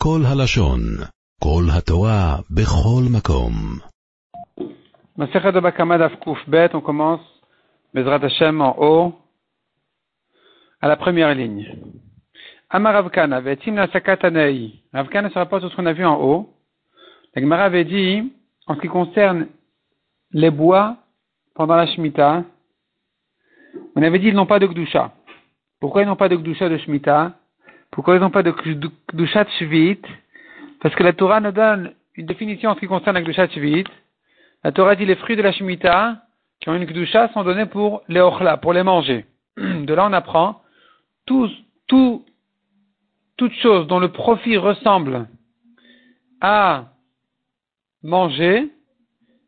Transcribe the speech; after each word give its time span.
כל 0.00 0.21
הלשון, 0.25 0.79
כל 1.43 1.63
התורה, 1.77 2.37
בכל 2.49 3.03
מקום. 3.15 3.53
Masechet 5.17 5.51
de 5.51 5.59
Bakama 5.59 5.97
Daf 5.97 6.15
Kuf 6.23 6.39
Bet, 6.47 6.73
on 6.73 6.81
commence 6.81 7.21
Bezrat 7.93 8.23
Hashem 8.23 8.61
en 8.61 8.75
haut, 8.79 9.13
à 10.81 10.87
la 10.87 10.95
première 10.95 11.35
ligne. 11.35 11.67
Amar 12.69 12.93
Ravkana, 12.93 13.41
Vetim 13.41 13.75
la 13.75 13.87
Sakatanei. 13.91 14.81
Ravkana 14.93 15.29
se 15.29 15.35
rapporte 15.37 15.61
sur 15.61 15.71
ce 15.71 15.75
qu'on 15.75 15.85
a 15.85 15.93
vu 15.93 16.05
en 16.05 16.19
haut. 16.19 16.49
La 17.35 17.41
Gemara 17.41 17.65
avait 17.65 17.85
dit, 17.85 18.31
en 18.65 18.75
ce 18.75 18.81
qui 18.81 18.87
concerne 18.87 19.47
les 20.31 20.49
bois 20.49 20.97
pendant 21.53 21.75
la 21.75 21.85
Shemitah, 21.87 22.43
on 23.95 24.01
avait 24.01 24.19
dit 24.19 24.29
ils 24.29 24.33
n'ont 24.33 24.45
pas 24.45 24.59
de 24.59 24.67
Gdusha. 24.67 25.11
Pourquoi 25.79 26.01
ils 26.01 26.07
n'ont 26.07 26.15
pas 26.15 26.29
de 26.29 26.37
Gdusha 26.37 26.69
de 26.69 26.77
Shemitah 26.77 27.33
Pourquoi 27.91 28.15
ils 28.15 28.21
n'ont 28.21 28.29
pas 28.29 28.43
de 28.43 28.51
Gdusha 28.51 29.43
de 29.43 29.49
Shvit 29.59 29.99
Parce 30.81 30.95
que 30.95 31.03
la 31.03 31.13
Torah 31.13 31.41
nous 31.41 31.51
donne 31.51 31.93
une 32.15 32.25
définition 32.25 32.69
en 32.69 32.75
ce 32.75 32.79
qui 32.79 32.87
concerne 32.87 33.15
la 33.15 33.21
Gdusha 33.21 33.47
de 33.47 33.51
Shvit. 33.51 33.83
La 34.63 34.71
Torah 34.71 34.95
dit 34.95 35.05
les 35.05 35.15
fruits 35.15 35.35
de 35.35 35.41
la 35.41 35.51
Shemitah 35.51 36.23
qui 36.61 36.69
ont 36.69 36.75
une 36.75 36.85
Gdusha 36.85 37.29
sont 37.33 37.43
donnés 37.43 37.65
pour 37.65 38.03
les 38.07 38.21
Ochla, 38.21 38.57
pour 38.57 38.73
les 38.73 38.83
manger. 38.83 39.25
De 39.57 39.93
là 39.93 40.07
on 40.07 40.13
apprend 40.13 40.61
tout, 41.25 41.49
tout, 41.87 42.25
toute 43.37 43.53
chose 43.55 43.87
dont 43.87 43.99
le 43.99 44.09
profit 44.09 44.57
ressemble 44.57 45.27
à 46.39 46.85
manger 48.03 48.69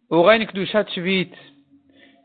aura 0.09 0.35
une 0.35 0.43
Gdusha 0.43 0.83
de 0.83 0.89
Shvit. 0.89 1.31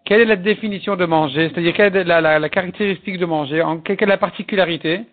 Quelle 0.04 0.22
est 0.22 0.26
la 0.26 0.36
définition 0.36 0.96
de 0.96 1.04
manger? 1.04 1.50
C'est-à-dire 1.50 1.74
quelle 1.74 1.94
est 1.94 2.04
la, 2.04 2.48
caractéristique 2.48 3.18
de 3.18 3.26
manger? 3.26 3.62
Quelle 3.84 3.96
est 4.00 4.06
la 4.06 4.16
particularité? 4.16 5.04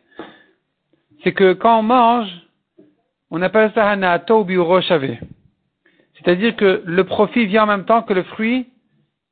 C'est 1.25 1.33
que 1.33 1.53
quand 1.53 1.79
on 1.79 1.81
mange, 1.81 2.29
on 3.31 3.41
appelle 3.41 3.71
ça 3.73 3.89
hanato 3.89 4.45
shave. 4.81 5.17
C'est-à-dire 6.13 6.55
que 6.55 6.83
le 6.85 7.03
profit 7.03 7.47
vient 7.47 7.63
en 7.63 7.67
même 7.67 7.85
temps 7.85 8.03
que 8.03 8.13
le 8.13 8.21
fruit, 8.21 8.67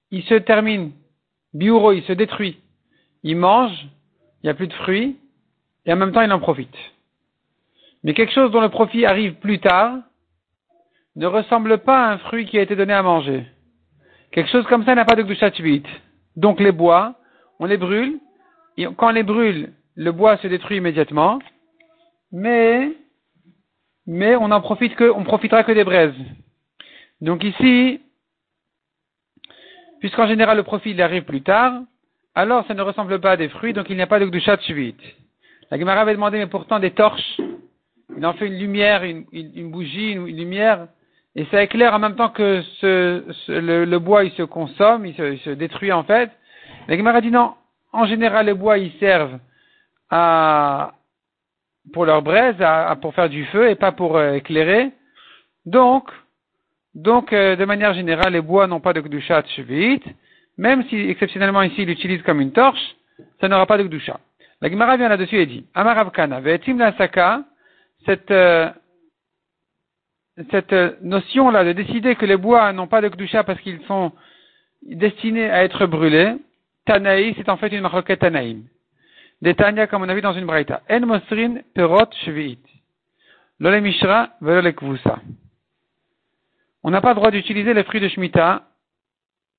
il 0.09 0.23
se 0.23 0.33
termine. 0.33 0.91
Biuro, 1.53 1.91
il 1.91 2.01
se 2.03 2.13
détruit. 2.13 2.57
Il 3.21 3.37
mange, 3.37 3.77
il 4.41 4.47
n'y 4.47 4.49
a 4.49 4.55
plus 4.55 4.67
de 4.67 4.73
fruits, 4.73 5.17
et 5.85 5.93
en 5.93 5.95
même 5.95 6.11
temps 6.11 6.23
il 6.23 6.31
en 6.33 6.39
profite. 6.39 6.75
Mais 8.03 8.15
quelque 8.15 8.33
chose 8.33 8.49
dont 8.49 8.61
le 8.61 8.69
profit 8.69 9.05
arrive 9.05 9.35
plus 9.35 9.59
tard 9.59 9.97
ne 11.15 11.27
ressemble 11.27 11.77
pas 11.77 12.07
à 12.07 12.13
un 12.13 12.17
fruit 12.17 12.47
qui 12.47 12.57
a 12.57 12.63
été 12.63 12.75
donné 12.75 12.93
à 12.93 13.03
manger. 13.03 13.45
Quelque 14.31 14.49
chose 14.49 14.65
comme 14.65 14.83
ça 14.83 14.95
n'a 14.95 15.05
pas 15.05 15.15
de 15.15 15.21
Gdushat 15.21 15.51
Donc 16.37 16.59
les 16.59 16.71
bois, 16.71 17.13
on 17.59 17.67
les 17.67 17.77
brûle, 17.77 18.17
et 18.77 18.87
quand 18.97 19.09
on 19.09 19.11
les 19.11 19.21
brûle, 19.21 19.73
le 19.95 20.11
bois 20.11 20.37
se 20.37 20.47
détruit 20.47 20.77
immédiatement, 20.77 21.37
mais, 22.33 22.91
mais 24.07 24.35
on 24.35 24.51
en 24.51 24.59
profite 24.59 24.95
que, 24.95 25.09
on 25.09 25.23
profitera 25.23 25.63
que 25.63 25.71
des 25.71 25.83
braises. 25.83 26.15
Donc 27.21 27.43
ici, 27.43 28.01
puisqu'en 29.99 30.27
général 30.27 30.57
le 30.57 30.63
profit 30.63 30.91
il 30.91 31.01
arrive 31.01 31.23
plus 31.23 31.43
tard, 31.43 31.81
alors 32.35 32.65
ça 32.67 32.73
ne 32.73 32.81
ressemble 32.81 33.21
pas 33.21 33.31
à 33.31 33.37
des 33.37 33.49
fruits, 33.49 33.73
donc 33.73 33.89
il 33.89 33.95
n'y 33.95 34.01
a 34.01 34.07
pas 34.07 34.19
de 34.19 34.25
Gdushat 34.25 34.57
La 35.69 35.77
Gemara 35.79 36.01
avait 36.01 36.13
demandé, 36.13 36.39
mais 36.39 36.47
pourtant 36.47 36.79
des 36.79 36.91
torches, 36.91 37.39
il 38.17 38.25
en 38.25 38.33
fait 38.33 38.47
une 38.47 38.57
lumière, 38.57 39.03
une, 39.03 39.71
bougie, 39.71 40.13
une, 40.13 40.25
lumière, 40.25 40.87
et 41.35 41.45
ça 41.45 41.63
éclaire 41.63 41.93
en 41.93 41.99
même 41.99 42.15
temps 42.15 42.29
que 42.29 42.63
ce, 42.81 43.23
le, 43.47 43.85
le, 43.85 43.99
bois 43.99 44.23
il 44.23 44.31
se 44.31 44.43
consomme, 44.43 45.05
il 45.05 45.15
se, 45.15 45.33
il 45.33 45.39
se 45.39 45.51
détruit 45.51 45.91
en 45.91 46.03
fait. 46.03 46.31
La 46.87 46.97
Gemara 46.97 47.21
dit 47.21 47.31
non, 47.31 47.53
en 47.91 48.05
général 48.05 48.47
les 48.47 48.53
bois 48.55 48.79
ils 48.79 48.91
servent 48.99 49.39
à, 50.09 50.93
pour 51.91 52.05
leur 52.05 52.21
braise, 52.21 52.55
à, 52.61 52.89
à, 52.89 52.95
pour 52.95 53.13
faire 53.13 53.29
du 53.29 53.45
feu 53.45 53.69
et 53.69 53.75
pas 53.75 53.91
pour 53.91 54.15
euh, 54.15 54.33
éclairer. 54.33 54.91
Donc, 55.65 56.09
donc 56.95 57.33
euh, 57.33 57.55
de 57.55 57.65
manière 57.65 57.93
générale 57.93 58.33
les 58.33 58.41
bois 58.41 58.67
n'ont 58.67 58.79
pas 58.79 58.93
de 58.93 59.01
gdusha 59.01 59.43
shvit, 59.55 60.01
même 60.57 60.83
si 60.89 60.95
exceptionnellement 60.95 61.63
ici 61.63 61.81
il 61.81 61.87
l'utilise 61.87 62.21
comme 62.23 62.41
une 62.41 62.51
torche, 62.51 62.95
ça 63.41 63.47
n'aura 63.47 63.65
pas 63.65 63.77
de 63.77 63.83
gdusha. 63.83 64.19
La 64.61 64.69
Gemara 64.69 64.95
vient 64.95 65.09
là-dessus 65.09 65.37
et 65.37 65.45
dit, 65.45 65.65
Amaravkana, 65.73 66.39
ve'etim 66.39 66.77
la 66.77 66.93
saka, 66.93 67.43
cette 68.05 68.31
euh, 68.31 68.69
cette 70.49 70.73
notion-là 71.01 71.63
de 71.63 71.73
décider 71.73 72.15
que 72.15 72.25
les 72.25 72.37
bois 72.37 72.73
n'ont 72.73 72.87
pas 72.87 73.01
de 73.01 73.09
kdusha 73.09 73.43
parce 73.43 73.59
qu'ils 73.61 73.81
sont 73.85 74.11
destinés 74.81 75.49
à 75.49 75.63
être 75.63 75.85
brûlés, 75.85 76.35
Tanaï, 76.85 77.33
c'est 77.37 77.49
en 77.49 77.57
fait 77.57 77.67
une 77.67 77.81
maroquette 77.81 78.19
Tanaïm. 78.19 78.63
Des 79.43 79.55
Tanya, 79.55 79.87
comme 79.87 80.03
on 80.03 80.07
a 80.07 80.13
vu 80.13 80.21
dans 80.21 80.31
une 80.31 80.45
braïta. 80.45 80.81
Perot 80.87 82.11
shvi'it. 82.23 82.63
Mishra 83.59 84.29
velole 84.39 84.73
kvusa. 84.73 85.19
On 86.81 86.91
n'a 86.91 87.01
pas 87.01 87.09
le 87.09 87.15
droit 87.15 87.29
d'utiliser 87.29 87.73
les 87.73 87.83
fruits 87.83 87.99
de 87.99 88.07
Shemitah, 88.07 88.63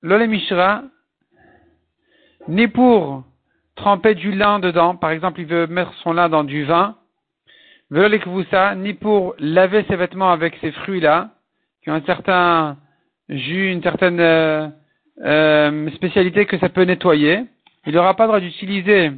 lole 0.00 0.26
mishra, 0.26 0.84
ni 2.48 2.66
pour 2.66 3.24
tremper 3.74 4.14
du 4.14 4.32
lin 4.32 4.58
dedans. 4.58 4.96
Par 4.96 5.10
exemple, 5.10 5.42
il 5.42 5.46
veut 5.46 5.66
mettre 5.66 5.92
son 6.02 6.14
lin 6.14 6.30
dans 6.30 6.44
du 6.44 6.64
vin 6.64 6.96
ça, 8.50 8.74
ni 8.74 8.94
pour 8.94 9.34
laver 9.38 9.84
ses 9.86 9.96
vêtements 9.96 10.32
avec 10.32 10.56
ces 10.62 10.72
fruits-là, 10.72 11.28
qui 11.82 11.90
ont 11.90 11.94
un 11.94 12.06
certain 12.06 12.78
jus, 13.28 13.70
une 13.70 13.82
certaine 13.82 14.18
euh, 14.18 14.66
euh, 15.22 15.90
spécialité 15.90 16.46
que 16.46 16.56
ça 16.58 16.70
peut 16.70 16.84
nettoyer. 16.84 17.44
Il 17.86 17.92
n'aura 17.92 18.16
pas 18.16 18.24
le 18.24 18.28
droit 18.28 18.40
d'utiliser 18.40 19.12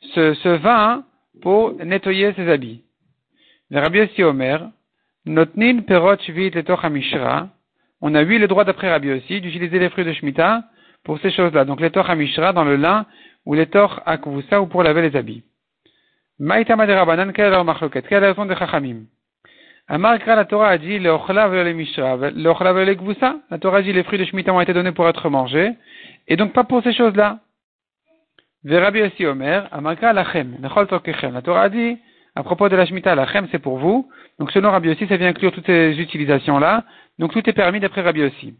ce, 0.00 0.34
ce, 0.34 0.48
vin 0.48 1.04
pour 1.42 1.74
nettoyer 1.84 2.32
ses 2.34 2.48
habits. 2.48 2.82
Rabbi 3.70 3.98
Yossi 3.98 4.22
Omer, 4.22 4.70
Notnin 5.26 5.82
perot 5.82 6.16
mishra. 6.90 7.48
On 8.00 8.14
a 8.14 8.22
eu 8.22 8.38
le 8.38 8.48
droit 8.48 8.64
d'après 8.64 8.90
Rabbi 8.90 9.12
aussi 9.12 9.40
d'utiliser 9.40 9.78
les 9.78 9.90
fruits 9.90 10.04
de 10.04 10.12
Shemitah 10.12 10.64
pour 11.04 11.18
ces 11.20 11.30
choses-là. 11.30 11.64
Donc 11.64 11.80
les 11.80 11.90
torch 11.90 12.10
mishra 12.16 12.52
dans 12.52 12.64
le 12.64 12.76
lin 12.76 13.06
ou 13.44 13.54
les 13.54 13.66
torch 13.66 14.00
akvusa 14.06 14.60
ou 14.60 14.66
pour 14.66 14.82
laver 14.82 15.02
les 15.02 15.16
habits. 15.16 15.42
Maïtama 16.38 16.86
de 16.86 16.92
Rabanan, 16.92 17.32
quelle 17.32 17.52
est 17.52 17.64
marloquette? 17.64 18.06
Quelle 18.06 18.18
est 18.18 18.20
la 18.20 18.28
raison 18.28 18.46
de 18.46 18.54
Chachamim? 18.54 19.06
Amar 19.88 20.18
la 20.24 20.44
Torah 20.44 20.68
a 20.68 20.78
dit, 20.78 20.98
le 20.98 21.10
ochla 21.10 21.48
le 21.48 21.72
mishra, 21.72 22.16
le 22.16 22.48
ochla 22.48 22.72
le 22.72 22.94
gvusa. 22.94 23.36
La 23.50 23.58
Torah 23.58 23.82
dit, 23.82 23.92
les 23.92 24.04
fruits 24.04 24.18
de 24.18 24.24
Shemitah 24.24 24.52
ont 24.52 24.60
été 24.60 24.72
donnés 24.72 24.92
pour 24.92 25.08
être 25.08 25.28
mangés, 25.30 25.72
et 26.28 26.36
donc 26.36 26.52
pas 26.52 26.64
pour 26.64 26.82
ces 26.82 26.92
choses-là. 26.92 27.40
Verabi 28.64 29.02
aussi 29.02 29.26
Omer, 29.26 29.68
Amarkra 29.70 30.12
lachem, 30.12 30.56
nechol 30.60 30.86
tokechem. 30.86 31.32
La 31.34 31.42
Torah 31.42 31.68
dit, 31.68 31.96
à 32.34 32.42
propos 32.42 32.68
de 32.68 32.76
la 32.76 32.86
Shemitah, 32.86 33.14
lachem 33.14 33.48
c'est 33.50 33.58
pour 33.58 33.78
vous. 33.78 34.08
Donc 34.38 34.50
selon 34.52 34.70
Rabbi 34.70 34.90
aussi, 34.90 35.06
ça 35.06 35.16
vient 35.16 35.28
inclure 35.28 35.52
toutes 35.52 35.66
ces 35.66 35.98
utilisations-là. 35.98 36.84
Donc 37.18 37.32
tout 37.32 37.48
est 37.48 37.52
permis 37.52 37.80
d'après 37.80 38.02
Rabbi 38.02 38.24
aussi. 38.24 38.54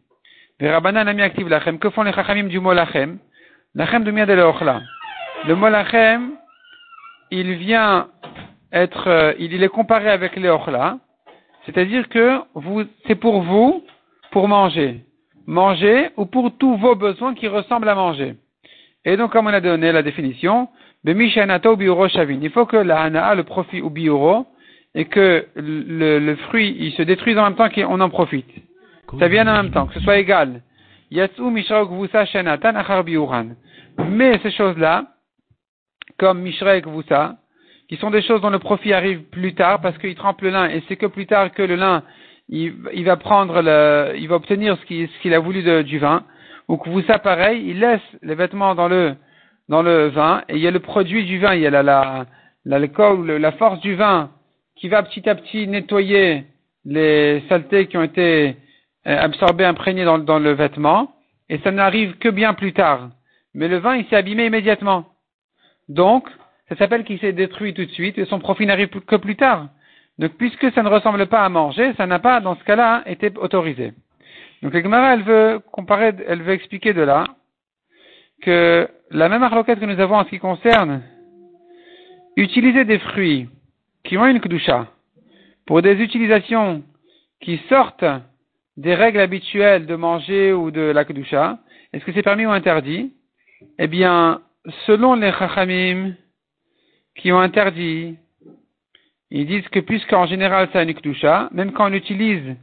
Verabanan 0.60 1.08
ami 1.08 1.22
active 1.22 1.48
lachem. 1.48 1.78
Que 1.78 1.90
font 1.90 2.02
les 2.02 2.12
Chachamim 2.12 2.44
du 2.44 2.60
mot 2.60 2.72
lachem? 2.72 3.18
Lachem 3.74 4.04
de 4.04 4.32
l'ochla. 4.32 4.80
Le 5.46 5.54
mot 5.54 5.68
lachem, 5.68 6.32
il 7.30 7.54
vient 7.54 8.08
être, 8.72 9.08
euh, 9.08 9.32
il 9.38 9.62
est 9.62 9.68
comparé 9.68 10.10
avec 10.10 10.36
les 10.36 10.48
c'est-à-dire 11.68 12.08
que 12.08 12.40
vous, 12.54 12.84
c'est 13.06 13.14
pour 13.14 13.42
vous, 13.42 13.84
pour 14.30 14.48
manger. 14.48 15.04
Manger 15.46 16.10
ou 16.16 16.24
pour 16.24 16.56
tous 16.56 16.76
vos 16.78 16.94
besoins 16.94 17.34
qui 17.34 17.46
ressemblent 17.46 17.90
à 17.90 17.94
manger. 17.94 18.36
Et 19.08 19.16
donc, 19.16 19.32
comme 19.32 19.46
on 19.46 19.54
a 19.54 19.60
donné 19.60 19.90
la 19.90 20.02
définition, 20.02 20.68
il 21.06 22.50
faut 22.50 22.66
que 22.66 22.76
la 22.76 23.00
hana, 23.00 23.34
le 23.34 23.42
profit 23.42 23.80
ou 23.80 23.88
biuro, 23.88 24.46
et 24.94 25.06
que 25.06 25.46
le, 25.56 26.34
fruit, 26.48 26.76
il 26.78 26.92
se 26.92 27.00
détruise 27.00 27.38
en 27.38 27.44
même 27.44 27.54
temps 27.54 27.70
qu'on 27.70 28.00
en 28.02 28.10
profite. 28.10 28.50
Ça 29.18 29.28
vient 29.28 29.48
en 29.48 29.62
même 29.62 29.72
temps, 29.72 29.86
que 29.86 29.94
ce 29.94 30.00
soit 30.00 30.18
égal. 30.18 30.60
Mais 31.10 31.30
ces 34.42 34.50
choses-là, 34.50 35.04
comme 36.18 36.40
Mishra 36.42 36.76
et 36.76 36.82
qui 37.88 37.96
sont 37.96 38.10
des 38.10 38.20
choses 38.20 38.42
dont 38.42 38.50
le 38.50 38.58
profit 38.58 38.92
arrive 38.92 39.22
plus 39.30 39.54
tard 39.54 39.80
parce 39.80 39.96
qu'il 39.96 40.14
trempe 40.16 40.42
le 40.42 40.50
lin 40.50 40.68
et 40.68 40.82
c'est 40.86 40.96
que 40.96 41.06
plus 41.06 41.24
tard 41.26 41.50
que 41.52 41.62
le 41.62 41.76
lin 41.76 42.02
il, 42.50 43.04
va 43.04 43.16
prendre 43.16 43.62
le, 43.62 44.12
il 44.18 44.28
va 44.28 44.34
obtenir 44.34 44.76
ce 44.76 44.84
qu'il 45.22 45.32
a 45.32 45.38
voulu 45.38 45.62
du 45.84 45.98
vin. 45.98 46.24
Ou 46.68 46.76
Kvusa 46.76 47.18
pareil, 47.18 47.64
il 47.66 47.80
laisse 47.80 48.00
les 48.22 48.34
vêtements 48.34 48.74
dans 48.74 48.88
le 48.88 49.14
dans 49.68 49.82
le 49.82 50.08
vin 50.08 50.42
et 50.48 50.54
il 50.56 50.60
y 50.60 50.66
a 50.66 50.70
le 50.70 50.80
produit 50.80 51.24
du 51.24 51.38
vin, 51.38 51.54
il 51.54 51.62
y 51.62 51.66
a 51.66 51.70
la 51.70 51.82
la 51.82 52.26
l'alcool, 52.64 53.30
la 53.32 53.52
force 53.52 53.80
du 53.80 53.94
vin 53.94 54.30
qui 54.76 54.88
va 54.88 55.02
petit 55.02 55.28
à 55.28 55.34
petit 55.34 55.66
nettoyer 55.66 56.44
les 56.84 57.42
saletés 57.48 57.86
qui 57.86 57.96
ont 57.96 58.02
été 58.02 58.56
euh, 59.06 59.18
absorbées, 59.18 59.64
imprégnées 59.64 60.04
dans, 60.04 60.18
dans 60.18 60.38
le 60.38 60.52
vêtement 60.52 61.12
et 61.48 61.58
ça 61.58 61.70
n'arrive 61.70 62.16
que 62.18 62.28
bien 62.28 62.54
plus 62.54 62.72
tard. 62.72 63.10
Mais 63.54 63.68
le 63.68 63.78
vin 63.78 63.96
il 63.96 64.06
s'est 64.06 64.16
abîmé 64.16 64.46
immédiatement. 64.46 65.06
Donc, 65.88 66.28
ça 66.68 66.76
s'appelle 66.76 67.04
qu'il 67.04 67.18
s'est 67.18 67.32
détruit 67.32 67.72
tout 67.72 67.84
de 67.84 67.90
suite 67.90 68.18
et 68.18 68.26
son 68.26 68.40
profit 68.40 68.66
n'arrive 68.66 68.88
que 68.88 69.16
plus 69.16 69.36
tard. 69.36 69.68
Donc, 70.18 70.32
puisque 70.32 70.70
ça 70.72 70.82
ne 70.82 70.88
ressemble 70.88 71.26
pas 71.26 71.44
à 71.44 71.48
manger, 71.48 71.94
ça 71.94 72.06
n'a 72.06 72.18
pas, 72.18 72.40
dans 72.40 72.56
ce 72.56 72.64
cas-là, 72.64 73.02
été 73.06 73.32
autorisé. 73.36 73.92
Donc, 74.62 74.74
la 74.74 74.82
Gemara, 74.82 75.14
elle 75.14 75.22
veut 75.22 75.60
comparer, 75.70 76.12
elle 76.26 76.42
veut 76.42 76.52
expliquer 76.52 76.92
de 76.92 77.02
là 77.02 77.24
que 78.42 78.88
la 79.10 79.28
même 79.28 79.42
arloquette 79.42 79.80
que 79.80 79.84
nous 79.84 80.00
avons 80.00 80.16
en 80.16 80.24
ce 80.24 80.30
qui 80.30 80.38
concerne 80.38 81.02
utiliser 82.36 82.84
des 82.84 82.98
fruits 82.98 83.48
qui 84.04 84.16
ont 84.16 84.26
une 84.26 84.40
kedusha 84.40 84.86
pour 85.66 85.82
des 85.82 86.00
utilisations 86.00 86.82
qui 87.40 87.60
sortent 87.68 88.04
des 88.76 88.94
règles 88.94 89.20
habituelles 89.20 89.86
de 89.86 89.96
manger 89.96 90.52
ou 90.52 90.70
de 90.70 90.80
la 90.80 91.04
kedusha, 91.04 91.58
est-ce 91.92 92.04
que 92.04 92.12
c'est 92.12 92.22
permis 92.22 92.46
ou 92.46 92.50
interdit? 92.50 93.12
Eh 93.78 93.88
bien, 93.88 94.40
selon 94.86 95.14
les 95.14 95.32
chachamim 95.32 96.14
qui 97.16 97.32
ont 97.32 97.40
interdit, 97.40 98.16
ils 99.30 99.46
disent 99.46 99.68
que 99.68 99.80
puisqu'en 99.80 100.26
général 100.26 100.68
c'est 100.72 100.82
une 100.82 100.94
kedusha, 100.94 101.48
même 101.52 101.72
quand 101.72 101.86
on 101.86 101.90
l'utilise 101.90 102.56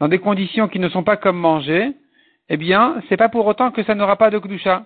dans 0.00 0.08
des 0.08 0.18
conditions 0.18 0.68
qui 0.68 0.78
ne 0.78 0.88
sont 0.88 1.02
pas 1.02 1.16
comme 1.16 1.38
manger, 1.38 1.92
eh 2.48 2.56
bien, 2.56 3.02
c'est 3.08 3.16
pas 3.16 3.28
pour 3.28 3.46
autant 3.46 3.70
que 3.70 3.82
ça 3.82 3.94
n'aura 3.94 4.16
pas 4.16 4.30
de 4.30 4.38
kedusha. 4.38 4.84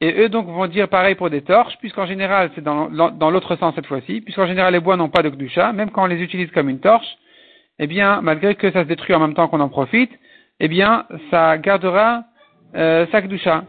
Et 0.00 0.12
eux 0.20 0.28
donc 0.28 0.46
vont 0.46 0.66
dire 0.66 0.88
pareil 0.88 1.14
pour 1.14 1.30
des 1.30 1.42
torches, 1.42 1.76
puisqu'en 1.78 2.06
général 2.06 2.50
c'est 2.54 2.62
dans, 2.62 2.88
l'autre 2.88 3.56
sens 3.56 3.74
cette 3.74 3.86
fois-ci, 3.86 4.20
puisqu'en 4.20 4.46
général 4.46 4.72
les 4.72 4.80
bois 4.80 4.96
n'ont 4.96 5.08
pas 5.08 5.22
de 5.22 5.30
kedusha, 5.30 5.72
même 5.72 5.90
quand 5.90 6.04
on 6.04 6.06
les 6.06 6.22
utilise 6.22 6.50
comme 6.50 6.68
une 6.68 6.80
torche, 6.80 7.16
eh 7.78 7.86
bien, 7.86 8.20
malgré 8.22 8.54
que 8.54 8.70
ça 8.70 8.82
se 8.82 8.88
détruit 8.88 9.14
en 9.14 9.20
même 9.20 9.34
temps 9.34 9.48
qu'on 9.48 9.60
en 9.60 9.68
profite, 9.68 10.10
eh 10.60 10.68
bien, 10.68 11.06
ça 11.30 11.58
gardera 11.58 12.24
euh, 12.74 13.06
sa 13.10 13.22
kedusha. 13.22 13.64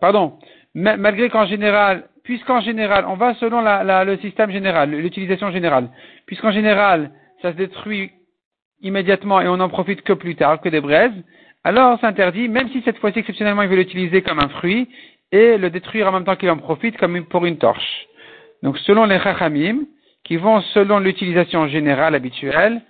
Pardon. 0.00 0.38
malgré 0.74 1.30
qu'en 1.30 1.46
général, 1.46 2.04
puisqu'en 2.24 2.60
général, 2.60 3.04
on 3.06 3.14
va 3.14 3.34
selon 3.34 3.62
le 3.62 4.16
système 4.18 4.50
général, 4.50 4.90
l'utilisation 4.90 5.50
générale, 5.50 5.88
puisqu'en 6.26 6.50
général, 6.50 7.10
ça 7.44 7.52
se 7.52 7.58
détruit 7.58 8.10
immédiatement 8.80 9.42
et 9.42 9.48
on 9.48 9.58
n'en 9.58 9.68
profite 9.68 10.00
que 10.00 10.14
plus 10.14 10.34
tard, 10.34 10.62
que 10.62 10.70
des 10.70 10.80
braises, 10.80 11.12
alors 11.62 11.98
c'est 12.00 12.06
interdit, 12.06 12.48
même 12.48 12.70
si 12.70 12.80
cette 12.86 12.96
fois-ci 12.96 13.18
exceptionnellement 13.18 13.60
il 13.60 13.68
veut 13.68 13.76
l'utiliser 13.76 14.22
comme 14.22 14.38
un 14.38 14.48
fruit 14.48 14.88
et 15.30 15.58
le 15.58 15.68
détruire 15.68 16.08
en 16.08 16.12
même 16.12 16.24
temps 16.24 16.36
qu'il 16.36 16.48
en 16.48 16.56
profite 16.56 16.96
comme 16.96 17.22
pour 17.26 17.44
une 17.44 17.58
torche. 17.58 18.06
Donc 18.62 18.78
selon 18.78 19.04
les 19.04 19.20
chachamim, 19.20 19.80
qui 20.24 20.36
vont 20.36 20.62
selon 20.72 21.00
l'utilisation 21.00 21.68
générale 21.68 22.14
habituelle, 22.14 22.80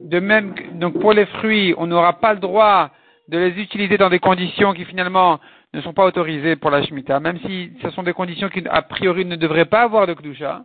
de 0.00 0.18
même, 0.18 0.52
donc 0.74 0.98
pour 0.98 1.12
les 1.12 1.26
fruits, 1.26 1.72
on 1.78 1.86
n'aura 1.86 2.14
pas 2.14 2.34
le 2.34 2.40
droit 2.40 2.90
de 3.28 3.38
les 3.38 3.62
utiliser 3.62 3.98
dans 3.98 4.10
des 4.10 4.18
conditions 4.18 4.72
qui 4.72 4.84
finalement 4.84 5.38
ne 5.74 5.80
sont 5.80 5.92
pas 5.92 6.06
autorisées 6.06 6.56
pour 6.56 6.70
la 6.70 6.82
Shemitah, 6.82 7.20
même 7.20 7.38
si 7.46 7.70
ce 7.82 7.90
sont 7.90 8.02
des 8.02 8.14
conditions 8.14 8.48
qui 8.48 8.64
a 8.68 8.82
priori 8.82 9.24
ne 9.24 9.36
devraient 9.36 9.64
pas 9.64 9.82
avoir 9.82 10.08
de 10.08 10.14
Kdusha. 10.14 10.64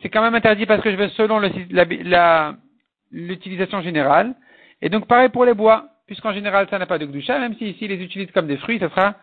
C'est 0.00 0.08
quand 0.08 0.22
même 0.22 0.34
interdit 0.34 0.66
parce 0.66 0.80
que 0.82 0.90
je 0.90 0.96
vais 0.96 1.08
selon 1.10 1.40
l'utilisation 3.10 3.82
générale. 3.82 4.34
Et 4.80 4.88
donc 4.88 5.06
pareil 5.06 5.28
pour 5.28 5.44
les 5.44 5.54
bois 5.54 5.88
puisqu'en 6.06 6.32
général 6.32 6.66
ça 6.68 6.78
n'a 6.78 6.86
pas 6.86 6.98
de 6.98 7.06
Gdusha, 7.06 7.38
même 7.38 7.54
si 7.56 7.70
ici 7.70 7.88
les 7.88 8.02
utilise 8.02 8.30
comme 8.32 8.46
des 8.46 8.56
fruits, 8.58 8.78
ça 8.78 8.90
sera, 8.90 9.14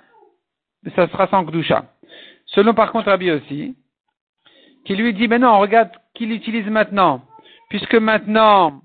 ça 0.95 1.07
sera 1.07 1.27
sans 1.27 1.43
Gdusha. 1.43 1.85
Selon 2.47 2.73
par 2.73 2.91
contre 2.91 3.09
Rabbi 3.09 3.31
aussi, 3.31 3.75
qui 4.85 4.95
lui 4.95 5.13
dit, 5.13 5.27
mais 5.27 5.39
non, 5.39 5.59
regarde 5.59 5.91
qu'il 6.15 6.31
utilise 6.31 6.65
maintenant, 6.65 7.21
puisque 7.69 7.95
maintenant 7.95 8.81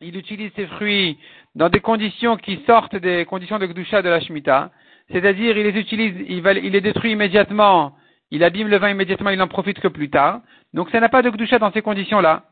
il 0.00 0.16
utilise 0.16 0.50
ses 0.56 0.66
fruits 0.66 1.18
dans 1.54 1.68
des 1.68 1.80
conditions 1.80 2.36
qui 2.36 2.62
sortent 2.66 2.96
des 2.96 3.24
conditions 3.26 3.58
de 3.58 3.66
Gdusha 3.66 4.02
de 4.02 4.08
la 4.08 4.20
Shemitah, 4.20 4.70
c'est-à-dire 5.10 5.56
il 5.56 5.64
les 5.64 5.78
utilise, 5.78 6.14
il, 6.28 6.38
il 6.38 6.72
les 6.72 6.80
détruit 6.80 7.12
immédiatement, 7.12 7.92
il 8.32 8.42
abîme 8.42 8.68
le 8.68 8.78
vin 8.78 8.88
immédiatement, 8.88 9.28
il 9.28 9.38
n'en 9.38 9.46
profite 9.46 9.78
que 9.78 9.88
plus 9.88 10.08
tard. 10.08 10.40
Donc 10.72 10.88
ça 10.90 11.00
n'a 11.00 11.10
pas 11.10 11.20
de 11.20 11.28
Gdusha 11.28 11.58
dans 11.58 11.70
ces 11.70 11.82
conditions-là. 11.82 12.44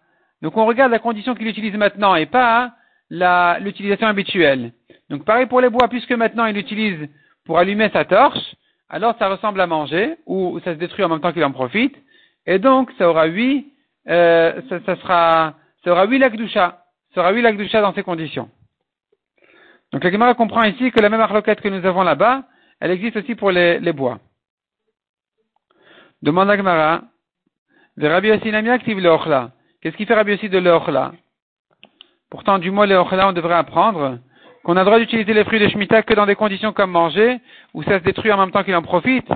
Donc 0.42 0.58
on 0.58 0.66
regarde 0.66 0.92
la 0.92 0.98
condition 0.98 1.34
qu'il 1.34 1.46
utilise 1.46 1.74
maintenant 1.74 2.14
et 2.14 2.26
pas 2.26 2.74
l'utilisation 3.10 4.06
habituelle. 4.06 4.72
Donc 5.08 5.24
pareil 5.24 5.46
pour 5.46 5.62
les 5.62 5.70
bois, 5.70 5.88
puisque 5.88 6.12
maintenant 6.12 6.44
il 6.44 6.56
utilise 6.58 7.08
pour 7.46 7.58
allumer 7.58 7.88
sa 7.94 8.04
torche, 8.04 8.54
alors 8.90 9.16
ça 9.18 9.28
ressemble 9.28 9.58
à 9.58 9.66
manger, 9.66 10.16
ou 10.26 10.60
ça 10.64 10.74
se 10.74 10.78
détruit 10.78 11.02
en 11.02 11.08
même 11.08 11.20
temps 11.20 11.32
qu'il 11.32 11.44
en 11.44 11.50
profite, 11.50 11.96
et 12.46 12.58
donc 12.58 12.92
ça 12.98 13.08
aura 13.08 13.24
huit, 13.24 13.72
euh, 14.06 14.60
ça, 14.68 14.80
ça, 14.84 14.96
sera, 14.96 15.54
ça 15.82 15.92
aura 15.92 16.04
huit 16.04 16.18
lakdusha, 16.18 16.84
ça 17.14 17.20
aura 17.22 17.32
huit 17.32 17.42
lakdusha 17.42 17.80
dans 17.80 17.94
ces 17.94 18.02
conditions. 18.02 18.50
Donc 19.92 20.04
la 20.04 20.12
Gemara 20.12 20.34
comprend 20.34 20.64
ici 20.64 20.92
que 20.92 21.00
la 21.00 21.08
même 21.08 21.22
arloquette 21.22 21.62
que 21.62 21.68
nous 21.68 21.86
avons 21.86 22.02
là-bas, 22.02 22.44
elle 22.80 22.90
existe 22.90 23.16
aussi 23.16 23.34
pour 23.34 23.50
les 23.50 23.92
bois. 23.92 24.20
Demande 26.22 26.48
la 26.48 26.56
Gemara, 26.58 27.02
de 27.96 28.06
Rabbi 28.06 28.28
Yossi 28.28 28.54
active 28.54 29.00
le 29.00 29.48
Qu'est-ce 29.80 29.96
qui 29.96 30.04
fait 30.04 30.14
Rabbi 30.14 30.32
Yossi 30.32 30.50
de 30.50 30.58
le 30.58 30.78
Pourtant, 32.30 32.58
du 32.58 32.70
mot 32.70 32.84
Léochela, 32.84 33.28
on 33.28 33.32
devrait 33.32 33.54
apprendre 33.54 34.18
qu'on 34.62 34.76
a 34.76 34.80
le 34.80 34.84
droit 34.84 34.98
d'utiliser 34.98 35.32
les 35.32 35.44
fruits 35.44 35.60
de 35.60 35.68
Shemitah 35.68 36.02
que 36.02 36.12
dans 36.12 36.26
des 36.26 36.34
conditions 36.34 36.74
comme 36.74 36.90
manger, 36.90 37.40
où 37.72 37.82
ça 37.84 37.98
se 37.98 38.04
détruit 38.04 38.30
en 38.32 38.36
même 38.36 38.50
temps 38.50 38.62
qu'il 38.62 38.76
en 38.76 38.82
profite. 38.82 39.28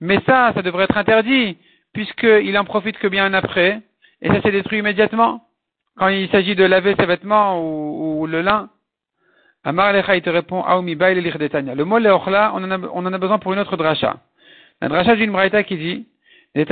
Mais 0.00 0.20
ça, 0.24 0.52
ça 0.54 0.62
devrait 0.62 0.84
être 0.84 0.96
interdit, 0.96 1.58
puisqu'il 1.92 2.56
en 2.56 2.64
profite 2.64 2.98
que 2.98 3.08
bien 3.08 3.34
après, 3.34 3.80
et 4.20 4.28
ça 4.28 4.40
s'est 4.42 4.52
détruit 4.52 4.78
immédiatement, 4.78 5.42
quand 5.98 6.06
il 6.06 6.30
s'agit 6.30 6.54
de 6.54 6.64
laver 6.64 6.94
ses 6.98 7.06
vêtements 7.06 7.60
ou, 7.60 8.28
le 8.28 8.42
lin. 8.42 8.70
Amar 9.64 9.92
Lecha, 9.92 10.14
il 10.14 10.22
te 10.22 10.30
répond, 10.30 10.62
Le 10.62 11.82
mot 11.82 11.98
Leochla, 11.98 12.52
on 12.54 12.62
en, 12.62 12.70
a, 12.70 12.78
on 12.78 13.06
en 13.06 13.12
a 13.12 13.18
besoin 13.18 13.40
pour 13.40 13.52
une 13.52 13.58
autre 13.58 13.76
dracha. 13.76 14.18
La 14.80 14.88
dracha 14.88 15.16
d'une 15.16 15.32
braïta 15.32 15.64
qui 15.64 15.76
dit, 15.76 16.06
La 16.54 16.64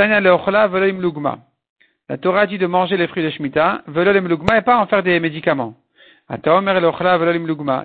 Torah 2.19 2.47
dit 2.47 2.59
de 2.59 2.67
manger 2.67 2.97
les 2.99 3.07
fruits 3.07 3.23
de 3.23 3.31
Shemitah, 3.31 3.83
velolim 3.87 4.29
lugma, 4.29 4.59
et 4.59 4.63
pas 4.63 4.77
en 4.79 4.87
faire 4.87 5.03
des 5.03 5.19
médicaments. 5.21 5.75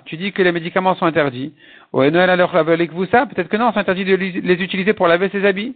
Tu 0.04 0.16
dis 0.16 0.32
que 0.32 0.42
les 0.42 0.52
médicaments 0.52 0.94
sont 0.94 1.06
interdits. 1.06 1.54
Peut-être 1.92 3.48
que 3.48 3.56
non, 3.56 3.72
c'est 3.72 3.80
interdit 3.80 4.04
de 4.04 4.14
les 4.14 4.62
utiliser 4.62 4.92
pour 4.92 5.08
laver 5.08 5.30
ses 5.30 5.44
habits. 5.44 5.74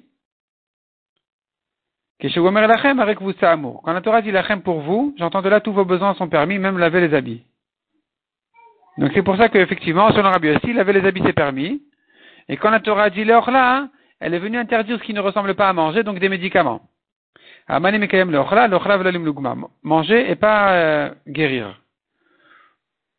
Quand 2.22 2.28
la 3.92 4.00
Torah 4.02 4.20
dit 4.20 4.30
lachem 4.30 4.60
pour 4.62 4.80
vous, 4.80 5.14
j'entends 5.18 5.40
de 5.40 5.48
là 5.48 5.60
tous 5.60 5.72
vos 5.72 5.86
besoins 5.86 6.14
sont 6.14 6.28
permis, 6.28 6.58
même 6.58 6.76
laver 6.76 7.00
les 7.00 7.14
habits. 7.14 7.42
Donc 8.98 9.10
c'est 9.14 9.22
pour 9.22 9.36
ça 9.36 9.48
qu'effectivement, 9.48 10.12
selon 10.12 10.30
Rabbi 10.30 10.50
aussi, 10.50 10.74
laver 10.74 10.92
les 10.92 11.06
habits 11.06 11.22
c'est 11.24 11.32
permis. 11.32 11.82
Et 12.48 12.58
quand 12.58 12.70
la 12.70 12.80
Torah 12.80 13.08
dit 13.08 13.24
là, 13.24 13.88
elle 14.20 14.34
est 14.34 14.38
venue 14.38 14.58
interdire 14.58 14.98
ce 14.98 15.02
qui 15.02 15.14
ne 15.14 15.20
ressemble 15.20 15.54
pas 15.54 15.68
à 15.68 15.72
manger, 15.72 16.02
donc 16.02 16.18
des 16.18 16.28
médicaments. 16.28 16.82
Manger 19.82 20.30
et 20.30 20.36
pas 20.36 20.72
euh, 20.72 21.10
guérir. 21.26 21.80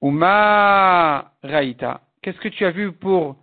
Uma 0.01 1.31
raïta. 1.43 2.01
Qu'est-ce 2.21 2.39
que 2.39 2.49
tu 2.49 2.65
as 2.65 2.71
vu 2.71 2.91
pour 2.91 3.37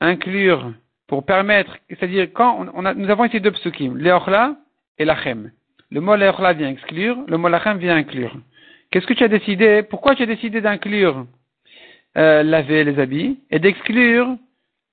inclure, 0.00 0.72
pour 1.08 1.24
permettre, 1.24 1.76
c'est-à-dire 1.88 2.28
quand 2.32 2.66
nous 2.94 3.10
avons 3.10 3.24
ici 3.24 3.40
deux 3.40 3.50
psukim, 3.50 3.96
leochla 3.96 4.56
et 4.98 5.04
lachem. 5.04 5.50
Le 5.90 6.00
mot 6.00 6.14
leochla 6.16 6.52
vient 6.52 6.68
exclure, 6.68 7.18
le 7.26 7.36
mot 7.36 7.48
lachem 7.48 7.78
vient 7.78 7.96
inclure. 7.96 8.36
Qu'est-ce 8.90 9.06
que 9.06 9.14
tu 9.14 9.24
as 9.24 9.28
décidé, 9.28 9.82
pourquoi 9.82 10.14
tu 10.14 10.22
as 10.22 10.26
décidé 10.26 10.60
d'inclure 10.60 11.26
euh, 12.16 12.42
laver 12.42 12.84
les 12.84 12.98
habits 12.98 13.40
et 13.50 13.58
d'exclure 13.58 14.36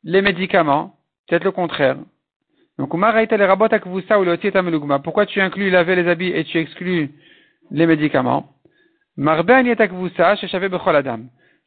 les 0.04 0.22
médicaments 0.22 0.97
Peut-être 1.28 1.44
le 1.44 1.52
contraire. 1.52 1.98
Donc, 2.78 2.90
pourquoi 5.04 5.26
tu 5.26 5.42
inclus 5.42 5.70
laver 5.70 5.96
les 5.96 6.08
habits 6.08 6.32
et 6.34 6.44
tu 6.44 6.58
exclus 6.58 7.12
les 7.72 7.86
médicaments? 7.86 8.50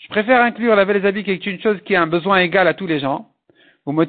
Je 0.00 0.08
préfère 0.08 0.42
inclure 0.42 0.76
laver 0.76 0.94
les 0.94 1.04
habits 1.04 1.24
qui 1.24 1.32
est 1.32 1.46
une 1.46 1.60
chose 1.60 1.80
qui 1.84 1.94
a 1.96 2.02
un 2.02 2.06
besoin 2.06 2.38
égal 2.38 2.68
à 2.68 2.74
tous 2.74 2.86
les 2.86 3.00
gens. 3.00 3.26
Et 3.86 4.04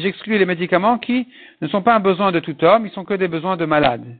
j'exclus 0.00 0.38
les 0.38 0.46
médicaments 0.46 0.98
qui 0.98 1.28
ne 1.60 1.68
sont 1.68 1.82
pas 1.82 1.94
un 1.94 2.00
besoin 2.00 2.32
de 2.32 2.40
tout 2.40 2.64
homme, 2.64 2.86
ils 2.86 2.92
sont 2.92 3.04
que 3.04 3.14
des 3.14 3.28
besoins 3.28 3.56
de 3.56 3.66
malades. 3.66 4.16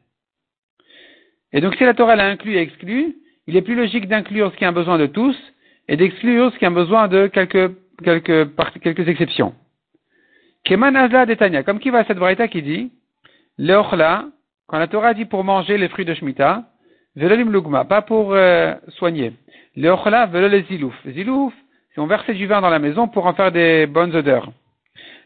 Et 1.52 1.60
donc 1.60 1.74
si 1.76 1.84
la 1.84 1.94
Torah 1.94 2.14
l'a 2.14 2.26
inclus 2.26 2.54
et 2.54 2.60
exclu, 2.60 3.16
il 3.46 3.56
est 3.56 3.62
plus 3.62 3.74
logique 3.74 4.06
d'inclure 4.06 4.52
ce 4.52 4.56
qui 4.56 4.64
a 4.64 4.68
un 4.68 4.72
besoin 4.72 4.98
de 4.98 5.06
tous 5.06 5.36
et 5.88 5.96
d'exclure 5.96 6.52
ce 6.52 6.58
qui 6.58 6.66
a 6.66 6.68
un 6.68 6.72
besoin 6.72 7.08
de 7.08 7.26
quelques, 7.26 7.72
quelques, 8.02 8.48
quelques 8.82 9.08
exceptions. 9.08 9.54
Keman 10.64 10.96
Azla 10.96 11.26
Detania, 11.26 11.62
comme 11.62 11.78
qui 11.78 11.90
va 11.90 12.04
cette 12.04 12.18
braïta 12.18 12.48
qui 12.48 12.62
dit, 12.62 12.92
Leochla, 13.58 14.26
quand 14.66 14.78
la 14.78 14.88
Torah 14.88 15.14
dit 15.14 15.24
pour 15.24 15.44
manger 15.44 15.78
les 15.78 15.88
fruits 15.88 16.04
de 16.04 16.14
Shemitah, 16.14 16.64
Velolim 17.14 17.50
Lugma, 17.50 17.84
pas 17.84 18.02
pour 18.02 18.34
euh, 18.34 18.74
soigner. 18.88 19.32
Leochla, 19.76 20.26
velo 20.26 20.48
les 20.48 20.62
zilouf. 20.64 20.94
Zilouf, 21.06 21.54
c'est 21.94 22.00
on 22.00 22.06
versait 22.06 22.34
du 22.34 22.46
vin 22.46 22.60
dans 22.60 22.68
la 22.68 22.78
maison 22.78 23.08
pour 23.08 23.26
en 23.26 23.34
faire 23.34 23.52
des 23.52 23.86
bonnes 23.86 24.14
odeurs. 24.14 24.50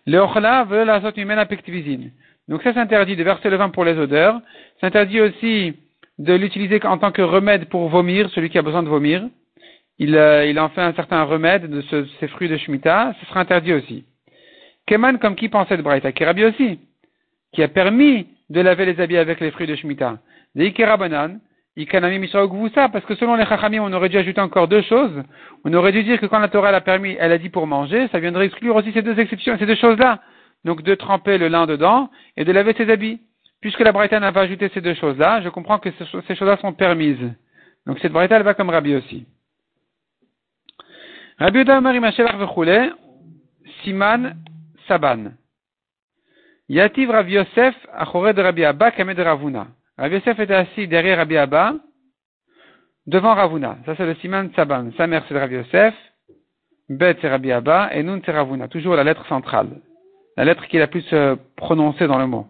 Leochla, 0.07 0.65
velo 0.65 0.85
la 0.85 1.01
zot 1.01 1.13
pectivisine. 1.49 2.13
Donc 2.49 2.63
ça 2.63 2.75
s'interdit 2.75 3.17
de 3.17 3.25
verser 3.25 3.51
le 3.51 3.57
vin 3.57 3.71
pour 3.71 3.85
les 3.85 3.99
odeurs. 3.99 4.41
S'interdit 4.81 5.21
aussi 5.21 5.75
de 6.19 6.35
l'utiliser 6.35 6.81
en 6.85 6.99
tant 6.99 7.13
que 7.13 7.23
remède 7.23 7.67
pour 7.67 7.89
vomir, 7.89 8.29
celui 8.31 8.51
qui 8.51 8.59
a 8.59 8.63
besoin 8.63 8.83
de 8.83 8.89
vomir. 8.89 9.27
Il, 10.01 10.17
euh, 10.17 10.47
il 10.47 10.59
en 10.59 10.71
fait 10.71 10.81
un 10.81 10.95
certain 10.95 11.23
remède 11.25 11.71
de 11.71 11.83
ce, 11.83 12.07
ces 12.19 12.29
fruits 12.29 12.49
de 12.49 12.57
Shemitah. 12.57 13.15
Ce 13.21 13.27
sera 13.27 13.41
interdit 13.41 13.75
aussi. 13.75 14.05
Keman, 14.87 15.19
comme 15.19 15.37
qui 15.37 15.51
pensait 15.51 15.77
de 15.77 15.83
Braïta? 15.83 16.11
Kirabi 16.11 16.47
aussi, 16.47 16.81
qui 17.53 17.63
a 17.63 17.69
permis 17.69 18.27
de 18.49 18.63
laver 18.63 18.87
les 18.87 18.99
habits 18.99 19.19
avec 19.19 19.41
les 19.41 19.51
fruits 19.51 19.67
de 19.67 19.77
Shemitah. 19.77 20.19
Ikerabanan, 20.57 21.39
Ikanami 21.77 22.29
ça, 22.29 22.89
parce 22.89 23.05
que 23.05 23.15
selon 23.15 23.37
les 23.37 23.45
Chachamim, 23.45 23.83
on 23.83 23.93
aurait 23.93 24.09
dû 24.09 24.17
ajouter 24.17 24.41
encore 24.41 24.69
deux 24.69 24.83
choses. 24.83 25.23
On 25.65 25.73
aurait 25.75 25.93
dû 25.93 26.03
dire 26.03 26.19
que 26.19 26.27
quand 26.27 26.39
la 26.39 26.49
Torah 26.49 26.71
a 26.71 26.81
permis, 26.81 27.17
elle 27.21 27.33
a 27.33 27.39
dit 27.39 27.51
pour 27.51 27.67
manger, 27.67 28.09
ça 28.11 28.19
viendrait 28.19 28.47
exclure 28.47 28.77
aussi 28.77 28.93
ces 28.93 29.03
deux 29.03 29.19
exceptions, 29.21 29.57
ces 29.59 29.67
deux 29.67 29.77
choses-là. 29.77 30.21
Donc 30.65 30.83
de 30.83 30.95
tremper 30.95 31.37
le 31.37 31.49
lin 31.49 31.67
dedans 31.67 32.11
et 32.39 32.45
de 32.45 32.53
laver 32.53 32.73
ses 32.73 32.91
habits. 32.91 33.21
puisque 33.61 33.81
la 33.81 33.93
Braïta 33.93 34.19
n'a 34.19 34.33
pas 34.33 34.43
ajouté 34.43 34.71
ces 34.73 34.81
deux 34.81 34.95
choses-là, 34.95 35.43
je 35.43 35.51
comprends 35.51 35.79
que 35.79 35.91
ces 36.27 36.35
choses-là 36.35 36.57
sont 36.57 36.73
permises. 36.73 37.31
Donc 37.87 37.99
cette 38.01 38.13
Braïta, 38.13 38.37
elle 38.37 38.43
va 38.43 38.55
comme 38.55 38.71
Rabbi 38.71 38.95
aussi. 38.95 39.27
Rabbi 41.41 41.65
Siman 43.83 44.37
Saban. 44.87 45.33
Yativ 46.69 47.11
Rabbi 47.11 47.33
Yosef, 47.33 47.75
Achore 47.93 48.35
de 48.35 48.43
Rabbi 48.43 48.65
Abba, 48.65 48.91
Kame 48.91 49.15
de 49.15 49.23
Ravuna. 49.23 49.69
Rabbi 49.97 50.17
Yosef 50.17 50.39
était 50.39 50.55
assis 50.55 50.87
derrière 50.87 51.17
Rabbi 51.17 51.37
Abba, 51.37 51.75
devant 53.07 53.35
Ravuna. 53.35 53.79
Ça 53.87 53.95
c'est 53.97 54.05
le 54.07 54.15
Siman 54.17 54.51
Saban. 54.55 54.91
Sa 54.97 55.07
mère 55.07 55.25
c'est 55.29 55.39
Rabbi 55.39 55.55
Yosef, 55.55 55.95
Bet 56.91 57.17
c'est 57.21 57.29
Rabbi 57.29 57.53
Abba, 57.53 57.91
et 57.95 58.03
Nun 58.03 58.21
c'est 58.25 58.33
Ravuna. 58.33 58.69
Toujours 58.69 58.95
la 58.95 59.05
lettre 59.05 59.27
centrale. 59.27 59.81
La 60.37 60.45
lettre 60.45 60.67
qui 60.67 60.77
est 60.77 60.81
la 60.81 60.89
plus 60.89 61.07
euh, 61.13 61.37
prononcée 61.57 62.07
dans 62.07 62.19
le 62.19 62.27
mot. 62.27 62.47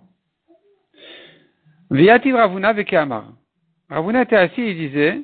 Viativ 1.90 2.34
Ravuna 2.34 2.72
Vekeamar. 2.72 3.24
Ravuna 3.88 4.22
était 4.22 4.36
assis 4.36 4.60
et 4.60 4.70
il 4.70 4.88
disait, 4.88 5.22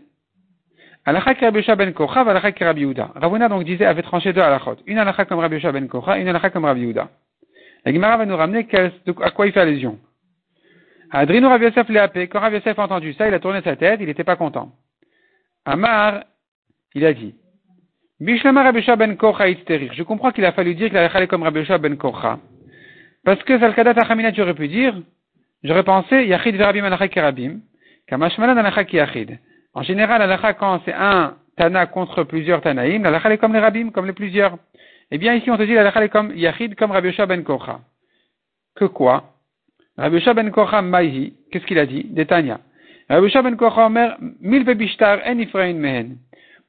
Alacha 1.07 1.35
Rabbi 1.41 1.63
ben 1.79 1.93
Kocha, 1.93 2.21
Alacha 2.23 2.65
Rabbi 2.65 2.81
Yehuda. 2.81 3.13
Ravuna 3.15 3.49
donc 3.49 3.65
disait, 3.65 3.85
avait 3.85 4.03
tranché 4.03 4.33
deux 4.33 4.41
alachot. 4.41 4.77
Une 4.87 4.99
alacha 4.99 5.25
comme 5.25 5.39
Rabbi 5.39 5.61
ben 5.61 5.87
Kocha, 5.87 6.19
une 6.19 6.27
alacha 6.27 6.51
comme 6.51 6.65
Rabbi 6.65 6.81
Yehuda. 6.81 7.09
La 7.85 7.93
Gemara 7.93 8.17
va 8.17 8.27
nous 8.27 8.37
ramener 8.37 8.67
à 9.23 9.31
quoi 9.31 9.47
il 9.47 9.53
fait 9.53 9.61
allusion. 9.61 10.01
Adrino 11.13 11.49
Rabbi 11.49 11.67
Yosef 11.67 11.87
Quand 12.29 12.41
Rabbi 12.41 12.57
Yosef 12.57 12.77
a 12.77 12.83
entendu 12.83 13.13
ça, 13.13 13.29
il 13.29 13.35
a 13.35 13.39
tourné 13.39 13.63
sa 13.63 13.77
tête, 13.77 14.01
il 14.01 14.07
n'était 14.07 14.25
pas 14.25 14.35
content. 14.35 14.73
Amar, 15.65 16.25
il 16.95 17.07
a 17.07 17.13
dit, 17.13 17.37
Bishlama 18.19 18.65
Rabbi 18.65 18.85
ben 18.99 19.17
Kocha 19.17 19.47
Je 19.47 20.03
comprends 20.03 20.33
qu'il 20.33 20.45
a 20.45 20.51
fallu 20.51 20.75
dire 20.75 20.89
qu'il 20.89 20.99
allait 20.99 21.27
comme 21.29 21.45
Rabbi 21.45 21.65
ben 21.81 21.97
Kocha. 21.97 22.41
Parce 23.25 23.41
que 23.45 23.57
Zalkadat 23.61 24.01
Achamina, 24.01 24.33
tu 24.33 24.43
aurais 24.43 24.55
pu 24.55 24.67
dire, 24.67 25.01
j'aurais 25.63 25.85
pensé, 25.85 26.27
Yachid 26.27 26.57
Verabim 26.57 26.85
Alachak 26.85 27.13
Kerabim, 27.13 27.61
Kamashmalan 28.09 28.57
Alachak 28.57 28.93
Yachid. 28.93 29.39
En 29.77 29.83
général, 29.83 30.23
Alachak, 30.23 30.59
quand 30.59 30.81
c'est 30.87 30.95
un 30.95 31.35
Tana 31.59 31.85
contre 31.85 32.25
plusieurs 32.25 32.63
Tanaïm, 32.63 33.03
l'Alachak 33.03 33.33
est 33.33 33.39
comme 33.39 33.53
les 33.53 33.61
Rabim, 33.61 33.91
comme 33.91 34.07
les 34.07 34.15
plusieurs. 34.15 34.57
Eh 35.11 35.19
bien, 35.19 35.35
ici, 35.35 35.51
on 35.51 35.59
te 35.59 35.65
dit 35.65 35.75
l'Alachak 35.75 36.05
est 36.05 36.09
comme 36.09 36.35
Yachid, 36.35 36.77
comme 36.77 36.93
Rabbi 36.93 37.15
ben 37.29 37.45
Kocha. 37.45 37.81
Que 38.75 38.87
quoi? 38.87 39.35
Rabbi 39.99 40.25
ben 40.35 40.51
Kocha 40.51 40.81
Maïhi, 40.81 41.35
qu'est-ce 41.53 41.67
qu'il 41.67 41.79
a 41.79 41.85
dit? 41.85 42.05
Détania. 42.05 42.61
Rabbi 43.11 43.31
ben 43.31 43.57
Kocha 43.57 43.85
Omer, 43.85 44.17
Mil 44.41 44.65
Bebishtar 44.65 45.21
En 45.27 45.39
Ifrain 45.39 45.75
Mehen. 45.75 46.17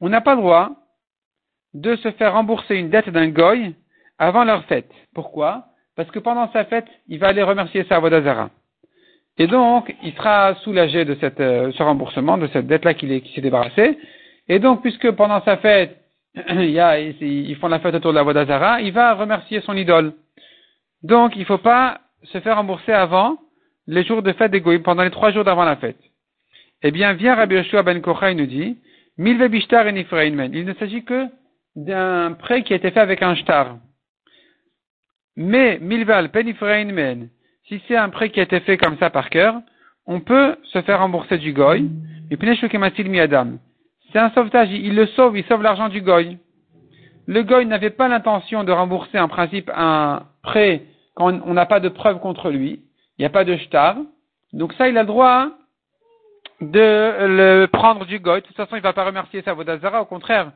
On 0.01 0.09
n'a 0.09 0.19
pas 0.19 0.35
le 0.35 0.41
droit 0.41 0.71
de 1.73 1.95
se 1.95 2.11
faire 2.11 2.33
rembourser 2.33 2.75
une 2.75 2.89
dette 2.89 3.09
d'un 3.09 3.29
goy 3.29 3.73
avant 4.19 4.43
leur 4.43 4.65
fête. 4.65 4.91
Pourquoi? 5.15 5.63
parce 5.97 6.11
que 6.11 6.19
pendant 6.19 6.49
sa 6.51 6.63
fête, 6.65 6.87
il 7.07 7.17
va 7.17 7.29
aller 7.29 7.41
remercier 7.41 7.83
sa 7.89 7.99
Vodazara. 7.99 8.51
Et 9.37 9.47
donc, 9.47 9.95
il 10.03 10.13
sera 10.13 10.55
soulagé 10.63 11.05
de 11.05 11.15
cette, 11.21 11.39
euh, 11.39 11.71
ce 11.73 11.83
remboursement, 11.83 12.37
de 12.37 12.47
cette 12.47 12.67
dette-là 12.67 12.95
qu'il 12.95 13.21
s'est 13.35 13.41
débarrassé. 13.41 13.97
Et 14.49 14.59
donc, 14.59 14.81
puisque 14.81 15.11
pendant 15.11 15.41
sa 15.43 15.57
fête, 15.57 15.97
il 16.49 16.71
y 16.71 16.79
a, 16.79 16.99
ils 16.99 17.55
font 17.57 17.67
la 17.67 17.79
fête 17.79 17.95
autour 17.95 18.11
de 18.11 18.17
la 18.17 18.23
Vodazara, 18.23 18.81
il 18.81 18.91
va 18.91 19.13
remercier 19.13 19.61
son 19.61 19.77
idole. 19.77 20.13
Donc, 21.03 21.35
il 21.35 21.41
ne 21.41 21.45
faut 21.45 21.59
pas 21.59 22.01
se 22.23 22.39
faire 22.39 22.55
rembourser 22.57 22.91
avant 22.93 23.37
les 23.85 24.03
jours 24.03 24.23
de 24.23 24.33
fête 24.33 24.51
des 24.51 24.79
pendant 24.79 25.03
les 25.03 25.11
trois 25.11 25.31
jours 25.31 25.43
d'avant 25.43 25.63
la 25.63 25.75
fête. 25.75 25.99
Eh 26.83 26.91
bien, 26.91 27.13
vient 27.13 27.35
Rabbi 27.35 27.55
Yoshua 27.55 27.83
ben 27.83 28.01
Kocha, 28.01 28.31
il 28.31 28.37
nous 28.37 28.45
dit, 28.45 28.77
Milve 29.17 29.47
Bishtar 29.47 29.87
et 29.87 29.91
Il 29.97 30.65
ne 30.65 30.73
s'agit 30.73 31.03
que 31.03 31.27
d'un 31.75 32.33
prêt 32.33 32.63
qui 32.63 32.73
a 32.73 32.75
été 32.75 32.91
fait 32.91 32.99
avec 32.99 33.21
un 33.21 33.35
shtar. 33.35 33.77
Mais, 35.35 35.79
men, 35.79 37.29
si 37.67 37.81
c'est 37.87 37.97
un 37.97 38.09
prêt 38.09 38.29
qui 38.29 38.39
a 38.39 38.43
été 38.43 38.59
fait 38.61 38.77
comme 38.77 38.97
ça 38.97 39.09
par 39.09 39.29
cœur, 39.29 39.55
on 40.05 40.21
peut 40.21 40.55
se 40.63 40.81
faire 40.81 40.99
rembourser 40.99 41.37
du 41.37 41.53
goy. 41.53 41.89
C'est 44.11 44.19
un 44.19 44.29
sauvetage, 44.31 44.69
il 44.71 44.95
le 44.95 45.05
sauve, 45.07 45.37
il 45.37 45.43
sauve 45.45 45.61
l'argent 45.61 45.89
du 45.89 46.01
goy. 46.01 46.37
Le 47.27 47.43
goy 47.43 47.65
n'avait 47.65 47.89
pas 47.89 48.07
l'intention 48.07 48.63
de 48.63 48.71
rembourser 48.71 49.19
en 49.19 49.27
principe 49.27 49.69
un 49.75 50.23
prêt 50.43 50.83
quand 51.13 51.41
on 51.45 51.53
n'a 51.53 51.65
pas 51.65 51.81
de 51.81 51.89
preuve 51.89 52.19
contre 52.19 52.49
lui. 52.49 52.81
Il 53.17 53.21
n'y 53.21 53.25
a 53.25 53.29
pas 53.29 53.43
de 53.43 53.57
shtar. 53.57 53.97
Donc 54.53 54.73
ça, 54.73 54.87
il 54.87 54.97
a 54.97 55.01
le 55.01 55.07
droit 55.07 55.49
de 56.61 57.27
le 57.27 57.65
prendre 57.65 58.05
du 58.05 58.19
goy. 58.19 58.41
De 58.41 58.45
toute 58.47 58.55
façon, 58.55 58.75
il 58.75 58.79
ne 58.79 58.83
va 58.83 58.93
pas 58.93 59.03
remercier 59.03 59.41
sa 59.41 59.53
Vodazara. 59.53 60.01
Au 60.01 60.05
contraire, 60.05 60.53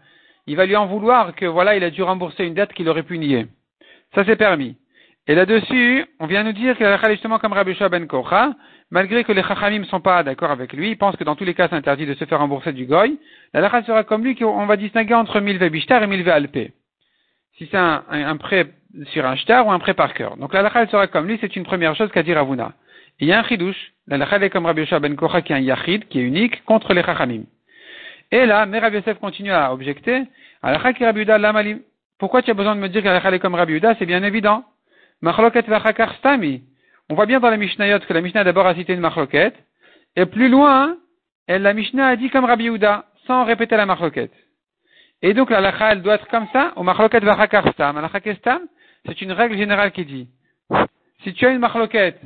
il 0.47 0.55
va 0.55 0.65
lui 0.65 0.77
en 0.77 0.85
vouloir 0.85 1.35
que 1.35 1.45
voilà, 1.45 1.75
il 1.75 1.83
a 1.83 1.89
dû 1.89 2.03
rembourser 2.03 2.45
une 2.45 2.53
dette 2.53 2.73
qu'il 2.73 2.87
aurait 2.87 3.03
pu 3.03 3.17
nier. 3.17 3.47
Ça 4.15 4.23
c'est 4.25 4.37
permis. 4.37 4.77
Et 5.27 5.35
là-dessus, 5.35 6.05
on 6.19 6.25
vient 6.25 6.43
nous 6.43 6.51
dire 6.51 6.75
qu'il 6.75 6.85
a 6.85 7.11
justement 7.11 7.37
comme 7.37 7.53
Rabbi 7.53 7.77
ben 7.91 8.07
Kocha, 8.07 8.53
malgré 8.89 9.23
que 9.23 9.31
les 9.31 9.43
Chachamim 9.43 9.79
ne 9.79 9.85
sont 9.85 10.01
pas 10.01 10.23
d'accord 10.23 10.51
avec 10.51 10.73
lui, 10.73 10.91
ils 10.91 10.97
pensent 10.97 11.15
que 11.15 11.23
dans 11.23 11.35
tous 11.35 11.43
les 11.43 11.53
cas 11.53 11.67
c'est 11.69 11.75
interdit 11.75 12.07
de 12.07 12.15
se 12.15 12.25
faire 12.25 12.39
rembourser 12.39 12.73
du 12.73 12.85
goy, 12.85 13.19
la 13.53 13.83
sera 13.83 14.03
comme 14.03 14.23
lui 14.23 14.35
qu'on 14.35 14.65
va 14.65 14.77
distinguer 14.77 15.13
entre 15.13 15.39
milve 15.39 15.69
bishtar 15.69 16.01
et 16.01 16.07
milve 16.07 16.27
alpé. 16.27 16.73
Si 17.57 17.67
c'est 17.69 17.77
un, 17.77 18.37
prêt 18.37 18.67
sur 19.11 19.25
un 19.25 19.35
shtar 19.35 19.67
ou 19.67 19.71
un 19.71 19.79
prêt 19.79 19.93
par 19.93 20.13
cœur. 20.15 20.37
Donc 20.37 20.53
la 20.53 20.63
lacha 20.63 20.87
sera 20.87 21.05
comme 21.07 21.27
lui, 21.27 21.37
c'est 21.39 21.55
une 21.55 21.65
première 21.65 21.95
chose 21.95 22.09
qu'a 22.11 22.23
dit 22.23 22.33
Ravuna. 22.33 22.73
il 23.19 23.27
y 23.27 23.33
a 23.33 23.39
un 23.39 23.43
chidouche, 23.43 23.93
la 24.07 24.17
est 24.17 24.49
comme 24.49 24.65
Rabbi 24.65 24.85
ben 25.01 25.15
Kocha 25.15 25.41
qui 25.43 25.53
est 25.53 25.55
un 25.55 25.59
yachid, 25.59 26.07
qui 26.07 26.19
est 26.19 26.23
unique, 26.23 26.65
contre 26.65 26.93
les 26.95 27.03
Chachamim. 27.03 27.43
Et 28.31 28.45
là, 28.45 28.65
mais 28.65 28.79
Yosef 28.79 29.19
continue 29.19 29.51
à 29.51 29.73
objecter, 29.73 30.23
la 30.63 30.93
qui 30.93 31.05
Rabbi. 31.05 31.25
Pourquoi 32.17 32.41
tu 32.41 32.51
as 32.51 32.53
besoin 32.53 32.75
de 32.75 32.79
me 32.79 32.87
dire 32.87 33.03
qu'elle 33.03 33.33
est 33.33 33.39
comme 33.39 33.55
Rabbi 33.55 33.73
Uda 33.73 33.95
C'est 33.99 34.05
bien 34.05 34.23
évident. 34.23 34.63
Machloket 35.21 35.65
stami. 36.17 36.63
On 37.09 37.15
voit 37.15 37.25
bien 37.25 37.39
dans 37.39 37.49
la 37.49 37.57
Mishnayot 37.57 37.99
que 37.99 38.13
la 38.13 38.21
Mishnah 38.21 38.43
d'abord 38.43 38.65
a 38.65 38.75
cité 38.75 38.93
une 38.93 39.01
machloket, 39.01 39.53
et 40.15 40.25
plus 40.25 40.49
loin, 40.49 40.97
elle, 41.47 41.61
la 41.61 41.73
Mishnah 41.73 42.07
a 42.07 42.15
dit 42.15 42.29
comme 42.29 42.45
Rabbi 42.45 42.67
Uda, 42.67 43.05
sans 43.27 43.43
répéter 43.43 43.75
la 43.77 43.85
machloket. 43.85 44.31
Et 45.21 45.33
donc 45.33 45.49
la 45.49 45.61
lacha, 45.61 45.91
elle 45.91 46.01
doit 46.01 46.15
être 46.15 46.27
comme 46.27 46.47
ça, 46.53 46.73
au 46.75 46.83
machloket 46.83 47.23
vachakar 47.23 47.71
stam. 47.73 48.09
stam, 48.37 48.61
c'est 49.05 49.21
une 49.21 49.31
règle 49.31 49.57
générale 49.57 49.91
qui 49.91 50.05
dit, 50.05 50.27
si 51.23 51.33
tu 51.33 51.45
as 51.45 51.51
une 51.51 51.59
machloket, 51.59 52.19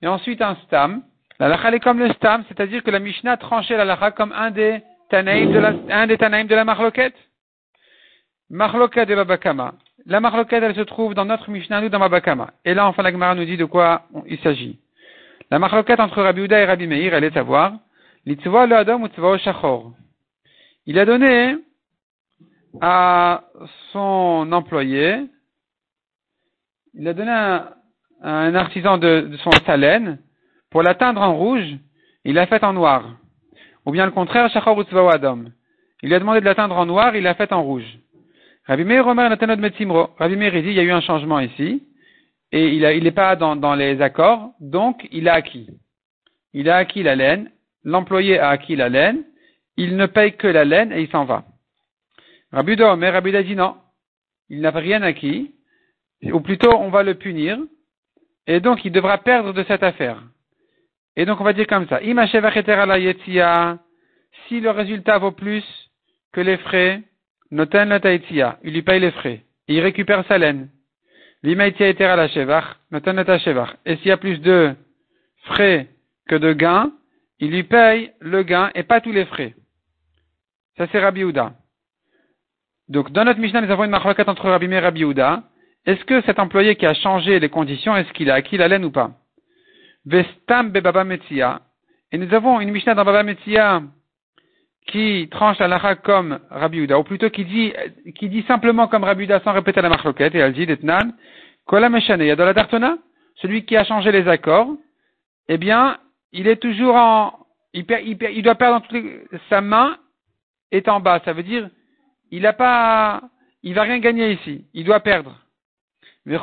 et 0.00 0.06
ensuite 0.06 0.40
un 0.40 0.56
stam, 0.66 1.02
la 1.38 1.48
lacha 1.48 1.70
est 1.72 1.80
comme 1.80 1.98
le 1.98 2.12
stam, 2.12 2.44
c'est-à-dire 2.48 2.82
que 2.82 2.90
la 2.90 2.98
Mishnah 2.98 3.36
tranchait 3.36 3.76
la 3.76 3.84
lacha 3.84 4.12
comme 4.12 4.32
un 4.32 4.50
des 4.50 4.82
tanaïm 5.10 5.52
de 5.52 5.58
la, 5.58 5.72
un 5.90 6.06
des 6.06 6.16
de 6.16 6.54
la 6.54 6.64
machloket. 6.64 7.14
Marloket 8.50 9.06
de 9.06 9.14
Babakama. 9.14 9.74
La 10.08 10.20
marloket, 10.20 10.62
elle 10.62 10.74
se 10.74 10.80
trouve 10.80 11.12
dans 11.12 11.26
notre 11.26 11.50
Mishnah, 11.50 11.82
nous, 11.82 11.90
dans 11.90 11.98
Babakama. 11.98 12.48
Et 12.64 12.72
là, 12.72 12.88
enfin, 12.88 13.02
la 13.02 13.12
Gemara 13.12 13.34
nous 13.34 13.44
dit 13.44 13.58
de 13.58 13.66
quoi 13.66 14.04
il 14.26 14.38
s'agit. 14.38 14.78
La 15.50 15.58
marloket 15.58 16.00
entre 16.00 16.22
Rabbi 16.22 16.40
Uda 16.40 16.60
et 16.60 16.64
Rabbi 16.64 16.86
Meir, 16.86 17.12
elle 17.12 17.24
est 17.24 17.36
à 17.36 17.42
voir. 17.42 17.74
Le 18.24 18.74
Adam 18.74 19.02
ou 19.02 19.38
Shachor? 19.38 19.92
Il 20.86 20.98
a 20.98 21.04
donné 21.04 21.58
à 22.80 23.44
son 23.92 24.48
employé, 24.50 25.26
il 26.94 27.06
a 27.06 27.12
donné 27.12 27.30
à 27.30 27.74
un, 28.22 28.54
artisan 28.54 28.96
de, 28.96 29.30
son 29.44 29.50
salène 29.66 30.20
pour 30.70 30.82
l'atteindre 30.82 31.20
en 31.20 31.36
rouge, 31.36 31.76
il 32.24 32.34
l'a 32.34 32.46
fait 32.46 32.64
en 32.64 32.72
noir. 32.72 33.04
Ou 33.84 33.92
bien 33.92 34.06
le 34.06 34.12
contraire, 34.12 34.50
Shachor 34.50 34.78
ou 34.78 35.08
Adam? 35.08 35.44
Il 36.02 36.08
lui 36.08 36.14
a 36.14 36.18
demandé 36.18 36.40
de 36.40 36.46
l'atteindre 36.46 36.78
en 36.78 36.86
noir, 36.86 37.14
il 37.14 37.24
l'a 37.24 37.34
fait 37.34 37.52
en 37.52 37.62
rouge. 37.62 37.98
Rabbi 38.68 38.84
Meir 38.84 39.14
Natanot 39.14 39.56
Metzimro. 39.56 40.10
Rabbi 40.18 40.36
Meir 40.36 40.52
dit, 40.52 40.68
il 40.68 40.74
y 40.74 40.80
a 40.80 40.82
eu 40.82 40.90
un 40.90 41.00
changement 41.00 41.40
ici, 41.40 41.82
et 42.52 42.68
il 42.68 43.02
n'est 43.02 43.10
pas 43.12 43.34
dans, 43.34 43.56
dans, 43.56 43.74
les 43.74 44.02
accords, 44.02 44.50
donc 44.60 45.08
il 45.10 45.26
a 45.30 45.34
acquis. 45.34 45.70
Il 46.52 46.68
a 46.68 46.76
acquis 46.76 47.02
la 47.02 47.16
laine, 47.16 47.50
l'employé 47.82 48.38
a 48.38 48.50
acquis 48.50 48.76
la 48.76 48.90
laine, 48.90 49.24
il 49.78 49.96
ne 49.96 50.04
paye 50.04 50.36
que 50.36 50.46
la 50.46 50.66
laine 50.66 50.92
et 50.92 51.00
il 51.00 51.08
s'en 51.08 51.24
va. 51.24 51.44
Rabbi 52.52 52.78
Omer, 52.82 53.14
Rabbi 53.14 53.44
dit 53.44 53.56
non, 53.56 53.74
il 54.50 54.60
n'a 54.60 54.70
rien 54.70 55.00
acquis, 55.00 55.54
ou 56.22 56.40
plutôt 56.40 56.76
on 56.76 56.90
va 56.90 57.02
le 57.02 57.14
punir, 57.14 57.58
et 58.46 58.60
donc 58.60 58.84
il 58.84 58.92
devra 58.92 59.16
perdre 59.16 59.54
de 59.54 59.64
cette 59.64 59.82
affaire. 59.82 60.22
Et 61.16 61.24
donc 61.24 61.40
on 61.40 61.44
va 61.44 61.54
dire 61.54 61.66
comme 61.66 61.88
ça, 61.88 62.00
si 62.00 62.12
le 64.60 64.70
résultat 64.70 65.16
vaut 65.16 65.32
plus 65.32 65.64
que 66.32 66.42
les 66.42 66.58
frais, 66.58 67.02
Noten 67.50 67.88
la 67.88 67.98
il 68.62 68.72
lui 68.72 68.82
paye 68.82 69.00
les 69.00 69.10
frais. 69.10 69.44
Il 69.68 69.80
récupère 69.80 70.24
sa 70.26 70.38
laine. 70.38 70.68
L'imaitia 71.42 71.88
etera 71.88 72.16
la 72.16 72.28
shevach, 72.28 72.64
noten 72.90 73.16
la 73.16 73.38
shevach. 73.38 73.76
Et 73.86 73.96
s'il 73.96 74.08
y 74.08 74.10
a 74.10 74.16
plus 74.16 74.38
de 74.38 74.74
frais 75.44 75.88
que 76.28 76.34
de 76.34 76.52
gains, 76.52 76.92
il 77.38 77.50
lui 77.50 77.62
paye 77.62 78.12
le 78.20 78.42
gain 78.42 78.70
et 78.74 78.82
pas 78.82 79.00
tous 79.00 79.12
les 79.12 79.24
frais. 79.24 79.54
Ça 80.76 80.86
c'est 80.90 80.98
Rabbi 80.98 81.22
Uda. 81.22 81.54
Donc 82.88 83.12
dans 83.12 83.24
notre 83.24 83.40
Mishnah, 83.40 83.60
nous 83.60 83.70
avons 83.70 83.84
une 83.84 83.90
marquette 83.90 84.28
entre 84.28 84.48
Rabbi 84.48 84.66
et 84.66 84.78
Rabbi 84.78 85.02
Uda. 85.02 85.44
Est-ce 85.86 86.04
que 86.04 86.20
cet 86.22 86.38
employé 86.38 86.76
qui 86.76 86.86
a 86.86 86.94
changé 86.94 87.38
les 87.38 87.48
conditions, 87.48 87.96
est-ce 87.96 88.12
qu'il 88.12 88.30
a 88.30 88.34
acquis 88.34 88.56
la 88.56 88.68
laine 88.68 88.84
ou 88.84 88.90
pas? 88.90 89.12
Vestam 90.04 90.70
beba 90.70 91.04
metzia. 91.04 91.62
Et 92.10 92.18
nous 92.18 92.32
avons 92.34 92.60
une 92.60 92.70
Mishnah 92.70 92.94
dans 92.94 93.04
Baba 93.04 93.22
Metzia 93.22 93.82
qui 94.88 95.28
tranche 95.30 95.58
la 95.58 95.68
lacha 95.68 95.94
comme 95.96 96.40
Rabbi 96.50 96.78
Uda, 96.78 96.98
ou 96.98 97.04
plutôt 97.04 97.30
qui 97.30 97.44
dit, 97.44 97.72
qui 98.16 98.28
dit 98.28 98.42
simplement 98.48 98.88
comme 98.88 99.04
Rabbi 99.04 99.24
Uda 99.24 99.40
sans 99.40 99.52
répéter 99.52 99.80
la 99.80 99.88
marloquette, 99.88 100.34
et 100.34 100.38
elle 100.38 100.52
dit, 100.52 100.66
d'Etnan, 100.66 101.12
Kola 101.66 101.88
Meshane, 101.88 102.22
Yadola 102.22 102.54
Dartona, 102.54 102.98
celui 103.36 103.64
qui 103.64 103.76
a 103.76 103.84
changé 103.84 104.10
les 104.10 104.26
accords, 104.26 104.70
eh 105.48 105.58
bien, 105.58 105.98
il 106.32 106.48
est 106.48 106.56
toujours 106.56 106.96
en, 106.96 107.38
il, 107.74 107.84
il, 107.90 108.42
doit 108.42 108.54
perdre 108.54 108.86
les, 108.90 109.20
sa 109.48 109.60
main 109.60 109.96
est 110.70 110.88
en 110.88 111.00
bas. 111.00 111.20
Ça 111.24 111.32
veut 111.32 111.42
dire, 111.42 111.68
il 112.30 112.46
a 112.46 112.52
pas, 112.52 113.22
il 113.62 113.74
va 113.74 113.82
rien 113.82 113.98
gagner 113.98 114.32
ici. 114.32 114.64
Il 114.74 114.84
doit 114.84 115.00
perdre. 115.00 115.34
Et 116.26 116.36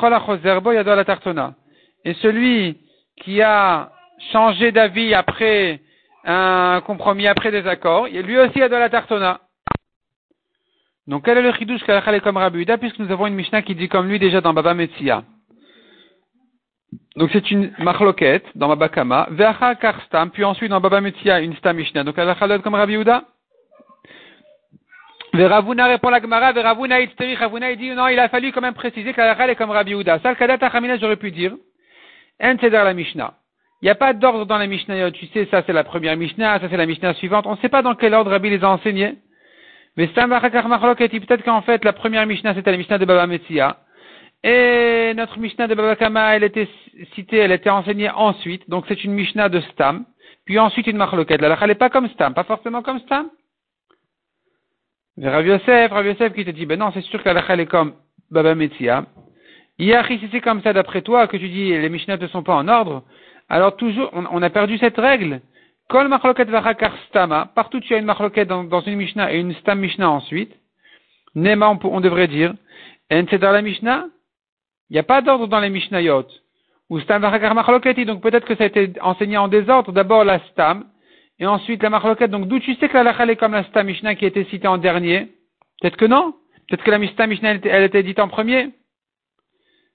celui 2.16 2.78
qui 3.18 3.42
a 3.42 3.92
changé 4.32 4.72
d'avis 4.72 5.14
après 5.14 5.82
un 6.26 6.82
compromis, 6.82 7.28
après 7.28 7.52
des 7.52 7.68
accords, 7.68 8.08
lui 8.08 8.38
aussi 8.38 8.62
a 8.62 8.70
de 8.70 8.76
la 8.76 8.90
tartona. 8.90 9.42
Donc, 11.08 11.26
quel 11.26 11.38
est 11.38 11.42
le 11.44 11.54
chidouche 11.54 11.88
est 11.88 12.22
comme 12.22 12.38
Rabbi 12.38 12.66
puisque 12.80 13.00
nous 13.00 13.12
avons 13.12 13.28
une 13.28 13.36
Mishnah 13.36 13.62
qui 13.62 13.76
dit 13.76 13.88
comme 13.88 14.08
lui 14.08 14.18
déjà 14.18 14.42
dans 14.42 14.54
Baba 14.54 14.74
Metzia. 14.74 15.24
Donc, 17.16 17.30
c'est 17.32 17.52
une 17.52 17.72
machloket 17.78 18.44
dans 18.56 18.68
Baba 18.70 18.90
Kama, 18.90 19.28
Veacha 19.30 19.76
Karstam, 19.76 20.32
puis 20.32 20.44
ensuite 20.44 20.72
dans 20.72 20.82
Baba 20.82 21.02
Metzia, 21.02 21.42
une 21.42 21.56
Stam 21.58 21.78
Mishnah. 21.78 22.04
Donc, 22.04 22.16
elle 22.18 22.30
a 22.30 22.60
comme 22.60 22.74
Rabbi 22.74 22.96
Uda. 22.96 23.24
Veravuna 25.34 25.88
répond 25.88 26.10
la 26.10 26.22
Gemara, 26.22 26.54
Veravuna 26.54 26.96
Ravuna 27.38 27.72
il 27.72 27.78
dit 27.78 27.90
non, 27.92 28.08
il 28.08 28.18
a 28.18 28.30
fallu 28.30 28.52
quand 28.52 28.62
même 28.62 28.74
préciser 28.74 29.14
qu'Alachal 29.14 29.50
est 29.50 29.56
comme 29.56 29.72
Rabbi 29.72 29.92
Uda. 29.92 30.20
Ça, 30.20 30.30
le 30.30 30.36
Kadata 30.36 30.72
j'aurais 31.00 31.18
pu 31.18 31.32
dire. 31.32 31.54
En 32.42 32.56
la 32.62 32.94
Mishnah. 32.94 33.34
Il 33.82 33.86
n'y 33.86 33.92
a 33.92 33.96
pas 33.96 34.14
d'ordre 34.14 34.46
dans 34.46 34.58
la 34.58 34.68
Mishnah. 34.68 35.12
Tu 35.12 35.28
sais, 35.28 35.48
ça 35.52 35.64
c'est 35.66 35.74
la 35.74 35.84
première 35.84 36.18
Mishnah, 36.18 36.60
ça 36.60 36.70
c'est 36.70 36.78
la 36.78 36.86
Mishnah 36.86 37.14
suivante. 37.16 37.46
On 37.46 37.52
ne 37.52 37.58
sait 37.58 37.70
pas 37.70 37.82
dans 37.82 37.96
quel 37.96 38.14
ordre 38.14 38.32
Rabbi 38.32 38.50
les 38.50 38.64
a 38.64 38.70
enseignés. 38.70 39.16
Mais 39.98 40.08
peut-être 40.08 41.44
qu'en 41.44 41.62
fait, 41.62 41.86
la 41.86 41.94
première 41.94 42.26
Mishnah, 42.26 42.54
c'était 42.54 42.72
la 42.72 42.78
Mishnah 42.78 42.98
de 42.98 43.06
Baba 43.06 43.28
Metzia. 43.28 43.78
Et 44.44 45.14
notre 45.16 45.40
Mishnah 45.40 45.68
de 45.68 45.76
Baba 45.76 45.96
Kama, 45.96 46.36
elle 46.36 46.44
était 46.44 46.68
citée, 47.16 47.38
elle 47.38 47.52
était 47.52 47.70
enseignée 47.70 48.10
ensuite. 48.10 48.70
Donc 48.70 48.86
c'est 48.88 49.04
une 49.04 49.14
Mishnah 49.14 49.50
de 49.50 49.60
Stam. 49.62 50.06
Puis 50.46 50.60
ensuite 50.60 50.88
une 50.88 50.98
Machloket. 50.98 51.38
La 51.38 51.58
elle 51.60 51.68
n'est 51.68 51.76
pas 51.76 51.90
comme 51.90 52.08
Stam, 52.10 52.34
pas 52.34 52.44
forcément 52.44 52.82
comme 52.82 53.00
Stam. 53.00 53.30
Rav 55.22 55.48
Yosef, 55.48 55.92
Rav 55.92 56.06
Yosef 56.06 56.34
qui 56.34 56.44
te 56.44 56.52
dit, 56.52 56.66
ben 56.66 56.78
non, 56.78 56.92
c'est 56.94 57.02
sûr 57.02 57.24
que 57.24 57.30
la 57.30 57.56
est 57.56 57.66
comme 57.66 57.94
Baba 58.30 58.54
Metzia. 58.54 59.06
Yachi, 59.80 60.20
si 60.20 60.30
c'est 60.32 60.42
comme 60.42 60.62
ça 60.62 60.74
d'après 60.74 61.02
toi, 61.02 61.28
que 61.28 61.38
tu 61.38 61.50
dis 61.50 61.70
les 61.70 61.90
Mishnah 61.90 62.18
ne 62.18 62.28
sont 62.28 62.44
pas 62.44 62.56
en 62.56 62.68
ordre, 62.68 63.04
alors 63.50 63.76
toujours, 63.76 64.10
on 64.14 64.42
a 64.42 64.50
perdu 64.50 64.78
cette 64.78 64.98
règle. 64.98 65.42
Kol 65.88 66.08
machloket 66.08 66.50
vachakar 66.50 66.98
stama. 67.08 67.52
Partout 67.54 67.80
tu 67.80 67.94
as 67.94 67.98
une 67.98 68.06
machloket 68.06 68.46
dans, 68.46 68.64
dans, 68.64 68.82
une 68.82 68.96
Mishnah 68.96 69.32
et 69.34 69.40
une 69.40 69.54
stam 69.56 69.80
Mishnah 69.80 70.10
ensuite. 70.10 70.52
Nema, 71.36 71.70
on, 71.70 71.80
on 71.84 72.02
devrait 72.02 72.28
dire. 72.28 72.54
Et 73.12 73.24
c'est 73.30 73.38
dans 73.38 73.52
la 73.52 73.62
Mishnah. 73.62 74.08
Il 74.90 74.94
n'y 74.94 75.00
a 75.00 75.04
pas 75.04 75.22
d'ordre 75.22 75.48
dans 75.48 75.60
les 75.60 75.70
Mishnayot. 75.70 76.26
Ou 76.90 77.00
stam 77.02 77.22
vachakar 77.22 77.54
machloketi. 77.54 78.06
Donc 78.06 78.22
peut-être 78.22 78.48
que 78.48 78.56
ça 78.56 78.64
a 78.64 78.68
été 78.68 78.94
enseigné 79.02 79.38
en 79.38 79.48
désordre. 79.48 79.92
D'abord 79.92 80.24
la 80.24 80.40
stam. 80.48 80.86
Et 81.38 81.46
ensuite 81.46 81.84
la 81.84 81.92
machloket. 81.92 82.32
Donc 82.32 82.48
d'où 82.48 82.60
tu 82.60 82.74
sais 82.76 82.90
que 82.90 82.96
la 82.96 83.04
lachal 83.04 83.30
est 83.30 83.36
comme 83.36 83.52
la 83.52 83.64
stam 83.66 83.86
Mishnah 83.86 84.16
qui 84.16 84.26
a 84.26 84.30
été 84.30 84.46
citée 84.46 84.68
en 84.68 84.80
dernier? 84.80 85.34
Peut-être 85.82 85.98
que 85.98 86.06
non. 86.06 86.34
Peut-être 86.68 86.84
que 86.84 86.90
la 86.90 87.08
stam 87.10 87.30
Mishnah 87.30 87.52
elle, 87.52 87.62
elle 87.66 87.84
était 87.84 88.02
dite 88.02 88.20
en 88.20 88.28
premier? 88.28 88.72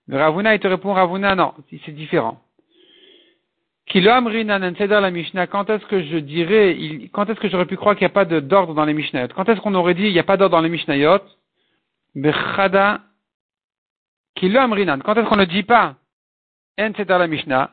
Ravuna, 0.09 0.55
il 0.55 0.61
te 0.61 0.69
répond 0.69 0.93
Ravuna, 0.93 1.35
non. 1.35 1.53
C'est 1.85 1.95
différent. 1.95 2.41
La 5.01 5.47
quand 5.47 5.69
est-ce 5.69 5.87
que 5.87 6.03
je 6.03 6.19
dirais, 6.19 6.77
quand 7.13 7.29
est-ce 7.29 7.41
que 7.41 7.49
j'aurais 7.49 7.67
pu 7.67 7.77
croire 7.77 7.97
qu'il 7.97 8.05
n'y 8.07 8.11
a 8.11 8.15
pas 8.15 8.25
d'ordre 8.25 8.75
dans 8.75 8.85
les 8.85 8.95
Mishnayot 8.95 9.29
Quand 9.35 9.49
est-ce 9.49 9.61
qu'on 9.61 9.75
aurait 9.75 9.95
dit 9.95 10.07
il 10.07 10.13
n'y 10.13 10.19
a 10.19 10.25
pas 10.25 10.37
d'ordre 10.37 10.57
dans 10.57 10.63
les 10.63 10.69
Mishnayot 10.69 11.21
Bechada. 12.15 13.01
Quand 14.37 14.45
est-ce 14.45 15.29
qu'on 15.29 15.37
ne 15.37 15.45
dit 15.45 15.65
pas 15.65 15.97
la 16.79 17.27
Mishnah? 17.27 17.71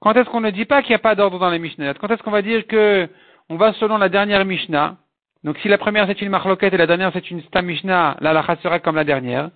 Quand 0.00 0.12
est-ce 0.14 0.28
qu'on 0.28 0.40
ne 0.40 0.50
dit 0.50 0.64
pas 0.64 0.82
qu'il 0.82 0.90
n'y 0.90 0.96
a 0.96 0.98
pas 0.98 1.14
d'ordre 1.14 1.38
dans 1.38 1.50
les 1.50 1.58
Mishnayot 1.58 1.94
Quand 2.00 2.10
est-ce 2.10 2.22
qu'on 2.22 2.30
va 2.30 2.42
dire 2.42 2.66
que 2.66 3.08
on 3.50 3.56
va 3.56 3.74
selon 3.74 3.98
la 3.98 4.08
dernière 4.08 4.44
Mishnah? 4.44 4.96
Donc 5.44 5.58
si 5.58 5.68
la 5.68 5.78
première 5.78 6.06
c'est 6.06 6.22
une 6.22 6.30
Marloquette 6.30 6.72
et 6.72 6.78
la 6.78 6.86
dernière 6.86 7.10
c'est 7.12 7.30
une 7.30 7.42
Stam 7.42 7.66
Mishnah, 7.66 8.16
la 8.20 8.32
lacha 8.32 8.56
sera 8.56 8.80
comme 8.80 8.96
la 8.96 9.04
dernière. 9.04 9.50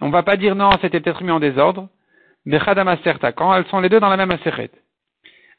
On 0.00 0.08
ne 0.08 0.12
va 0.12 0.22
pas 0.22 0.36
dire 0.36 0.54
non, 0.54 0.70
c'était 0.80 1.00
peut-être 1.00 1.22
mis 1.22 1.30
en 1.30 1.40
désordre. 1.40 1.88
Quand 2.46 3.54
elles 3.54 3.66
sont 3.66 3.80
les 3.80 3.88
deux 3.88 4.00
dans 4.00 4.08
la 4.08 4.16
même 4.16 4.28
Maseret. 4.28 4.70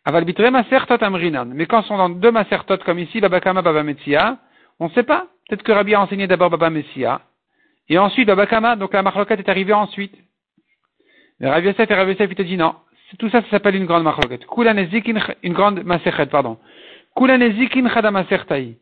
Avalbitre 0.05 0.49
Masertot 0.51 1.03
Amrinan. 1.03 1.45
Mais 1.45 1.65
quand 1.65 1.81
sont 1.83 1.97
dans 1.97 2.09
deux 2.09 2.31
Masertot 2.31 2.77
comme 2.77 2.99
ici, 2.99 3.19
Baba 3.19 3.39
Kama, 3.39 3.63
Baba 3.63 3.81
Metzia, 3.81 4.37
on 4.79 4.85
ne 4.85 4.91
sait 4.91 5.03
pas. 5.03 5.27
Peut-être 5.47 5.63
que 5.63 5.71
Rabbi 5.71 5.93
a 5.93 6.01
enseigné 6.01 6.27
d'abord 6.27 6.49
Baba 6.49 6.69
Messia. 6.69 7.21
Et 7.87 7.97
ensuite 7.97 8.27
Baba 8.27 8.47
Kama, 8.47 8.75
donc 8.75 8.93
la 8.93 9.03
Marloquette 9.03 9.39
est 9.39 9.49
arrivée 9.49 9.73
ensuite. 9.73 10.15
Mais 11.39 11.49
Rabbi 11.49 11.67
Yosef 11.67 11.89
et 11.89 11.93
Rabbi 11.93 12.11
Yosef, 12.11 12.29
il 12.31 12.35
te 12.35 12.41
dit 12.41 12.57
non. 12.57 12.75
Tout 13.19 13.29
ça, 13.29 13.41
ça 13.41 13.49
s'appelle 13.49 13.75
une 13.75 13.85
grande 13.85 14.03
Marloquette. 14.03 14.45
Kulanezikin, 14.47 15.19
une 15.43 15.53
grande 15.53 15.83
Maseret, 15.83 16.25
pardon. 16.27 16.57
Kulanezikin 17.15 17.87
Chada 17.89 18.11
Masertai. 18.11 18.77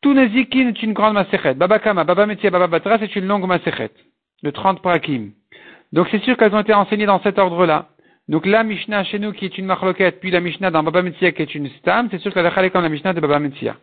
Tout 0.00 0.14
Nezikin 0.14 0.68
est 0.68 0.82
une 0.82 0.92
grande 0.92 1.14
Maseret. 1.14 1.54
Baba 1.54 1.80
Kama, 1.80 2.04
Baba 2.04 2.26
Metzia, 2.26 2.50
Baba 2.50 2.68
Batra, 2.68 2.98
c'est 2.98 3.16
une 3.16 3.26
longue 3.26 3.46
Maseret. 3.46 3.90
De 4.42 4.50
30 4.50 4.80
prakim. 4.80 5.32
Donc 5.96 6.08
c'est 6.10 6.22
sûr 6.24 6.36
qu'elles 6.36 6.54
ont 6.54 6.60
été 6.60 6.74
enseignées 6.74 7.06
dans 7.06 7.22
cet 7.22 7.38
ordre-là. 7.38 7.88
Donc 8.28 8.44
la 8.44 8.62
Mishnah 8.62 9.04
chez 9.04 9.18
nous 9.18 9.32
qui 9.32 9.46
est 9.46 9.56
une 9.56 9.64
marloquette, 9.64 10.20
puis 10.20 10.30
la 10.30 10.40
Mishnah 10.40 10.70
dans 10.70 10.82
Baba 10.82 11.00
Metzia 11.00 11.32
qui 11.32 11.40
est 11.40 11.54
une 11.54 11.70
stam, 11.78 12.08
c'est 12.10 12.18
sûr 12.18 12.34
qu'elle 12.34 12.44
est 12.44 12.70
comme 12.70 12.82
la 12.82 12.90
Mishnah 12.90 13.14
de 13.14 13.20
Baba 13.20 13.38
Metzia. 13.38 13.78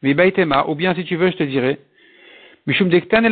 Mais 0.00 0.14
Baitema, 0.14 0.64
ou 0.66 0.74
bien 0.74 0.94
si 0.94 1.04
tu 1.04 1.16
veux, 1.16 1.30
je 1.30 1.36
te 1.36 1.42
dirais, 1.42 1.78
Mishum 2.66 2.88
Dektan 2.88 3.22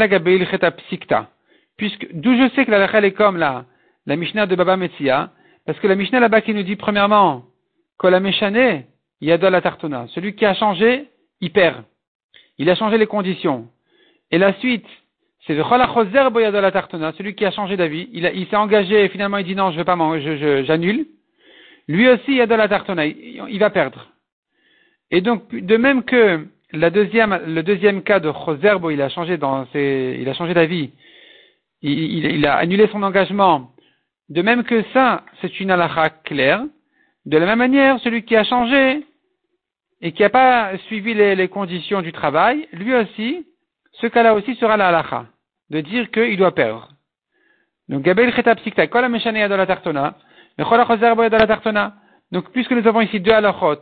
Cheta 0.51 0.71
Psikta. 0.71 1.31
Puisque, 1.79 2.07
d'où 2.12 2.37
je 2.37 2.51
sais 2.55 2.66
que 2.66 2.71
la 2.71 2.85
est 3.03 3.12
comme 3.12 3.38
la, 3.38 3.64
la 4.05 4.16
Mishnah 4.16 4.45
de 4.45 4.55
Baba 4.55 4.77
Metzia, 4.77 5.31
parce 5.64 5.79
que 5.79 5.87
la 5.87 5.95
Mishnah 5.95 6.21
là-bas 6.21 6.42
qui 6.42 6.53
nous 6.53 6.62
dit 6.62 6.77
premièrement, 6.77 7.47
la 8.03 8.21
Meshane, 8.21 8.85
Yadol 9.23 9.53
la 9.53 9.62
Tartona. 9.62 10.09
Celui 10.09 10.35
qui 10.35 10.45
a 10.45 10.53
changé, 10.53 11.09
il 11.40 11.53
perd. 11.53 11.85
Il 12.59 12.69
a 12.69 12.75
changé 12.75 12.99
les 12.99 13.07
conditions. 13.07 13.66
Et 14.31 14.37
la 14.37 14.53
suite, 14.59 14.87
c'est 15.46 15.54
le 15.54 15.62
Cholachoser 15.62 16.30
Boyada 16.30 16.61
la 16.61 16.72
Tartona, 16.72 17.12
celui 17.12 17.35
qui 17.35 17.44
a 17.44 17.52
changé 17.52 17.76
d'avis. 17.76 18.09
Il, 18.12 18.46
s'est 18.48 18.56
engagé 18.56 19.04
et 19.04 19.09
finalement 19.09 19.38
il 19.38 19.44
dit 19.44 19.54
non, 19.54 19.70
je 19.70 19.76
vais 19.76 19.85
pas 19.85 19.94
manger, 19.94 20.64
j'annule. 20.64 21.06
Lui 21.87 22.09
aussi, 22.09 22.32
il 22.32 22.40
a 22.40 22.46
de 22.46 22.54
la 22.54 22.68
Tartona, 22.68 23.06
il, 23.06 23.59
va 23.59 23.70
perdre. 23.70 24.09
Et 25.12 25.20
donc, 25.20 25.54
de 25.54 25.76
même 25.76 26.02
que 26.02 26.48
la 26.72 26.90
deuxième, 26.90 27.40
le 27.46 27.62
deuxième 27.62 28.02
cas 28.02 28.18
de 28.18 28.32
Choserbo, 28.32 28.90
il 28.90 29.00
a 29.00 29.09
changé 29.09 29.37
dans 29.37 29.66
ses, 29.66 30.18
il 30.20 30.28
a 30.28 30.35
changé 30.35 30.52
d'avis. 30.52 30.90
Il, 31.80 32.44
a 32.44 32.56
annulé 32.56 32.88
son 32.88 33.04
engagement. 33.04 33.70
De 34.28 34.42
même 34.42 34.64
que 34.64 34.82
ça, 34.92 35.22
c'est 35.40 35.61
une 35.61 35.70
halakha 35.70 36.11
claire. 36.24 36.64
De 37.24 37.38
la 37.38 37.46
même 37.46 37.59
manière, 37.59 38.00
celui 38.00 38.24
qui 38.24 38.35
a 38.35 38.42
changé 38.42 39.04
et 40.00 40.11
qui 40.11 40.22
n'a 40.22 40.30
pas 40.30 40.76
suivi 40.88 41.14
les, 41.14 41.37
les, 41.37 41.48
conditions 41.48 42.02
du 42.02 42.12
travail, 42.12 42.66
lui 42.72 42.92
aussi, 42.96 43.46
ce 43.92 44.09
cas-là 44.09 44.35
aussi 44.35 44.56
sera 44.56 44.76
la 44.76 44.88
halakha 44.88 45.26
de 45.70 45.81
dire 45.81 46.11
qu'il 46.11 46.37
doit 46.37 46.55
perdre. 46.55 46.88
Donc, 47.88 48.02
Gabel 48.02 48.33
Chetapsikta, 48.35 48.87
Kol 48.88 49.05
Ameshane 49.05 49.48
de 49.48 49.55
la 49.55 49.66
Tartona, 49.66 50.16
de 50.59 51.37
la 51.37 51.46
Tartona. 51.46 51.94
Donc, 52.33 52.50
puisque 52.52 52.72
nous 52.72 52.87
avons 52.87 53.00
ici 53.00 53.20
deux 53.20 53.33
halachot, 53.33 53.81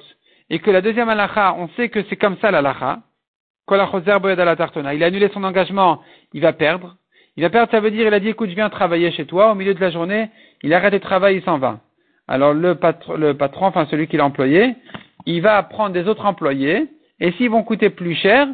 et 0.50 0.58
que 0.58 0.70
la 0.70 0.82
deuxième 0.82 1.08
halacha, 1.08 1.54
on 1.54 1.68
sait 1.68 1.88
que 1.88 2.02
c'est 2.08 2.16
comme 2.16 2.36
ça 2.38 2.50
l'halacha, 2.50 3.00
Kol 3.66 3.78
de 3.78 4.42
la 4.42 4.56
Tartona, 4.56 4.94
il 4.94 5.02
a 5.02 5.06
annulé 5.06 5.30
son 5.32 5.42
engagement, 5.44 6.02
il 6.32 6.42
va 6.42 6.52
perdre. 6.52 6.96
Il 7.36 7.42
va 7.42 7.50
perdre, 7.50 7.70
ça 7.70 7.80
veut 7.80 7.90
dire, 7.90 8.06
il 8.06 8.14
a 8.14 8.20
dit, 8.20 8.28
écoute, 8.28 8.50
je 8.50 8.54
viens 8.54 8.68
travailler 8.68 9.10
chez 9.10 9.26
toi, 9.26 9.50
au 9.50 9.54
milieu 9.54 9.74
de 9.74 9.80
la 9.80 9.90
journée, 9.90 10.30
il 10.62 10.72
arrête 10.72 10.92
de 10.92 10.98
travailler, 10.98 11.38
il 11.38 11.44
s'en 11.44 11.58
va. 11.58 11.80
Alors, 12.28 12.54
le, 12.54 12.74
patron, 12.74 13.14
le 13.16 13.34
patron, 13.34 13.66
enfin 13.66 13.86
celui 13.90 14.06
qui 14.06 14.16
l'a 14.16 14.24
employé, 14.24 14.76
il 15.26 15.40
va 15.40 15.62
prendre 15.62 15.94
des 15.94 16.06
autres 16.06 16.26
employés, 16.26 16.88
et 17.20 17.32
s'ils 17.32 17.50
vont 17.50 17.62
coûter 17.62 17.90
plus 17.90 18.14
cher, 18.14 18.48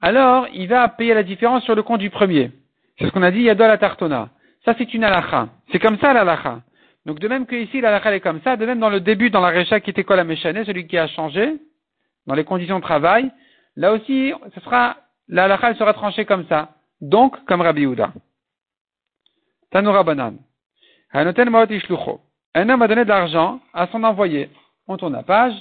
alors 0.00 0.46
il 0.52 0.68
va 0.68 0.88
payer 0.88 1.14
la 1.14 1.22
différence 1.22 1.62
sur 1.64 1.74
le 1.74 1.82
compte 1.82 2.00
du 2.00 2.10
premier. 2.10 2.50
C'est 2.98 3.06
ce 3.06 3.10
qu'on 3.10 3.22
a 3.22 3.30
dit, 3.30 3.42
Yadol 3.42 3.68
la 3.68 3.78
tartona. 3.78 4.30
Ça, 4.64 4.74
c'est 4.78 4.92
une 4.94 5.04
alacha. 5.04 5.48
C'est 5.70 5.78
comme 5.78 5.98
ça 5.98 6.12
l'alacha. 6.12 6.62
Donc, 7.04 7.18
de 7.20 7.28
même 7.28 7.46
que 7.46 7.54
ici, 7.54 7.80
l'alacha 7.80 8.14
est 8.14 8.20
comme 8.20 8.40
ça, 8.42 8.56
de 8.56 8.66
même 8.66 8.80
dans 8.80 8.90
le 8.90 9.00
début, 9.00 9.30
dans 9.30 9.40
la 9.40 9.50
recha 9.50 9.80
qui 9.80 9.90
était 9.90 10.04
quoi 10.04 10.16
la 10.16 10.24
méchané, 10.24 10.64
celui 10.64 10.86
qui 10.86 10.98
a 10.98 11.06
changé, 11.06 11.56
dans 12.26 12.34
les 12.34 12.44
conditions 12.44 12.78
de 12.78 12.84
travail, 12.84 13.30
là 13.76 13.92
aussi, 13.92 14.32
ce 14.54 14.60
sera, 14.60 14.96
l'alacha, 15.28 15.70
elle 15.70 15.76
sera 15.76 15.92
tranchée 15.92 16.24
comme 16.24 16.46
ça. 16.46 16.70
Donc, 17.00 17.44
comme 17.44 17.60
Rabbi 17.60 17.82
Yehuda. 17.82 18.12
Tanura 19.70 20.02
Banan. 20.02 20.34
Un 21.12 21.26
homme 22.68 22.82
a 22.82 22.88
donné 22.88 23.04
de 23.04 23.08
l'argent 23.08 23.60
à 23.72 23.86
son 23.88 24.02
envoyé. 24.02 24.50
On 24.88 24.96
tourne 24.96 25.12
la 25.12 25.22
page. 25.22 25.54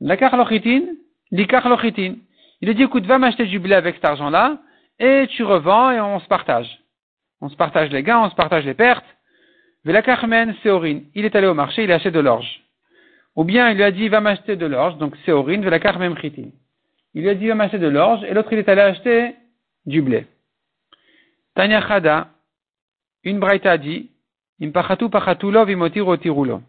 Lochitin, 0.00 0.82
l'ikar 1.30 1.68
lochitin. 1.68 2.16
Il 2.60 2.68
a 2.68 2.74
dit, 2.74 2.82
écoute, 2.82 3.06
va 3.06 3.18
m'acheter 3.18 3.46
du 3.46 3.58
blé 3.58 3.74
avec 3.74 3.96
cet 3.96 4.04
argent-là, 4.04 4.58
et 4.98 5.26
tu 5.28 5.42
revends 5.42 5.90
et 5.90 6.00
on 6.00 6.20
se 6.20 6.26
partage. 6.26 6.80
On 7.40 7.48
se 7.48 7.56
partage 7.56 7.90
les 7.90 8.02
gains, 8.02 8.20
on 8.20 8.30
se 8.30 8.34
partage 8.34 8.64
les 8.64 8.74
pertes. 8.74 9.04
Velakachmen, 9.84 10.54
Séorine. 10.62 11.04
Il 11.14 11.24
est 11.24 11.36
allé 11.36 11.46
au 11.46 11.54
marché, 11.54 11.84
il 11.84 11.92
a 11.92 11.96
acheté 11.96 12.10
de 12.10 12.20
l'orge. 12.20 12.62
Ou 13.36 13.44
bien 13.44 13.70
il 13.70 13.76
lui 13.76 13.82
a 13.82 13.90
dit, 13.90 14.08
va 14.08 14.20
m'acheter 14.20 14.56
de 14.56 14.66
l'orge, 14.66 14.96
donc 14.98 15.16
Séorine, 15.24 15.62
Velakachmen 15.62 16.16
Chitin. 16.18 16.50
Il 17.12 17.22
lui 17.22 17.28
a 17.28 17.34
dit, 17.34 17.48
va 17.48 17.54
m'acheter 17.54 17.78
de 17.78 17.88
l'orge, 17.88 18.24
et 18.24 18.32
l'autre 18.32 18.52
il 18.52 18.58
est 18.58 18.68
allé 18.68 18.80
acheter 18.80 19.34
du 19.86 20.00
blé. 20.00 20.26
Tanya 21.54 21.86
Chada, 21.86 22.28
une 23.24 23.38
braïta 23.38 23.76
dit, 23.76 24.10
Impachatu 24.62 25.10
pachatulo 25.10 25.64
vimotir 25.64 26.06
otirulo. 26.06 26.62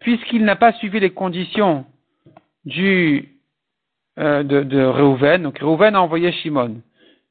puisqu'il 0.00 0.44
n'a 0.44 0.56
pas 0.56 0.72
suivi 0.72 1.00
les 1.00 1.10
conditions 1.10 1.86
du, 2.64 3.28
euh, 4.18 4.42
de, 4.42 4.62
de 4.62 4.84
Reuven, 4.84 5.42
donc 5.42 5.58
Reuven 5.60 5.94
a 5.94 6.02
envoyé 6.02 6.32
Shimon, 6.32 6.82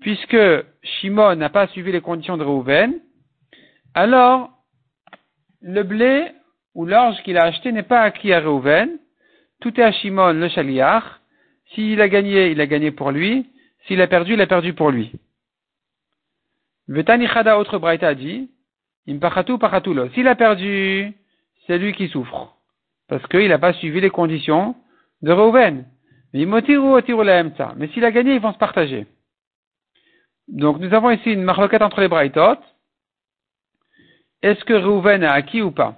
puisque 0.03 0.37
Shimon 0.83 1.35
n'a 1.37 1.49
pas 1.49 1.67
suivi 1.67 1.91
les 1.93 2.01
conditions 2.01 2.37
de 2.37 2.43
Reuven, 2.43 2.99
alors 3.93 4.51
le 5.61 5.81
blé 5.83 6.27
ou 6.75 6.85
l'orge 6.85 7.23
qu'il 7.23 7.37
a 7.37 7.45
acheté 7.45 7.71
n'est 7.71 7.83
pas 7.83 8.01
acquis 8.01 8.33
à 8.33 8.41
Reuven, 8.41 8.99
tout 9.61 9.79
est 9.79 9.83
à 9.83 9.93
Shimon 9.93 10.33
le 10.33 10.49
Shaliach, 10.49 11.05
s'il 11.73 12.01
a 12.01 12.09
gagné, 12.09 12.51
il 12.51 12.59
a 12.59 12.67
gagné 12.67 12.91
pour 12.91 13.11
lui, 13.11 13.49
s'il 13.87 14.01
a 14.01 14.07
perdu, 14.07 14.33
il 14.33 14.41
a 14.41 14.47
perdu 14.47 14.73
pour 14.73 14.91
lui. 14.91 15.11
Vetani 16.89 17.27
Chada, 17.27 17.57
autre 17.57 17.79
Braïta 17.79 18.13
dit, 18.13 18.49
Impachatu 19.07 19.57
pachatulo. 19.57 20.09
S'il 20.09 20.27
a 20.27 20.35
perdu, 20.35 21.13
c'est 21.65 21.77
lui 21.77 21.93
qui 21.93 22.09
souffre. 22.09 22.57
Parce 23.07 23.25
qu'il 23.27 23.47
n'a 23.47 23.57
pas 23.57 23.73
suivi 23.73 24.01
les 24.01 24.09
conditions 24.09 24.75
de 25.21 25.31
Reuven. 25.31 25.85
Mais 26.33 27.87
s'il 27.87 28.03
a 28.03 28.11
gagné, 28.11 28.35
ils 28.35 28.41
vont 28.41 28.53
se 28.53 28.57
partager. 28.57 29.05
Donc 30.47 30.79
nous 30.79 30.93
avons 30.93 31.11
ici 31.11 31.31
une 31.31 31.43
marloquette 31.43 31.81
entre 31.81 32.01
les 32.01 32.07
Braïtot. 32.07 32.57
Est-ce 34.41 34.63
que 34.65 34.73
Reuven 34.73 35.23
a 35.23 35.31
acquis 35.31 35.61
ou 35.61 35.71
pas? 35.71 35.95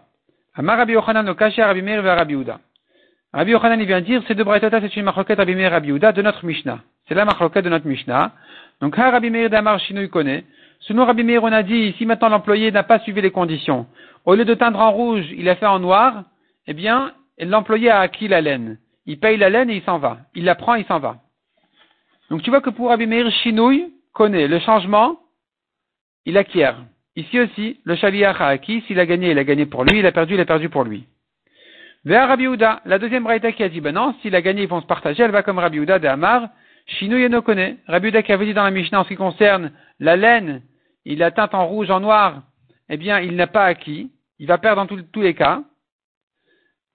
Amar 0.53 0.77
Rabbi 0.77 0.93
Yochanan 0.93 1.27
Okashi 1.27 1.61
Rabbi 1.61 1.81
Meir 1.81 2.05
et 2.05 2.09
Rabbi. 2.09 2.37
Rabbi 3.33 3.85
vient 3.85 4.01
dire 4.01 4.21
ces 4.27 4.35
deux 4.35 4.43
Braïtot 4.43 4.69
c'est 4.69 4.95
une 4.95 5.03
marloquette 5.03 5.39
Rabbi 5.39 5.55
Meir 5.55 5.73
et 5.75 5.81
de 5.81 6.21
notre 6.21 6.45
Mishnah. 6.45 6.79
C'est 7.07 7.15
la 7.15 7.25
marloquette 7.25 7.65
de 7.65 7.69
notre 7.69 7.87
Mishnah. 7.87 8.31
Donc 8.81 8.97
Ha 8.97 9.09
Rabbi 9.09 9.29
Meir 9.29 9.49
d'Amar 9.49 9.79
Shino 9.79 10.07
connaît. 10.09 10.45
Selon 10.81 11.05
Rabbi 11.05 11.23
Meir 11.23 11.43
on 11.43 11.51
a 11.51 11.63
dit 11.63 11.93
si 11.97 12.05
maintenant 12.05 12.29
l'employé 12.29 12.71
n'a 12.71 12.83
pas 12.83 12.99
suivi 12.99 13.21
les 13.21 13.31
conditions, 13.31 13.87
au 14.25 14.35
lieu 14.35 14.45
de 14.45 14.53
teindre 14.53 14.79
en 14.79 14.91
rouge, 14.91 15.25
il 15.35 15.49
a 15.49 15.55
fait 15.55 15.65
en 15.65 15.79
noir, 15.79 16.23
eh 16.67 16.73
bien 16.73 17.13
l'employé 17.39 17.89
a 17.89 17.99
acquis 17.99 18.27
la 18.27 18.41
laine. 18.41 18.77
Il 19.07 19.19
paye 19.19 19.37
la 19.37 19.49
laine 19.49 19.69
et 19.69 19.77
il 19.77 19.83
s'en 19.83 19.97
va. 19.97 20.19
Il 20.35 20.45
la 20.45 20.55
prend, 20.55 20.75
il 20.75 20.85
s'en 20.85 20.99
va. 20.99 21.17
Donc 22.29 22.43
tu 22.43 22.51
vois 22.51 22.61
que 22.61 22.69
pour 22.69 22.89
Rabbi 22.89 23.07
Meir, 23.07 23.31
Shinouille 23.31 23.94
connaît 24.15 24.47
le 24.47 24.59
changement, 24.59 25.19
il 26.25 26.37
acquiert. 26.37 26.77
Ici 27.15 27.39
aussi, 27.39 27.79
le 27.83 27.95
Shaliach 27.95 28.41
a 28.41 28.47
acquis, 28.47 28.81
s'il 28.87 28.99
a 28.99 29.05
gagné, 29.05 29.31
il 29.31 29.37
a 29.37 29.43
gagné 29.43 29.65
pour 29.67 29.83
lui, 29.83 29.99
il 29.99 30.05
a 30.05 30.11
perdu, 30.11 30.33
il 30.33 30.39
a 30.39 30.45
perdu 30.45 30.69
pour 30.69 30.83
lui. 30.83 31.05
Vers 32.05 32.27
Rabbi 32.27 32.45
Uda, 32.45 32.81
la 32.85 32.97
deuxième 32.97 33.23
braïta 33.23 33.51
qui 33.51 33.61
a 33.61 33.69
dit, 33.69 33.81
ben 33.81 33.93
non, 33.93 34.15
s'il 34.21 34.35
a 34.35 34.41
gagné, 34.41 34.63
ils 34.63 34.69
vont 34.69 34.81
se 34.81 34.85
partager, 34.85 35.21
elle 35.21 35.31
va 35.31 35.43
comme 35.43 35.59
Rabbi 35.59 35.77
Uda 35.77 35.99
de 35.99 36.07
Hamar, 36.07 36.49
Shinouille 36.87 37.29
no 37.29 37.41
connaît. 37.41 37.77
Rabbi 37.87 38.07
Uda 38.07 38.23
qui 38.23 38.31
avait 38.31 38.45
dit 38.45 38.53
dans 38.53 38.63
la 38.63 38.71
Mishnah 38.71 39.01
en 39.01 39.03
ce 39.03 39.09
qui 39.09 39.15
concerne 39.15 39.71
la 39.99 40.15
laine, 40.15 40.61
il 41.03 41.21
a 41.21 41.31
teinte 41.31 41.53
en 41.53 41.67
rouge, 41.67 41.91
en 41.91 41.99
noir, 41.99 42.43
eh 42.89 42.97
bien, 42.97 43.19
il 43.19 43.35
n'a 43.35 43.47
pas 43.47 43.65
acquis, 43.65 44.11
il 44.39 44.47
va 44.47 44.57
perdre 44.57 44.85
dans 44.85 45.03
tous 45.11 45.21
les 45.21 45.33
cas. 45.33 45.63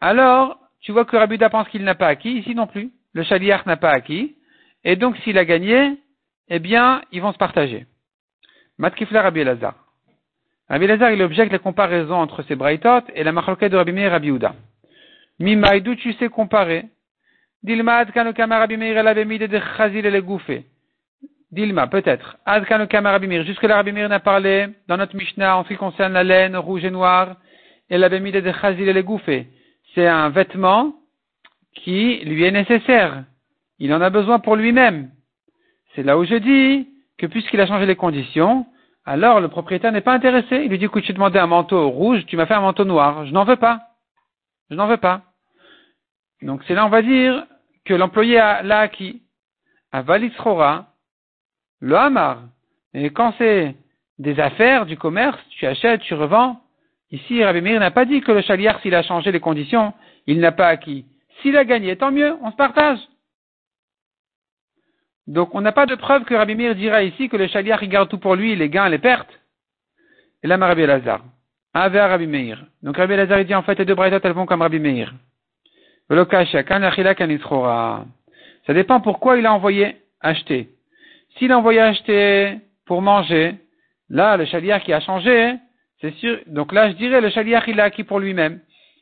Alors, 0.00 0.58
tu 0.80 0.92
vois 0.92 1.04
que 1.04 1.16
Rabbi 1.16 1.34
Uda 1.34 1.50
pense 1.50 1.68
qu'il 1.68 1.84
n'a 1.84 1.94
pas 1.94 2.08
acquis, 2.08 2.38
ici 2.38 2.54
non 2.54 2.66
plus. 2.66 2.90
Le 3.12 3.24
Shaliach 3.24 3.66
n'a 3.66 3.76
pas 3.76 3.90
acquis. 3.90 4.36
Et 4.84 4.96
donc, 4.96 5.16
s'il 5.18 5.36
a 5.36 5.44
gagné, 5.44 5.98
eh 6.50 6.58
bien, 6.58 7.02
ils 7.12 7.22
vont 7.22 7.32
se 7.32 7.38
partager. 7.38 7.86
Matkifla 8.78 9.22
Rabbi 9.22 9.40
Elazar. 9.40 9.74
Rabbi 10.68 10.84
Elazar, 10.84 11.12
il 11.12 11.22
objecte 11.22 11.52
la 11.52 11.58
comparaison 11.58 12.16
entre 12.16 12.42
ces 12.42 12.56
braïtot 12.56 13.02
et 13.14 13.24
la 13.24 13.32
machloket 13.32 13.68
de 13.68 13.76
Rabbi 13.76 13.92
Meir 13.92 14.06
et 14.06 14.10
Rabbi 14.10 14.28
Uda. 14.28 14.54
Mimaïdou, 15.38 15.94
tu 15.94 16.12
sais 16.14 16.28
comparer. 16.28 16.84
Dilma 17.62 17.98
adkanu 17.98 18.32
kama 18.32 18.58
Rabbi 18.58 18.76
Meir 18.76 18.98
el 18.98 19.62
chazil 19.76 20.20
gouffé. 20.20 20.66
Dilma, 21.50 21.86
peut-être. 21.86 22.36
Adkanu 22.44 22.86
kama 22.86 23.12
Rabbi 23.12 23.26
Meir. 23.26 23.44
Jusque 23.44 23.62
là, 23.62 23.76
Rabbi 23.76 23.92
Meir 23.92 24.08
n'a 24.08 24.20
parlé 24.20 24.68
dans 24.88 24.96
notre 24.96 25.16
Mishnah 25.16 25.56
en 25.56 25.64
ce 25.64 25.68
qui 25.68 25.76
concerne 25.76 26.12
la 26.12 26.24
laine 26.24 26.56
rouge 26.56 26.84
et 26.84 26.90
noire 26.90 27.36
et 27.88 27.96
la 27.96 28.08
mide 28.18 28.36
de 28.36 28.52
chazil 28.52 28.88
et 28.88 28.92
le 28.92 29.02
gouffé 29.02 29.48
c'est 29.94 30.06
un 30.06 30.28
vêtement 30.30 30.94
qui 31.74 32.18
lui 32.24 32.44
est 32.44 32.50
nécessaire. 32.50 33.24
Il 33.78 33.92
en 33.94 34.00
a 34.00 34.10
besoin 34.10 34.38
pour 34.38 34.56
lui-même. 34.56 35.10
C'est 35.94 36.02
là 36.02 36.18
où 36.18 36.24
je 36.24 36.34
dis 36.34 36.88
que 37.18 37.26
puisqu'il 37.26 37.60
a 37.60 37.66
changé 37.66 37.86
les 37.86 37.96
conditions, 37.96 38.66
alors 39.04 39.40
le 39.40 39.48
propriétaire 39.48 39.92
n'est 39.92 40.00
pas 40.00 40.14
intéressé. 40.14 40.62
Il 40.64 40.70
lui 40.70 40.78
dit, 40.78 40.84
écoute, 40.86 41.04
tu 41.04 41.12
demandais 41.12 41.38
un 41.38 41.46
manteau 41.46 41.88
rouge, 41.88 42.24
tu 42.26 42.36
m'as 42.36 42.46
fait 42.46 42.54
un 42.54 42.60
manteau 42.60 42.84
noir. 42.84 43.26
Je 43.26 43.32
n'en 43.32 43.44
veux 43.44 43.56
pas. 43.56 43.80
Je 44.70 44.76
n'en 44.76 44.86
veux 44.86 44.96
pas. 44.96 45.22
Donc 46.42 46.62
c'est 46.66 46.74
là, 46.74 46.86
on 46.86 46.90
va 46.90 47.02
dire, 47.02 47.44
que 47.84 47.94
l'employé 47.94 48.36
l'a 48.36 48.80
acquis. 48.80 49.22
À 49.92 50.02
Valisrora, 50.02 50.86
le 51.80 51.96
Hamar. 51.96 52.42
Et 52.94 53.10
quand 53.10 53.34
c'est 53.38 53.74
des 54.18 54.38
affaires, 54.38 54.86
du 54.86 54.96
commerce, 54.96 55.38
tu 55.50 55.66
achètes, 55.66 56.02
tu 56.02 56.14
revends, 56.14 56.60
Ici, 57.12 57.42
Rabbi 57.42 57.60
Meir 57.60 57.80
n'a 57.80 57.90
pas 57.90 58.04
dit 58.04 58.20
que 58.20 58.30
le 58.30 58.40
chaliar, 58.40 58.80
s'il 58.80 58.94
a 58.94 59.02
changé 59.02 59.32
les 59.32 59.40
conditions, 59.40 59.92
il 60.26 60.38
n'a 60.38 60.52
pas 60.52 60.68
acquis. 60.68 61.06
S'il 61.42 61.56
a 61.56 61.64
gagné, 61.64 61.96
tant 61.96 62.12
mieux, 62.12 62.36
on 62.42 62.52
se 62.52 62.56
partage. 62.56 63.00
Donc, 65.30 65.54
on 65.54 65.60
n'a 65.60 65.70
pas 65.70 65.86
de 65.86 65.94
preuve 65.94 66.24
que 66.24 66.34
Rabbi 66.34 66.56
Meir 66.56 66.74
dira 66.74 67.04
ici 67.04 67.28
que 67.28 67.36
le 67.36 67.46
chaliar, 67.46 67.80
garde 67.86 68.08
tout 68.08 68.18
pour 68.18 68.34
lui, 68.34 68.56
les 68.56 68.68
gains, 68.68 68.88
les 68.88 68.98
pertes. 68.98 69.30
Et 70.42 70.48
là, 70.48 70.56
Rabbi 70.56 70.84
Lazar. 70.84 71.20
Ave 71.72 71.94
Rabbi 71.94 72.26
Meir. 72.26 72.64
Donc, 72.82 72.96
Rabbi 72.96 73.14
Lazar, 73.14 73.38
il 73.38 73.46
dit, 73.46 73.54
en 73.54 73.62
fait, 73.62 73.78
les 73.78 73.84
deux 73.84 73.94
braïtas, 73.94 74.18
elles 74.24 74.32
vont 74.32 74.44
comme 74.44 74.62
Rabbi 74.62 74.80
Meir. 74.80 75.14
Ça 78.66 78.74
dépend 78.74 79.00
pourquoi 79.00 79.38
il 79.38 79.46
a 79.46 79.54
envoyé 79.54 79.98
acheter. 80.20 80.70
S'il 81.38 81.52
a 81.52 81.58
envoyé 81.58 81.78
acheter 81.78 82.58
pour 82.84 83.00
manger, 83.00 83.54
là, 84.08 84.36
le 84.36 84.46
chaliar 84.46 84.82
qui 84.82 84.92
a 84.92 84.98
changé, 84.98 85.54
c'est 86.00 86.14
sûr. 86.16 86.40
Donc 86.48 86.72
là, 86.72 86.90
je 86.90 86.96
dirais, 86.96 87.20
le 87.20 87.30
chaliach, 87.30 87.68
il 87.68 87.78
a 87.78 87.84
acquis 87.84 88.02
pour 88.02 88.18
lui-même. 88.18 88.58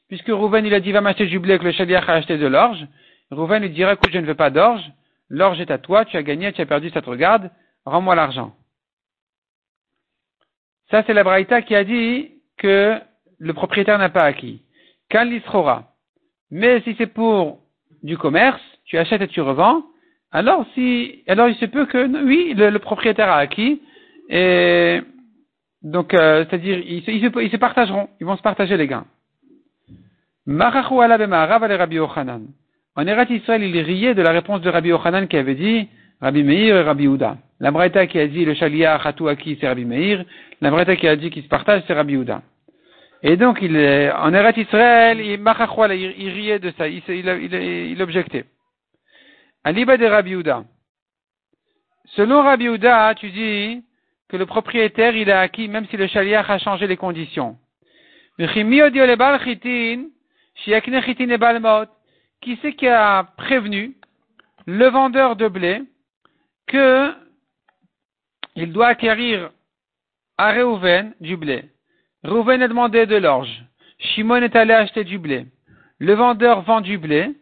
Puisque 0.09 0.29
Rouven, 0.29 0.67
il 0.67 0.75
a 0.75 0.81
dit, 0.81 0.93
va 0.93 1.01
m'acheter 1.01 1.25
du 1.25 1.39
blé, 1.39 1.59
que 1.59 1.65
le 1.65 1.73
chaliach 1.73 2.07
a 2.07 2.13
acheté 2.17 2.37
de 2.37 2.47
l'orge. 2.47 2.87
Rouven 3.31 3.63
lui 3.63 3.71
dira, 3.71 3.95
écoute, 3.95 4.11
je 4.13 4.19
ne 4.19 4.27
veux 4.27 4.35
pas 4.35 4.51
d'orge. 4.51 4.85
L'orge 5.31 5.61
est 5.61 5.71
à 5.71 5.79
toi, 5.79 6.05
tu 6.05 6.17
as 6.17 6.23
gagné, 6.23 6.53
tu 6.53 6.61
as 6.61 6.67
perdu, 6.67 6.91
ça 6.91 7.03
te 7.03 7.11
regarde. 7.11 7.51
Rends-moi 7.85 8.15
l'argent. 8.15 8.55
Ça, 10.91 11.03
c'est 11.07 11.15
la 11.15 11.25
Braïta 11.25 11.63
qui 11.63 11.75
a 11.75 11.85
dit 11.85 12.31
que 12.57 12.99
le 13.39 13.55
propriétaire 13.55 13.99
n'a 13.99 14.09
pas 14.09 14.25
acquis. 14.25 14.63
L'isrora. 15.13 15.95
Mais 16.51 16.81
si 16.83 16.95
c'est 16.99 17.07
pour 17.07 17.61
du 18.03 18.17
commerce, 18.19 18.61
tu 18.85 18.99
achètes 18.99 19.23
et 19.23 19.29
tu 19.29 19.41
revends, 19.41 19.85
alors 20.31 20.67
si, 20.75 21.25
alors 21.27 21.49
il 21.49 21.57
se 21.57 21.65
peut 21.65 21.87
que, 21.87 22.25
oui, 22.25 22.55
le, 22.55 22.79
propriétaire 22.79 23.29
a 23.29 23.39
acquis, 23.39 23.81
et 24.29 25.01
donc, 25.83 26.13
euh, 26.13 26.45
c'est-à-dire, 26.45 26.79
ils, 26.79 27.09
ils, 27.09 27.51
se 27.51 27.57
partageront, 27.57 28.09
ils 28.21 28.27
vont 28.27 28.37
se 28.37 28.43
partager 28.43 28.77
les 28.77 28.87
gains. 28.87 29.07
En 32.99 33.07
Erat 33.07 33.27
Israël, 33.31 33.63
il 33.63 33.79
riait 33.81 34.17
de 34.17 34.23
la 34.23 34.33
réponse 34.33 34.61
de 34.61 34.69
Rabbi 34.69 34.89
Yochanan 34.89 35.29
qui 35.29 35.37
avait 35.37 35.55
dit 35.55 35.89
Rabbi 36.21 36.43
Meir 36.43 36.79
et 36.79 36.83
Rabbi 36.83 37.05
Uda. 37.05 37.37
La 37.61 37.71
qui 38.09 38.19
a 38.19 38.27
dit 38.27 38.45
le 38.45 38.55
Shalia 38.55 38.97
Aki, 38.97 39.59
c'est 39.61 39.69
Rabbi 39.69 39.85
Meir. 39.85 40.25
La 40.61 40.97
qui 40.97 41.07
a 41.07 41.15
dit 41.15 41.31
qu'il 41.31 41.45
se 41.45 41.49
partage, 41.49 41.85
c'est 41.87 41.93
Rabbi 41.95 42.15
Uda. 42.15 42.43
Et 43.23 43.37
donc, 43.37 43.59
il, 43.63 43.77
en 43.77 44.35
Erat 44.35 44.51
Israël, 44.57 45.21
il, 45.21 46.29
riait 46.29 46.59
de 46.59 46.73
ça, 46.77 46.89
il, 46.89 47.01
il, 47.07 47.55
il, 47.93 48.03
objectait. 48.03 48.47
Aliba 49.63 49.97
de 49.97 50.05
Rabbi 50.05 50.33
Uda. 50.33 50.65
Selon 52.17 52.43
Rabbi 52.43 52.65
Uda, 52.65 53.15
tu 53.15 53.31
dis, 53.31 53.81
que 54.29 54.37
le 54.37 54.45
propriétaire 54.45 55.15
il 55.15 55.31
a 55.31 55.39
acquis 55.43 55.69
même 55.69 55.87
si 55.87 55.97
le 55.97 56.09
chaliach 56.09 56.51
a 56.51 56.59
changé 56.59 56.89
les 56.89 56.97
conditions. 56.97 57.57
Qui 62.41 62.59
c'est 62.63 62.75
qui 62.75 62.87
a 62.87 63.25
prévenu 63.37 63.97
le 64.67 64.89
vendeur 64.89 65.37
de 65.37 65.49
blé 65.49 65.83
que 66.67 67.13
il 68.55 68.73
doit 68.73 68.89
acquérir 68.89 69.51
à 70.37 70.53
Reuven 70.53 71.15
du 71.21 71.37
blé? 71.37 71.65
Reuven 72.23 72.63
a 72.63 72.69
demandé 72.69 73.07
de 73.07 73.17
l'orge. 73.17 73.65
Shimon 73.99 74.43
est 74.43 74.57
allé 74.57 74.73
acheter 74.73 75.05
du 75.05 75.19
blé. 75.19 75.47
Le 75.99 76.15
vendeur 76.15 76.63
vend 76.63 76.81
du 76.81 76.99
blé. 76.99 77.35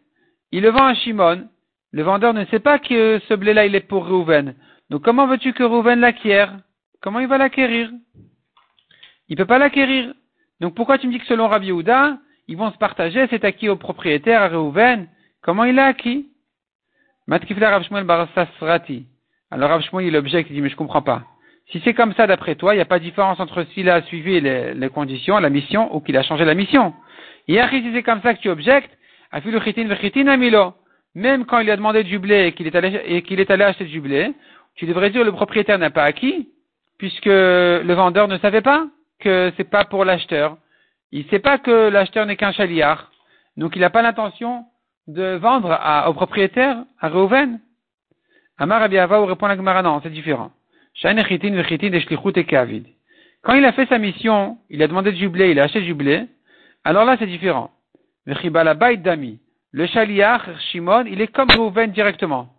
Il 0.51 0.63
le 0.63 0.69
vend 0.69 0.85
à 0.85 0.95
Shimon. 0.95 1.47
Le 1.91 2.03
vendeur 2.03 2.33
ne 2.33 2.45
sait 2.45 2.59
pas 2.59 2.79
que 2.79 3.19
ce 3.27 3.33
blé-là, 3.33 3.65
il 3.65 3.75
est 3.75 3.81
pour 3.81 4.07
Reuven. 4.07 4.55
Donc 4.89 5.03
comment 5.03 5.27
veux-tu 5.27 5.53
que 5.53 5.63
Reuven 5.63 5.99
l'acquiert 5.99 6.57
Comment 7.01 7.19
il 7.19 7.27
va 7.27 7.37
l'acquérir? 7.37 7.91
Il 9.29 9.33
ne 9.33 9.37
peut 9.37 9.45
pas 9.45 9.59
l'acquérir. 9.59 10.13
Donc 10.59 10.75
pourquoi 10.75 10.97
tu 10.97 11.07
me 11.07 11.11
dis 11.11 11.19
que 11.19 11.25
selon 11.25 11.47
Rabbi 11.47 11.67
Yehuda, 11.67 12.17
ils 12.47 12.57
vont 12.57 12.71
se 12.71 12.77
partager, 12.77 13.27
c'est 13.29 13.43
acquis 13.43 13.69
au 13.69 13.75
propriétaire, 13.75 14.41
à 14.41 14.47
Reuven 14.47 15.07
Comment 15.41 15.65
il 15.65 15.75
l'a 15.75 15.85
acquis 15.85 16.27
Matkifla 17.27 17.69
Rav 17.69 17.83
Shmuel 17.83 18.05
Alors 19.51 19.69
Rav 19.69 19.83
il 20.01 20.15
objecte, 20.15 20.49
il 20.49 20.53
dit, 20.53 20.61
mais 20.61 20.69
je 20.69 20.75
comprends 20.75 21.01
pas. 21.01 21.23
Si 21.71 21.81
c'est 21.83 21.93
comme 21.93 22.13
ça 22.13 22.27
d'après 22.27 22.55
toi, 22.55 22.73
il 22.73 22.77
n'y 22.77 22.81
a 22.81 22.85
pas 22.85 22.99
de 22.99 23.03
différence 23.03 23.41
entre 23.41 23.65
s'il 23.73 23.89
a 23.89 24.01
suivi 24.03 24.39
les, 24.39 24.89
conditions, 24.89 25.37
la 25.39 25.49
mission, 25.49 25.93
ou 25.93 25.99
qu'il 25.99 26.15
a 26.15 26.23
changé 26.23 26.45
la 26.45 26.53
mission. 26.53 26.93
Et 27.49 27.59
si 27.69 27.91
c'est 27.93 28.03
comme 28.03 28.21
ça 28.21 28.33
que 28.33 28.39
tu 28.39 28.49
objectes, 28.49 28.91
même 31.15 31.45
quand 31.45 31.59
il 31.59 31.69
a 31.69 31.75
demandé 31.75 32.03
du 32.03 32.19
blé 32.19 32.47
et 32.47 32.51
qu'il 32.53 32.67
est 32.67 32.75
allé, 32.75 33.01
et 33.05 33.21
qu'il 33.21 33.39
est 33.41 33.51
allé 33.51 33.63
acheter 33.65 33.85
du 33.85 33.99
blé, 33.99 34.31
tu 34.75 34.85
devrais 34.85 35.09
dire 35.09 35.25
le 35.25 35.31
propriétaire 35.33 35.77
n'a 35.77 35.89
pas 35.89 36.03
acquis, 36.03 36.49
puisque 36.97 37.25
le 37.25 37.93
vendeur 37.93 38.29
ne 38.29 38.37
savait 38.37 38.61
pas 38.61 38.87
que 39.19 39.51
c'est 39.57 39.69
pas 39.69 39.83
pour 39.83 40.05
l'acheteur. 40.05 40.57
Il 41.11 41.25
ne 41.25 41.29
sait 41.29 41.39
pas 41.39 41.57
que 41.57 41.89
l'acheteur 41.89 42.25
n'est 42.25 42.35
qu'un 42.35 42.51
chaliard. 42.51 43.11
Donc 43.55 43.75
il 43.75 43.79
n'a 43.79 43.89
pas 43.89 44.01
l'intention 44.01 44.65
de 45.07 45.35
vendre 45.35 45.71
à, 45.71 46.09
au 46.09 46.13
propriétaire, 46.13 46.83
à 46.99 47.09
Reuven. 47.09 47.59
Amar 48.57 48.81
Rabbi 48.81 48.97
Ava 48.97 49.25
répond 49.25 49.47
la 49.47 49.55
Gemara, 49.55 49.81
non, 49.81 49.99
c'est 50.03 50.09
différent. 50.09 50.51
Quand 53.43 53.53
il 53.53 53.65
a 53.65 53.71
fait 53.71 53.85
sa 53.87 53.97
mission, 53.99 54.57
il 54.69 54.81
a 54.81 54.87
demandé 54.87 55.11
de 55.11 55.17
jubilé, 55.17 55.51
il 55.51 55.59
a 55.59 55.63
acheté 55.63 55.83
jubilé, 55.83 56.25
alors 56.83 57.05
là 57.05 57.15
c'est 57.19 57.27
différent. 57.27 57.69
Le 58.25 59.85
Shaliach, 59.85 60.41
Shimon, 60.71 61.05
il 61.05 61.21
est 61.21 61.27
comme 61.27 61.51
Reuven 61.51 61.91
directement. 61.91 62.49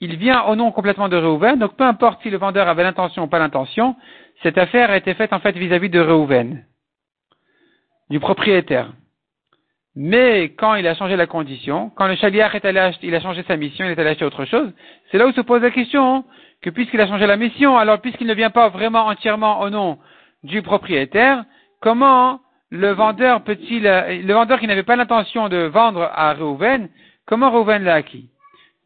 Il 0.00 0.16
vient 0.16 0.42
au 0.42 0.56
nom 0.56 0.72
complètement 0.72 1.08
de 1.08 1.16
Reuven, 1.16 1.58
donc 1.58 1.76
peu 1.76 1.84
importe 1.84 2.20
si 2.22 2.30
le 2.30 2.36
vendeur 2.36 2.68
avait 2.68 2.82
l'intention 2.82 3.22
ou 3.24 3.26
pas 3.28 3.38
l'intention, 3.38 3.94
cette 4.42 4.58
affaire 4.58 4.90
a 4.90 4.96
été 4.96 5.14
faite 5.14 5.32
en 5.32 5.38
fait 5.38 5.56
vis-à-vis 5.56 5.88
de 5.88 6.00
Reuven, 6.00 6.64
du 8.10 8.20
propriétaire. 8.20 8.92
Mais 9.96 10.50
quand 10.56 10.74
il 10.74 10.86
a 10.86 10.94
changé 10.94 11.16
la 11.16 11.26
condition, 11.26 11.90
quand 11.94 12.08
le 12.08 12.16
Shaliach 12.16 12.54
est 12.54 12.64
allé 12.64 12.80
acheter, 12.80 13.06
il 13.06 13.14
a 13.14 13.20
changé 13.20 13.44
sa 13.46 13.56
mission, 13.56 13.84
il 13.84 13.92
est 13.92 13.98
allé 13.98 14.10
acheter 14.10 14.24
autre 14.24 14.44
chose, 14.44 14.72
c'est 15.10 15.18
là 15.18 15.26
où 15.26 15.32
se 15.32 15.40
pose 15.40 15.62
la 15.62 15.70
question 15.70 16.24
que 16.62 16.70
puisqu'il 16.70 17.00
a 17.00 17.06
changé 17.06 17.26
la 17.26 17.36
mission, 17.36 17.78
alors 17.78 18.00
puisqu'il 18.00 18.26
ne 18.26 18.34
vient 18.34 18.50
pas 18.50 18.70
vraiment 18.70 19.06
entièrement 19.06 19.60
au 19.60 19.70
nom 19.70 19.98
du 20.42 20.62
propriétaire, 20.62 21.44
comment 21.80 22.40
le 22.70 22.90
vendeur 22.90 23.44
peut-il, 23.44 23.82
le 23.82 24.32
vendeur 24.32 24.58
qui 24.58 24.66
n'avait 24.66 24.82
pas 24.82 24.96
l'intention 24.96 25.48
de 25.48 25.58
vendre 25.58 26.10
à 26.12 26.32
Reuven, 26.34 26.88
comment 27.26 27.50
Reuven 27.50 27.84
l'a 27.84 27.94
acquis? 27.94 28.30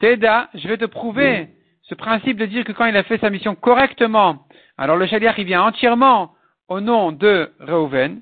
Teda, 0.01 0.51
je 0.55 0.69
vais 0.69 0.77
te 0.77 0.85
prouver 0.85 1.49
ce 1.85 1.95
principe 1.95 2.37
de 2.37 2.47
dire 2.47 2.65
que 2.65 2.73
quand 2.73 2.85
il 2.85 2.97
a 2.97 3.03
fait 3.03 3.19
sa 3.19 3.31
mission 3.31 3.55
correctement, 3.55 4.45
alors 4.77 4.97
le 4.97 5.07
Shaliach 5.07 5.39
il 5.39 5.45
vient 5.45 5.63
entièrement 5.63 6.33
au 6.69 6.81
nom 6.81 7.13
de 7.13 7.51
Reuven, 7.61 8.21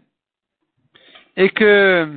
et 1.36 1.50
que 1.50 2.08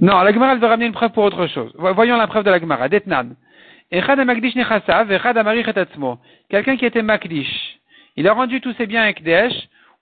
Non, 0.00 0.20
la 0.22 0.32
Gemara, 0.32 0.56
veut 0.56 0.66
ramener 0.66 0.86
une 0.86 0.92
preuve 0.92 1.12
pour 1.12 1.22
autre 1.22 1.46
chose. 1.46 1.72
Voyons 1.78 2.16
la 2.16 2.26
preuve 2.26 2.42
de 2.42 2.50
la 2.50 2.58
Gemara. 2.58 2.88
Detnan. 2.88 3.36
Quelqu'un 3.88 4.26
qui 6.76 6.86
était 6.86 7.02
Makdish, 7.02 7.78
il 8.16 8.26
a 8.26 8.32
rendu 8.32 8.60
tous 8.60 8.72
ses 8.72 8.86
biens 8.86 9.02
à 9.02 9.10
Ekdesh, 9.10 9.52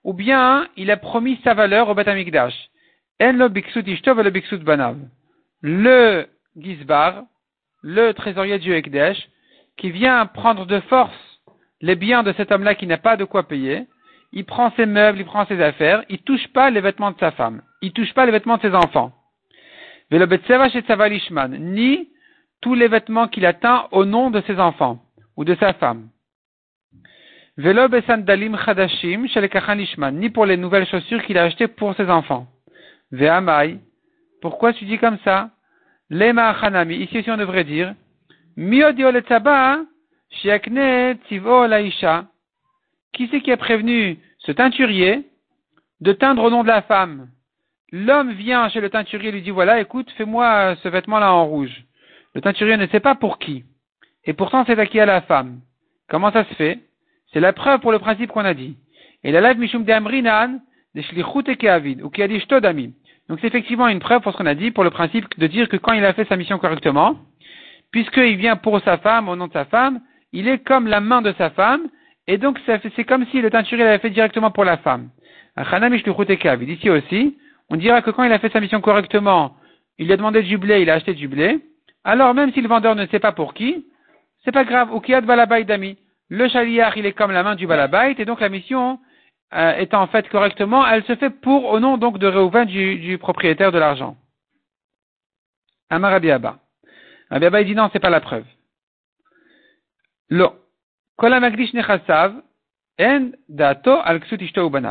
ou 0.03 0.13
bien 0.13 0.67
il 0.75 0.89
a 0.89 0.97
promis 0.97 1.39
sa 1.43 1.53
valeur 1.53 1.87
au 1.87 1.93
Bet 1.93 2.09
Amikdash. 2.09 2.53
En 2.53 2.57
lo 2.57 2.70
le 5.61 6.27
Gizbar, 6.57 7.23
le 7.83 8.13
trésorier 8.13 8.57
du 8.57 8.73
Ekdesh, 8.73 9.29
qui 9.77 9.91
vient 9.91 10.25
prendre 10.25 10.65
de 10.65 10.79
force 10.81 11.13
les 11.81 11.95
biens 11.95 12.23
de 12.23 12.33
cet 12.33 12.51
homme-là 12.51 12.73
qui 12.73 12.87
n'a 12.87 12.97
pas 12.97 13.17
de 13.17 13.25
quoi 13.25 13.43
payer, 13.47 13.85
il 14.31 14.45
prend 14.45 14.71
ses 14.71 14.85
meubles, 14.85 15.19
il 15.19 15.25
prend 15.25 15.45
ses 15.45 15.61
affaires, 15.61 16.03
il 16.09 16.19
touche 16.19 16.47
pas 16.47 16.71
les 16.71 16.81
vêtements 16.81 17.11
de 17.11 17.19
sa 17.19 17.31
femme, 17.31 17.61
il 17.81 17.91
touche 17.93 18.13
pas 18.13 18.25
les 18.25 18.31
vêtements 18.31 18.57
de 18.57 18.63
ses 18.63 18.73
enfants. 18.73 19.11
Ni 21.59 22.09
tous 22.61 22.73
les 22.75 22.87
vêtements 22.87 23.27
qu'il 23.27 23.45
atteint 23.45 23.87
au 23.91 24.05
nom 24.05 24.31
de 24.31 24.41
ses 24.41 24.59
enfants 24.59 24.99
ou 25.37 25.45
de 25.45 25.55
sa 25.55 25.73
femme. 25.73 26.09
ni 30.13 30.29
pour 30.29 30.45
les 30.45 30.57
nouvelles 30.57 30.87
chaussures 30.87 31.23
qu'il 31.23 31.37
a 31.37 31.43
achetées 31.43 31.67
pour 31.67 31.95
ses 31.95 32.09
enfants. 32.09 32.47
Ve'amai, 33.11 33.79
pourquoi 34.41 34.73
tu 34.73 34.85
dis 34.85 34.97
comme 34.97 35.17
ça? 35.23 35.51
Lema 36.09 36.51
hanami, 36.51 36.95
ici 36.95 37.19
aussi 37.19 37.31
on 37.31 37.37
devrait 37.37 37.63
dire, 37.63 37.93
Qui 43.13 43.27
c'est 43.29 43.41
qui 43.41 43.51
a 43.51 43.57
prévenu 43.57 44.17
ce 44.39 44.51
teinturier 44.51 45.25
de 45.99 46.13
teindre 46.13 46.43
au 46.43 46.49
nom 46.49 46.63
de 46.63 46.67
la 46.67 46.81
femme? 46.81 47.29
L'homme 47.91 48.31
vient 48.31 48.69
chez 48.69 48.79
le 48.79 48.89
teinturier 48.89 49.29
et 49.29 49.31
lui 49.33 49.41
dit 49.41 49.51
voilà, 49.51 49.81
écoute, 49.81 50.09
fais-moi 50.11 50.75
ce 50.81 50.87
vêtement-là 50.87 51.33
en 51.33 51.45
rouge. 51.45 51.83
Le 52.33 52.41
teinturier 52.41 52.77
ne 52.77 52.87
sait 52.87 53.01
pas 53.01 53.15
pour 53.15 53.37
qui. 53.37 53.65
Et 54.23 54.33
pourtant, 54.33 54.63
c'est 54.65 54.79
à 54.79 54.85
qui 54.85 54.99
à 54.99 55.05
la 55.05 55.21
femme. 55.21 55.59
Comment 56.07 56.31
ça 56.31 56.45
se 56.45 56.53
fait? 56.53 56.79
C'est 57.33 57.41
la 57.41 57.53
preuve 57.53 57.81
pour 57.81 57.91
le 57.91 57.99
principe 57.99 58.31
qu'on 58.31 58.45
a 58.45 58.53
dit. 58.53 58.77
Et 59.23 59.31
la 59.31 59.41
live 59.41 59.59
mishum 59.59 59.83
de 59.83 59.91
amrinan, 59.91 60.59
de 60.95 62.03
ou 62.03 62.09
qui 62.09 62.21
a 62.21 62.27
dit 62.27 62.39
Donc 63.31 63.39
c'est 63.39 63.47
effectivement 63.47 63.87
une 63.87 63.99
preuve 63.99 64.21
pour 64.21 64.33
ce 64.33 64.37
qu'on 64.37 64.45
a 64.45 64.55
dit, 64.55 64.71
pour 64.71 64.83
le 64.83 64.89
principe 64.89 65.39
de 65.39 65.47
dire 65.47 65.69
que 65.69 65.77
quand 65.77 65.93
il 65.93 66.03
a 66.03 66.11
fait 66.11 66.27
sa 66.27 66.35
mission 66.35 66.57
correctement, 66.57 67.15
puisqu'il 67.89 68.35
vient 68.35 68.57
pour 68.57 68.81
sa 68.81 68.97
femme, 68.97 69.29
au 69.29 69.37
nom 69.37 69.47
de 69.47 69.53
sa 69.53 69.63
femme, 69.63 70.01
il 70.33 70.49
est 70.49 70.57
comme 70.57 70.85
la 70.85 70.99
main 70.99 71.21
de 71.21 71.33
sa 71.37 71.49
femme, 71.49 71.83
et 72.27 72.37
donc 72.37 72.59
c'est 72.65 73.05
comme 73.05 73.25
si 73.27 73.39
le 73.39 73.49
teinturier 73.49 73.85
l'avait 73.85 73.99
fait 73.99 74.09
directement 74.09 74.51
pour 74.51 74.65
la 74.65 74.75
femme. 74.75 75.11
Ici 75.55 76.89
aussi, 76.89 77.37
on 77.69 77.77
dira 77.77 78.01
que 78.01 78.11
quand 78.11 78.25
il 78.25 78.33
a 78.33 78.39
fait 78.39 78.51
sa 78.51 78.59
mission 78.59 78.81
correctement, 78.81 79.55
il 79.97 80.11
a 80.11 80.17
demandé 80.17 80.43
du 80.43 80.57
blé, 80.57 80.81
il 80.81 80.89
a 80.89 80.95
acheté 80.95 81.13
du 81.13 81.29
blé, 81.29 81.61
alors 82.03 82.33
même 82.33 82.51
si 82.51 82.59
le 82.59 82.67
vendeur 82.67 82.95
ne 82.95 83.05
sait 83.05 83.19
pas 83.19 83.31
pour 83.31 83.53
qui, 83.53 83.85
c'est 84.43 84.51
pas 84.51 84.65
grave. 84.65 84.89
De 84.91 85.25
balabait 85.25 85.63
d'ami. 85.63 85.97
Le 86.27 86.49
chaliar, 86.49 86.97
il 86.97 87.05
est 87.05 87.13
comme 87.13 87.31
la 87.31 87.43
main 87.43 87.55
du 87.55 87.65
balabait, 87.65 88.13
et 88.17 88.25
donc 88.25 88.41
la 88.41 88.49
mission, 88.49 88.99
euh, 89.53 89.73
étant 89.77 90.07
faite 90.07 90.29
correctement, 90.29 90.87
elle 90.87 91.03
se 91.03 91.15
fait 91.15 91.29
pour, 91.29 91.65
au 91.65 91.79
nom 91.79 91.97
donc 91.97 92.17
de 92.17 92.27
Reuven, 92.27 92.65
du, 92.65 93.17
propriétaire 93.17 93.71
de 93.71 93.79
l'argent. 93.79 94.15
Amar 95.89 96.13
Abiaba. 96.13 96.59
Abiaba, 97.29 97.61
il 97.61 97.67
dit 97.67 97.75
non, 97.75 97.89
c'est 97.91 97.99
pas 97.99 98.09
la 98.09 98.21
preuve. 98.21 98.45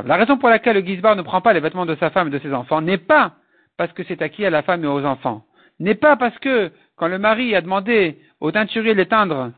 La 0.07 0.17
raison 0.17 0.37
pour 0.39 0.49
laquelle 0.49 0.77
le 0.77 0.87
Gizbar 0.87 1.17
ne 1.17 1.23
prend 1.23 1.41
pas 1.41 1.53
les 1.53 1.61
vêtements 1.61 1.87
de 1.87 1.97
sa 1.97 2.11
femme 2.11 2.29
et 2.29 2.31
de 2.31 2.39
ses 2.39 2.53
enfants 2.53 2.81
n'est 2.83 2.99
pas 2.99 3.35
parce 3.77 3.93
que 3.93 4.03
c'est 4.05 4.21
acquis 4.21 4.45
à 4.45 4.51
la 4.51 4.63
femme 4.63 4.85
et 4.85 4.89
aux 4.89 5.05
enfants. 5.05 5.45
N'est 5.79 5.95
pas 5.95 6.17
parce 6.17 6.39
que 6.39 6.71
quand 6.97 7.09
le 7.09 7.19
mari 7.19 7.55
a 7.55 7.63
demandé 7.63 8.19
au 8.41 8.51
teinturier 8.53 8.93
de 8.93 8.99
l'éteindre, 8.99 9.53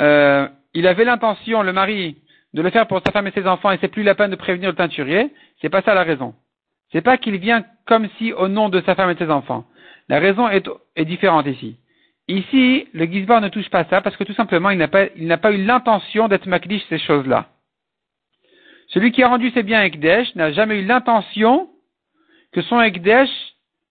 euh, 0.00 0.48
il 0.74 0.86
avait 0.88 1.04
l'intention, 1.04 1.62
le 1.62 1.72
mari, 1.72 2.16
de 2.54 2.62
le 2.62 2.70
faire 2.70 2.86
pour 2.86 3.00
sa 3.04 3.12
femme 3.12 3.26
et 3.26 3.32
ses 3.32 3.46
enfants 3.46 3.70
et 3.70 3.78
c'est 3.80 3.88
plus 3.88 4.02
la 4.02 4.14
peine 4.14 4.30
de 4.30 4.36
prévenir 4.36 4.70
le 4.70 4.76
teinturier. 4.76 5.32
C'est 5.60 5.68
pas 5.68 5.82
ça 5.82 5.94
la 5.94 6.02
raison. 6.02 6.34
C'est 6.92 7.02
pas 7.02 7.18
qu'il 7.18 7.36
vient 7.38 7.64
comme 7.86 8.08
si 8.18 8.32
au 8.32 8.48
nom 8.48 8.68
de 8.68 8.80
sa 8.82 8.94
femme 8.94 9.10
et 9.10 9.14
de 9.14 9.24
ses 9.24 9.30
enfants. 9.30 9.64
La 10.08 10.18
raison 10.18 10.48
est, 10.48 10.68
différente 11.04 11.46
ici. 11.46 11.76
Ici, 12.26 12.88
le 12.92 13.04
Gizbar 13.06 13.40
ne 13.40 13.48
touche 13.48 13.70
pas 13.70 13.84
ça 13.84 14.00
parce 14.00 14.16
que 14.16 14.24
tout 14.24 14.34
simplement 14.34 14.70
il 14.70 14.78
n'a 14.78 14.88
pas, 14.88 15.52
eu 15.52 15.64
l'intention 15.64 16.28
d'être 16.28 16.46
makdish 16.46 16.82
ces 16.88 16.98
choses-là. 16.98 17.48
Celui 18.88 19.12
qui 19.12 19.22
a 19.22 19.28
rendu 19.28 19.50
ses 19.50 19.62
biens 19.62 19.82
Ekdesh 19.82 20.34
n'a 20.34 20.50
jamais 20.50 20.80
eu 20.80 20.84
l'intention 20.84 21.68
que 22.52 22.62
son 22.62 22.80
Ekdesh 22.80 23.30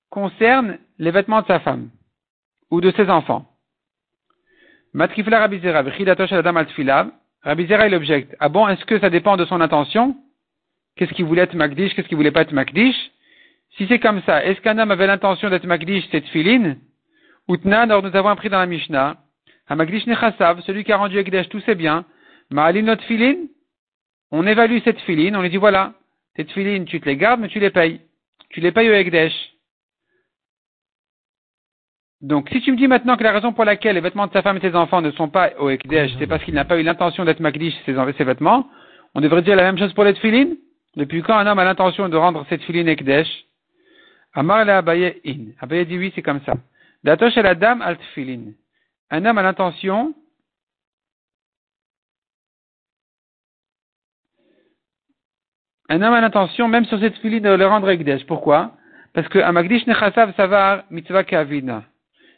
concerne 0.09 0.77
les 0.97 1.11
vêtements 1.11 1.41
de 1.41 1.47
sa 1.47 1.61
femme 1.61 1.89
ou 2.69 2.81
de 2.81 2.91
ses 2.91 3.09
enfants. 3.09 3.45
Rabizera, 7.41 7.77
Rabizera 7.77 7.87
il 7.87 7.95
objecte. 7.95 8.35
Ah 8.39 8.49
bon, 8.49 8.67
est-ce 8.67 8.85
que 8.85 8.99
ça 8.99 9.09
dépend 9.09 9.37
de 9.37 9.45
son 9.45 9.61
intention? 9.61 10.15
Qu'est-ce 10.95 11.13
qu'il 11.13 11.25
voulait 11.25 11.43
être 11.43 11.55
Makdish, 11.55 11.93
qu'est-ce 11.93 12.07
qu'il 12.07 12.17
voulait 12.17 12.31
pas 12.31 12.41
être 12.41 12.51
Makdish? 12.51 12.95
Si 13.77 13.87
c'est 13.87 13.99
comme 13.99 14.21
ça, 14.23 14.43
est-ce 14.43 14.59
qu'un 14.61 14.77
homme 14.77 14.91
avait 14.91 15.07
l'intention 15.07 15.49
d'être 15.49 15.65
Makdish, 15.65 16.05
cette 16.11 16.27
filine? 16.27 16.77
Utna, 17.47 17.81
alors 17.81 18.03
nous 18.03 18.15
avons 18.15 18.29
appris 18.29 18.49
dans 18.49 18.59
la 18.59 18.65
Mishnah, 18.65 19.17
Makdish 19.69 20.05
Nechasav, 20.07 20.61
celui 20.61 20.83
qui 20.83 20.91
a 20.91 20.97
rendu 20.97 21.17
Ekdesh 21.17 21.49
tous 21.49 21.61
ses 21.61 21.75
biens, 21.75 22.05
Ma'alim 22.49 22.85
not 22.85 22.97
filine, 23.07 23.47
on 24.31 24.45
évalue 24.45 24.79
cette 24.83 24.99
filine, 25.01 25.35
on 25.35 25.41
lui 25.41 25.49
dit 25.49 25.57
voilà, 25.57 25.93
tes 26.35 26.43
filines, 26.45 26.85
tu 26.85 26.99
te 26.99 27.05
les 27.05 27.17
gardes, 27.17 27.39
mais 27.39 27.47
tu 27.47 27.59
les 27.59 27.69
payes. 27.69 28.01
Tu 28.49 28.61
les 28.61 28.71
payes 28.71 28.89
au 28.89 28.93
Ekdesh. 28.93 29.33
Donc, 32.21 32.49
si 32.49 32.61
tu 32.61 32.71
me 32.71 32.77
dis 32.77 32.87
maintenant 32.87 33.15
que 33.15 33.23
la 33.23 33.31
raison 33.31 33.53
pour 33.53 33.63
laquelle 33.63 33.95
les 33.95 34.01
vêtements 34.01 34.27
de 34.27 34.33
sa 34.33 34.41
femme 34.41 34.57
et 34.57 34.59
ses 34.59 34.75
enfants 34.75 35.01
ne 35.01 35.11
sont 35.11 35.29
pas 35.29 35.51
au 35.57 35.69
Ekdesh, 35.69 36.11
c'est 36.19 36.27
parce 36.27 36.43
qu'il 36.43 36.53
n'a 36.53 36.65
pas 36.65 36.77
eu 36.77 36.83
l'intention 36.83 37.23
d'être 37.23 37.39
Makdish 37.39 37.73
ses, 37.85 37.93
vêtements, 38.25 38.67
on 39.15 39.21
devrait 39.21 39.41
dire 39.41 39.55
la 39.55 39.63
même 39.63 39.77
chose 39.77 39.93
pour 39.93 40.03
les 40.03 40.13
filines. 40.15 40.57
Depuis 40.97 41.21
quand 41.21 41.37
un 41.37 41.47
homme 41.47 41.59
a 41.59 41.63
l'intention 41.63 42.09
de 42.09 42.17
rendre 42.17 42.45
cette 42.49 42.63
filine 42.63 42.89
Ekdesh 42.89 43.27
Amar 44.33 44.65
la 44.65 44.79
Abaye 44.79 45.21
in. 45.25 45.53
Abaye 45.61 45.85
dit 45.85 45.97
oui, 45.97 46.11
c'est 46.13 46.21
comme 46.21 46.41
ça. 46.45 46.55
Datosh 47.03 47.35
la 47.35 47.55
dame 47.55 47.81
alt 47.81 48.01
filin. 48.13 48.51
Un 49.11 49.25
homme 49.25 49.37
a 49.37 49.43
l'intention 49.43 50.13
un 55.87 56.01
homme 56.01 56.13
a 56.13 56.21
l'intention, 56.21 56.67
même 56.67 56.85
sur 56.85 56.99
cette 56.99 57.15
filine, 57.17 57.43
de 57.43 57.49
le 57.49 57.65
rendre 57.65 57.89
Ekdesh. 57.89 58.25
Pourquoi? 58.25 58.73
Parce 59.13 59.27
que 59.29 59.39
Amagdish 59.39 59.87
Nechasav 59.87 60.35
Savar 60.35 60.83
Mitzvah 60.91 61.23
Kavina. 61.23 61.85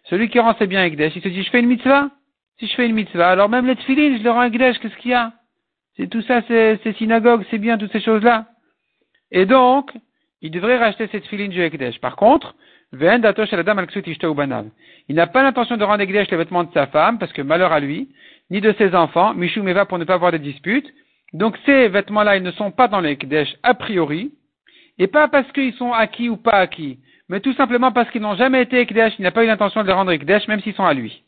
Celui 0.06 0.30
qui 0.30 0.40
rend 0.40 0.56
ses 0.56 0.68
biens 0.68 0.84
Ekdesh, 0.84 1.16
il 1.16 1.22
se 1.22 1.28
dit, 1.28 1.44
je 1.44 1.50
fais 1.50 1.60
une 1.60 1.68
mitzvah 1.68 2.10
Si 2.60 2.68
je 2.68 2.76
fais 2.76 2.86
une 2.88 2.96
mitzvah, 2.96 3.30
alors 3.30 3.50
même 3.50 3.68
les 3.68 3.76
tfilines, 3.76 4.18
je 4.18 4.24
le 4.24 4.32
rends 4.32 4.44
Ekdesh, 4.44 4.80
qu'est-ce 4.80 4.98
qu'il 4.98 5.12
y 5.12 5.14
a? 5.14 5.34
C'est 5.98 6.08
tout 6.08 6.22
ça, 6.24 6.42
c'est 6.48 6.98
synagogue, 6.98 7.46
c'est 7.52 7.58
bien, 7.58 7.78
toutes 7.78 7.92
ces 7.92 8.02
choses-là. 8.02 8.48
Et 9.32 9.46
donc, 9.46 9.92
il 10.42 10.52
devrait 10.52 10.78
racheter 10.78 11.08
cette 11.12 11.28
filine 11.28 11.52
du 11.52 11.62
Ekdesh. 11.62 12.00
Par 12.00 12.16
contre, 12.16 12.56
Il 12.94 13.00
n'a 15.16 15.28
pas 15.28 15.44
l'intention 15.44 15.78
de 15.78 15.84
rendre 15.84 16.02
Ekdesh 16.02 16.30
les 16.30 16.38
vêtements 16.38 16.64
de 16.64 16.74
sa 16.74 16.88
femme, 16.88 17.20
parce 17.20 17.32
que 17.32 17.42
malheur 17.42 17.72
à 17.72 17.80
lui, 17.80 18.10
ni 18.50 18.60
de 18.60 18.74
ses 18.78 18.94
enfants, 18.96 19.34
Mishou 19.34 19.64
Meva 19.64 19.86
pour 19.86 19.98
ne 19.98 20.04
pas 20.04 20.16
avoir 20.16 20.34
de 20.34 20.38
disputes. 20.38 20.92
Donc 21.34 21.58
ces 21.66 21.88
vêtements-là, 21.88 22.36
ils 22.36 22.44
ne 22.44 22.52
sont 22.52 22.72
pas 22.72 22.90
dans 22.90 23.00
les 23.00 23.12
Ekdesh 23.12 23.56
a 23.64 23.74
priori, 23.74 24.34
et 24.98 25.08
pas 25.08 25.30
parce 25.30 25.50
qu'ils 25.54 25.74
sont 25.76 25.94
acquis 25.94 26.28
ou 26.28 26.36
pas 26.36 26.60
acquis, 26.60 27.00
mais 27.32 27.40
tout 27.40 27.54
simplement 27.54 27.92
parce 27.92 28.12
qu'ils 28.12 28.22
n'ont 28.22 28.36
jamais 28.36 28.62
été 28.62 28.80
Ekdesh, 28.80 29.16
il 29.18 29.24
n'a 29.24 29.32
pas 29.32 29.44
eu 29.44 29.48
l'intention 29.48 29.82
de 29.82 29.88
les 29.88 29.94
rendre 29.94 30.12
Ekdesh, 30.12 30.48
même 30.48 30.62
s'ils 30.62 30.76
sont 30.76 30.86
à 30.86 30.94
lui. 30.94 31.24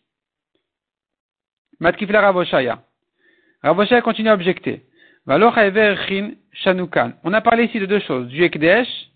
Matkifla 1.80 2.22
Ravoshaya. 2.22 2.84
Ravoshaya 3.64 4.04
continue 4.04 4.30
à 4.30 4.36
objecter. 4.36 4.84
On 5.26 5.42
a 5.42 7.42
parlé 7.42 7.64
ici 7.64 7.80
de 7.80 7.88
deux 7.88 8.02
choses, 8.02 8.28
du 8.28 8.44
Ekdesh 8.44 9.10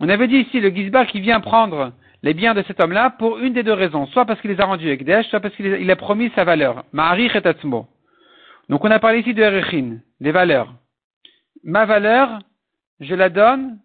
on 0.00 0.08
avait 0.08 0.28
dit 0.28 0.38
ici 0.38 0.60
le 0.60 0.70
Gizbar 0.70 1.06
qui 1.06 1.20
vient 1.20 1.40
prendre 1.40 1.92
les 2.22 2.34
biens 2.34 2.54
de 2.54 2.62
cet 2.62 2.80
homme-là 2.80 3.10
pour 3.10 3.38
une 3.38 3.52
des 3.52 3.62
deux 3.62 3.72
raisons, 3.72 4.06
soit 4.06 4.24
parce 4.24 4.40
qu'il 4.40 4.50
les 4.50 4.60
a 4.60 4.64
rendus 4.64 4.90
Ekdesh, 4.90 5.28
soit 5.28 5.40
parce 5.40 5.54
qu'il 5.56 5.90
a 5.90 5.96
promis 5.96 6.30
sa 6.34 6.44
valeur. 6.44 6.84
Ma'arich 6.92 7.36
Donc 8.68 8.84
on 8.84 8.90
a 8.90 8.98
parlé 8.98 9.20
ici 9.20 9.34
de 9.34 9.42
Erechin, 9.42 9.98
des 10.20 10.32
valeurs. 10.32 10.74
Ma 11.62 11.84
valeur, 11.84 12.40
je 13.00 13.14
la 13.14 13.28
donne 13.28 13.78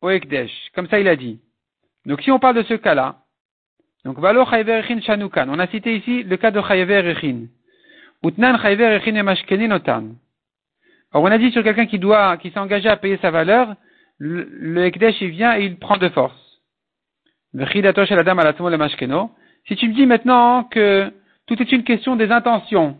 au 0.00 0.10
Ekdesh, 0.10 0.52
comme 0.74 0.88
ça 0.88 1.00
il 1.00 1.08
a 1.08 1.16
dit. 1.16 1.40
Donc 2.06 2.22
si 2.22 2.30
on 2.30 2.38
parle 2.38 2.56
de 2.56 2.62
ce 2.62 2.74
cas-là, 2.74 3.16
donc 4.04 4.18
Valo 4.18 4.44
Shanukan, 4.44 5.46
on 5.48 5.58
a 5.58 5.66
cité 5.68 5.96
ici 5.96 6.22
le 6.22 6.36
cas 6.36 6.50
de 6.50 6.60
Erechin. 6.60 7.46
Utnan 8.22 8.56
Erechin 8.62 9.16
et 9.16 9.72
Otan. 9.72 10.04
Alors 11.12 11.24
on 11.24 11.30
a 11.30 11.38
dit 11.38 11.50
sur 11.52 11.62
quelqu'un 11.62 11.86
qui 11.86 11.98
doit, 11.98 12.36
qui 12.36 12.50
s'est 12.50 12.58
engagé 12.58 12.88
à 12.88 12.96
payer 12.96 13.18
sa 13.22 13.30
valeur, 13.30 13.74
le, 14.18 14.48
le 14.50 14.84
Ekdesh, 14.84 15.20
il 15.20 15.30
vient 15.30 15.56
et 15.56 15.64
il 15.64 15.78
prend 15.78 15.96
de 15.96 16.08
force. 16.08 16.34
Si 19.66 19.76
tu 19.76 19.88
me 19.88 19.94
dis 19.94 20.06
maintenant 20.06 20.64
que 20.64 21.12
tout 21.46 21.60
est 21.62 21.72
une 21.72 21.84
question 21.84 22.16
des 22.16 22.30
intentions, 22.30 22.98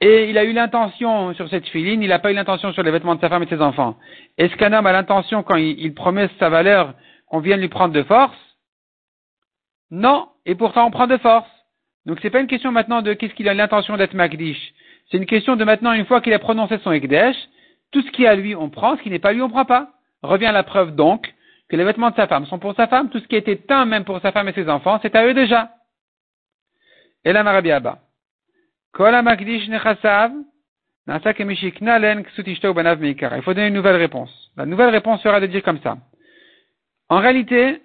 et 0.00 0.30
il 0.30 0.38
a 0.38 0.44
eu 0.44 0.52
l'intention 0.52 1.34
sur 1.34 1.48
cette 1.48 1.66
filine, 1.68 2.02
il 2.02 2.08
n'a 2.08 2.20
pas 2.20 2.30
eu 2.30 2.34
l'intention 2.34 2.72
sur 2.72 2.82
les 2.82 2.90
vêtements 2.90 3.16
de 3.16 3.20
sa 3.20 3.28
femme 3.28 3.42
et 3.42 3.46
de 3.46 3.50
ses 3.50 3.62
enfants. 3.62 3.96
Est-ce 4.36 4.54
qu'un 4.56 4.72
homme 4.72 4.86
a 4.86 4.92
l'intention, 4.92 5.42
quand 5.42 5.56
il, 5.56 5.92
promet 5.94 6.28
sa 6.38 6.48
valeur, 6.48 6.94
qu'on 7.30 7.40
vienne 7.40 7.60
lui 7.60 7.68
prendre 7.68 7.94
de 7.94 8.02
force 8.02 8.36
Non, 9.90 10.28
et 10.46 10.54
pourtant 10.54 10.86
on 10.86 10.90
prend 10.90 11.06
de 11.06 11.18
force. 11.18 11.48
Donc 12.06 12.18
c'est 12.22 12.30
pas 12.30 12.40
une 12.40 12.46
question 12.46 12.72
maintenant 12.72 13.02
de 13.02 13.12
qu'est-ce 13.12 13.34
qu'il 13.34 13.48
a 13.48 13.54
l'intention 13.54 13.96
d'être 13.96 14.14
Magdish. 14.14 14.72
C'est 15.10 15.18
une 15.18 15.26
question 15.26 15.56
de 15.56 15.64
maintenant, 15.64 15.92
une 15.92 16.06
fois 16.06 16.20
qu'il 16.20 16.32
a 16.32 16.38
prononcé 16.38 16.78
son 16.78 16.92
Ekdesh, 16.92 17.36
tout 17.92 18.02
ce 18.02 18.10
qui 18.10 18.24
est 18.24 18.28
à 18.28 18.34
lui, 18.34 18.54
on 18.54 18.68
prend, 18.68 18.96
ce 18.96 19.02
qui 19.02 19.10
n'est 19.10 19.18
pas 19.18 19.30
à 19.30 19.32
lui, 19.32 19.42
on 19.42 19.48
prend 19.48 19.64
pas. 19.64 19.90
Revient 20.22 20.50
la 20.52 20.62
preuve 20.62 20.94
donc 20.94 21.32
que 21.68 21.76
les 21.76 21.84
vêtements 21.84 22.10
de 22.10 22.16
sa 22.16 22.26
femme 22.26 22.46
sont 22.46 22.58
pour 22.58 22.74
sa 22.74 22.88
femme, 22.88 23.10
tout 23.10 23.20
ce 23.20 23.26
qui 23.26 23.36
été 23.36 23.58
teint 23.58 23.84
même 23.84 24.04
pour 24.04 24.20
sa 24.20 24.32
femme 24.32 24.48
et 24.48 24.52
ses 24.52 24.68
enfants, 24.68 24.98
c'est 25.02 25.14
à 25.14 25.26
eux 25.26 25.34
déjà. 25.34 25.70
Et 27.24 27.32
la 27.32 27.42
Marabiaba. 27.42 27.98
Il 28.96 29.04
faut 33.42 33.54
donner 33.54 33.68
une 33.68 33.74
nouvelle 33.74 33.96
réponse. 33.96 34.50
La 34.56 34.66
nouvelle 34.66 34.90
réponse 34.90 35.22
sera 35.22 35.40
de 35.40 35.46
dire 35.46 35.62
comme 35.62 35.80
ça. 35.80 35.96
En 37.08 37.18
réalité, 37.18 37.82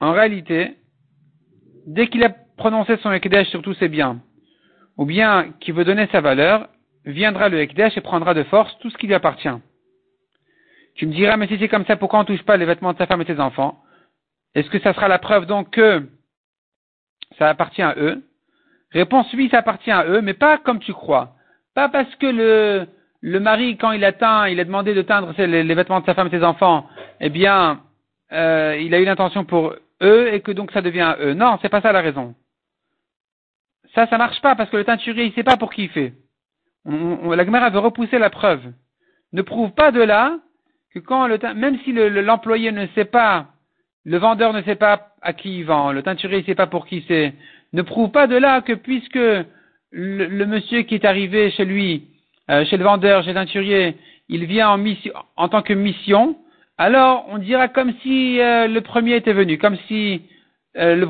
en 0.00 0.12
réalité, 0.12 0.76
dès 1.86 2.08
qu'il 2.08 2.24
a 2.24 2.30
prononcé 2.56 2.96
son 2.98 3.12
Ekdesh 3.12 3.48
sur 3.48 3.62
tous 3.62 3.74
ses 3.74 3.88
biens, 3.88 4.20
ou 4.96 5.04
bien 5.04 5.52
qu'il 5.60 5.74
veut 5.74 5.84
donner 5.84 6.08
sa 6.12 6.20
valeur, 6.20 6.68
viendra 7.04 7.48
le 7.48 7.60
Ekdesh 7.60 7.96
et 7.96 8.00
prendra 8.00 8.34
de 8.34 8.42
force 8.44 8.76
tout 8.80 8.90
ce 8.90 8.98
qui 8.98 9.06
lui 9.06 9.14
appartient. 9.14 9.48
Tu 10.94 11.06
me 11.06 11.12
diras, 11.12 11.36
mais 11.36 11.48
si 11.48 11.58
c'est 11.58 11.68
comme 11.68 11.86
ça, 11.86 11.96
pourquoi 11.96 12.20
on 12.20 12.22
ne 12.22 12.26
touche 12.26 12.42
pas 12.42 12.56
les 12.56 12.66
vêtements 12.66 12.92
de 12.92 12.98
sa 12.98 13.06
femme 13.06 13.22
et 13.22 13.24
de 13.24 13.34
ses 13.34 13.40
enfants? 13.40 13.82
Est-ce 14.54 14.68
que 14.68 14.80
ça 14.80 14.92
sera 14.92 15.08
la 15.08 15.18
preuve 15.18 15.46
donc 15.46 15.70
que 15.70 16.06
ça 17.38 17.48
appartient 17.48 17.82
à 17.82 17.94
eux? 17.96 18.22
Réponse 18.90 19.32
oui, 19.32 19.48
ça 19.50 19.58
appartient 19.58 19.90
à 19.90 20.04
eux, 20.06 20.20
mais 20.20 20.34
pas 20.34 20.58
comme 20.58 20.80
tu 20.80 20.92
crois. 20.92 21.34
Pas 21.74 21.88
parce 21.88 22.14
que 22.16 22.26
le, 22.26 22.86
le 23.22 23.40
mari, 23.40 23.78
quand 23.78 23.92
il 23.92 24.04
atteint, 24.04 24.48
il 24.48 24.60
a 24.60 24.64
demandé 24.64 24.92
de 24.92 25.00
teindre 25.00 25.32
les, 25.38 25.74
vêtements 25.74 26.00
de 26.00 26.06
sa 26.06 26.14
femme 26.14 26.26
et 26.26 26.30
de 26.30 26.38
ses 26.38 26.44
enfants, 26.44 26.86
eh 27.20 27.30
bien, 27.30 27.80
euh, 28.32 28.76
il 28.80 28.94
a 28.94 29.00
eu 29.00 29.04
l'intention 29.04 29.44
pour 29.44 29.74
eux 30.02 30.32
et 30.32 30.40
que 30.40 30.52
donc 30.52 30.72
ça 30.72 30.82
devient 30.82 31.14
eux. 31.20 31.34
Non, 31.34 31.58
c'est 31.62 31.68
pas 31.68 31.80
ça 31.80 31.92
la 31.92 32.00
raison. 32.00 32.34
Ça, 33.94 34.06
ça 34.06 34.18
marche 34.18 34.40
pas 34.40 34.54
parce 34.54 34.70
que 34.70 34.76
le 34.76 34.84
teinturier, 34.84 35.24
il 35.24 35.32
sait 35.34 35.42
pas 35.42 35.56
pour 35.56 35.72
qui 35.72 35.84
il 35.84 35.88
fait 35.90 36.14
la 36.84 37.44
Gemara 37.44 37.70
veut 37.70 37.78
repousser 37.78 38.18
la 38.18 38.30
preuve. 38.30 38.72
Ne 39.32 39.42
prouve 39.42 39.72
pas 39.72 39.90
de 39.90 40.00
là 40.00 40.38
que 40.94 40.98
quand 40.98 41.26
le 41.26 41.38
même 41.54 41.78
si 41.84 41.92
l'employé 41.92 42.72
ne 42.72 42.86
sait 42.94 43.06
pas, 43.06 43.46
le 44.04 44.18
vendeur 44.18 44.52
ne 44.52 44.62
sait 44.62 44.74
pas 44.74 45.08
à 45.22 45.32
qui 45.32 45.58
il 45.58 45.64
vend, 45.64 45.92
le 45.92 46.02
teinturier 46.02 46.40
ne 46.40 46.44
sait 46.44 46.54
pas 46.54 46.66
pour 46.66 46.86
qui 46.86 47.04
c'est, 47.08 47.34
ne 47.72 47.82
prouve 47.82 48.10
pas 48.10 48.26
de 48.26 48.36
là 48.36 48.60
que 48.60 48.72
puisque 48.72 49.18
le, 49.90 50.44
monsieur 50.44 50.82
qui 50.82 50.94
est 50.96 51.04
arrivé 51.04 51.50
chez 51.52 51.64
lui, 51.64 52.08
euh, 52.50 52.64
chez 52.66 52.76
le 52.76 52.84
vendeur, 52.84 53.22
chez 53.22 53.28
le 53.28 53.34
teinturier, 53.34 53.96
il 54.28 54.44
vient 54.46 54.70
en, 54.70 54.78
mission, 54.78 55.12
en 55.36 55.48
tant 55.48 55.62
que 55.62 55.72
mission, 55.72 56.36
alors 56.82 57.26
on 57.28 57.38
dira 57.38 57.68
comme 57.68 57.94
si 58.02 58.40
euh, 58.40 58.66
le 58.66 58.80
premier 58.80 59.14
était 59.14 59.32
venu, 59.32 59.56
comme 59.56 59.76
si 59.86 60.22
euh, 60.76 60.96
le 60.96 61.06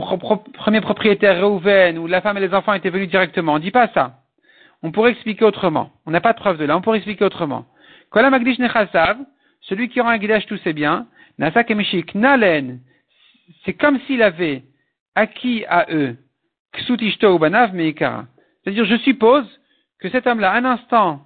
premier 0.52 0.82
propriétaire 0.82 1.40
Reuven 1.40 1.98
ou 1.98 2.06
la 2.06 2.20
femme 2.20 2.37
et 2.37 2.40
les 2.40 2.52
enfants 2.52 2.74
étaient 2.74 2.90
venus 2.90 3.08
directement. 3.08 3.54
On 3.54 3.56
ne 3.56 3.62
dit 3.62 3.70
pas 3.70 3.88
ça 3.94 4.22
on 4.82 4.90
pourrait 4.90 5.12
expliquer 5.12 5.44
autrement. 5.44 5.90
On 6.06 6.11
n'a 6.11 6.20
pas 6.20 6.32
de 6.32 6.38
preuve 6.38 6.58
de 6.58 6.64
là, 6.64 6.76
on 6.76 6.82
pourrait 6.82 6.98
expliquer 6.98 7.24
autrement. 7.24 7.66
celui 9.61 9.88
qui 9.88 10.00
aura 10.00 10.12
un 10.12 10.18
guidage 10.18 10.46
tous 10.46 10.58
ses 10.58 10.72
biens, 10.72 11.06
nalen, 11.38 12.80
c'est 13.64 13.74
comme 13.74 14.00
s'il 14.00 14.22
avait 14.22 14.64
acquis 15.14 15.64
à 15.68 15.87
eux, 15.90 16.16
C'est-à-dire, 16.74 18.85
je 18.85 18.96
suppose 18.98 19.46
que 20.00 20.11
cet 20.11 20.26
homme-là, 20.26 20.52
un 20.52 20.64
instant 20.64 21.22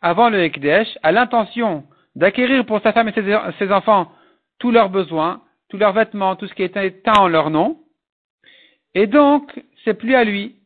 avant 0.00 0.30
le 0.30 0.40
Ekdesh, 0.40 0.86
a 1.02 1.10
l'intention 1.10 1.84
d'acquérir 2.16 2.64
pour 2.66 2.80
sa 2.80 2.92
femme 2.92 3.08
et 3.08 3.52
ses, 3.58 3.72
enfants 3.72 4.10
tous 4.58 4.70
leurs 4.70 4.90
besoins, 4.90 5.42
tous 5.68 5.76
leurs 5.76 5.92
vêtements, 5.92 6.36
tout 6.36 6.46
ce 6.46 6.54
qui 6.54 6.62
est 6.62 6.76
éteint 6.76 7.20
en 7.20 7.28
leur 7.28 7.50
nom. 7.50 7.78
Et 8.94 9.06
donc, 9.06 9.62
c'est 9.84 9.94
plus 9.94 10.14
à 10.14 10.24
lui. 10.24 10.56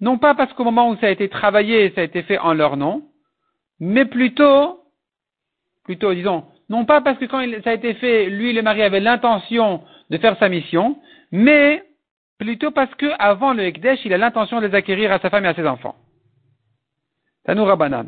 Non 0.00 0.18
pas 0.18 0.34
parce 0.34 0.52
qu'au 0.52 0.64
moment 0.64 0.90
où 0.90 0.96
ça 0.96 1.06
a 1.06 1.10
été 1.10 1.28
travaillé, 1.28 1.90
ça 1.94 2.02
a 2.02 2.04
été 2.04 2.22
fait 2.22 2.38
en 2.38 2.52
leur 2.52 2.76
nom, 2.76 3.02
mais 3.80 4.04
plutôt, 4.04 4.80
plutôt, 5.84 6.14
disons, 6.14 6.44
non 6.68 6.84
pas 6.84 7.00
parce 7.00 7.18
que 7.18 7.24
quand 7.24 7.42
ça 7.64 7.70
a 7.70 7.74
été 7.74 7.94
fait, 7.94 8.26
lui, 8.26 8.52
le 8.52 8.62
mari 8.62 8.82
avait 8.82 9.00
l'intention 9.00 9.82
de 10.10 10.18
faire 10.18 10.38
sa 10.38 10.48
mission, 10.48 10.98
mais 11.32 11.82
plutôt 12.38 12.70
parce 12.70 12.94
que 12.94 13.06
avant 13.18 13.52
le 13.52 13.64
Ekdesh, 13.64 14.04
il 14.04 14.12
a 14.12 14.18
l'intention 14.18 14.60
de 14.60 14.66
les 14.66 14.74
acquérir 14.74 15.12
à 15.12 15.18
sa 15.18 15.30
femme 15.30 15.44
et 15.44 15.48
à 15.48 15.54
ses 15.54 15.66
enfants. 15.66 15.96
Tanoura 17.44 17.76
Banan. 17.76 18.06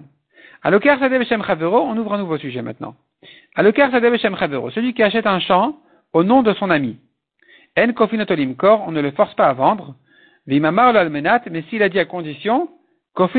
Alokar 0.63 0.99
Sadeh 0.99 1.25
Shem 1.25 1.43
Chavero, 1.45 1.81
on 1.81 1.97
ouvre 1.97 2.15
un 2.15 2.19
nouveau 2.19 2.39
sujet 2.39 2.63
maintenant. 2.63 2.95
Alokar 3.55 3.91
Sadeh 3.91 4.19
Shem 4.19 4.37
Chavero, 4.37 4.71
celui 4.71 4.95
qui 4.95 5.03
achète 5.03 5.27
un 5.27 5.41
champ 5.41 5.77
au 6.13 6.23
nom 6.23 6.43
de 6.43 6.53
son 6.55 6.71
ami. 6.71 6.99
En 7.79 7.93
Kofinotolim 7.93 8.57
Kor, 8.57 8.85
on 8.87 8.93
ne 8.93 9.01
le 9.01 9.11
force 9.13 9.35
pas 9.35 9.47
à 9.47 9.53
vendre, 9.53 9.95
mais 10.47 11.63
s'il 11.69 11.83
a 11.83 11.89
dit 11.89 11.99
à 11.99 12.05
condition, 12.05 12.69
kor, 13.15 13.31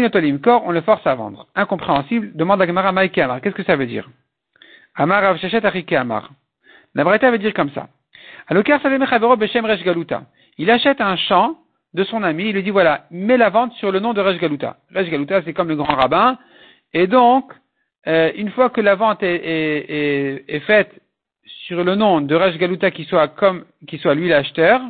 on 0.66 0.72
le 0.72 0.82
force 0.82 1.06
à 1.06 1.16
vendre. 1.16 1.48
Incompréhensible, 1.56 2.32
demande 2.36 2.62
à 2.62 2.68
Gemara 2.68 2.90
Amar. 2.90 3.42
Qu'est-ce 3.42 3.56
que 3.56 3.64
ça 3.64 3.76
veut 3.76 3.86
dire? 3.86 4.10
Amar 4.96 5.24
Avshachet 5.24 5.66
Arike 5.66 5.94
Amar. 5.94 6.30
La 6.94 7.04
veut 7.04 7.38
dire 7.38 7.54
comme 7.54 7.72
ça. 7.72 7.88
Il 10.58 10.70
achète 10.70 11.02
un 11.02 11.16
champ 11.16 11.58
de 11.94 12.04
son 12.04 12.24
ami, 12.24 12.46
il 12.46 12.54
lui 12.54 12.64
dit 12.64 12.70
voilà, 12.70 13.06
mets 13.12 13.38
la 13.38 13.50
vente 13.50 13.74
sur 13.74 13.92
le 13.92 14.00
nom 14.00 14.14
de 14.14 14.22
Resh 14.22 14.40
Galuta. 14.40 14.78
Resh 14.94 15.10
Galuta, 15.10 15.42
c'est 15.44 15.54
comme 15.54 15.68
le 15.68 15.76
grand 15.76 15.96
rabbin, 15.96 16.38
et 16.94 17.08
donc, 17.08 17.52
euh, 18.08 18.32
une 18.36 18.50
fois 18.52 18.70
que 18.70 18.82
la 18.82 18.96
vente 18.96 19.20
est, 19.22 20.60
faite 20.66 20.92
sur 21.66 21.84
le 21.84 21.96
nom 21.96 22.22
de 22.22 22.36
Resh 22.36 22.58
Galuta 22.58 22.92
qui 22.92 23.06
soit 23.06 23.28
comme, 23.30 23.66
lui 23.82 24.28
l'acheteur, 24.28 24.82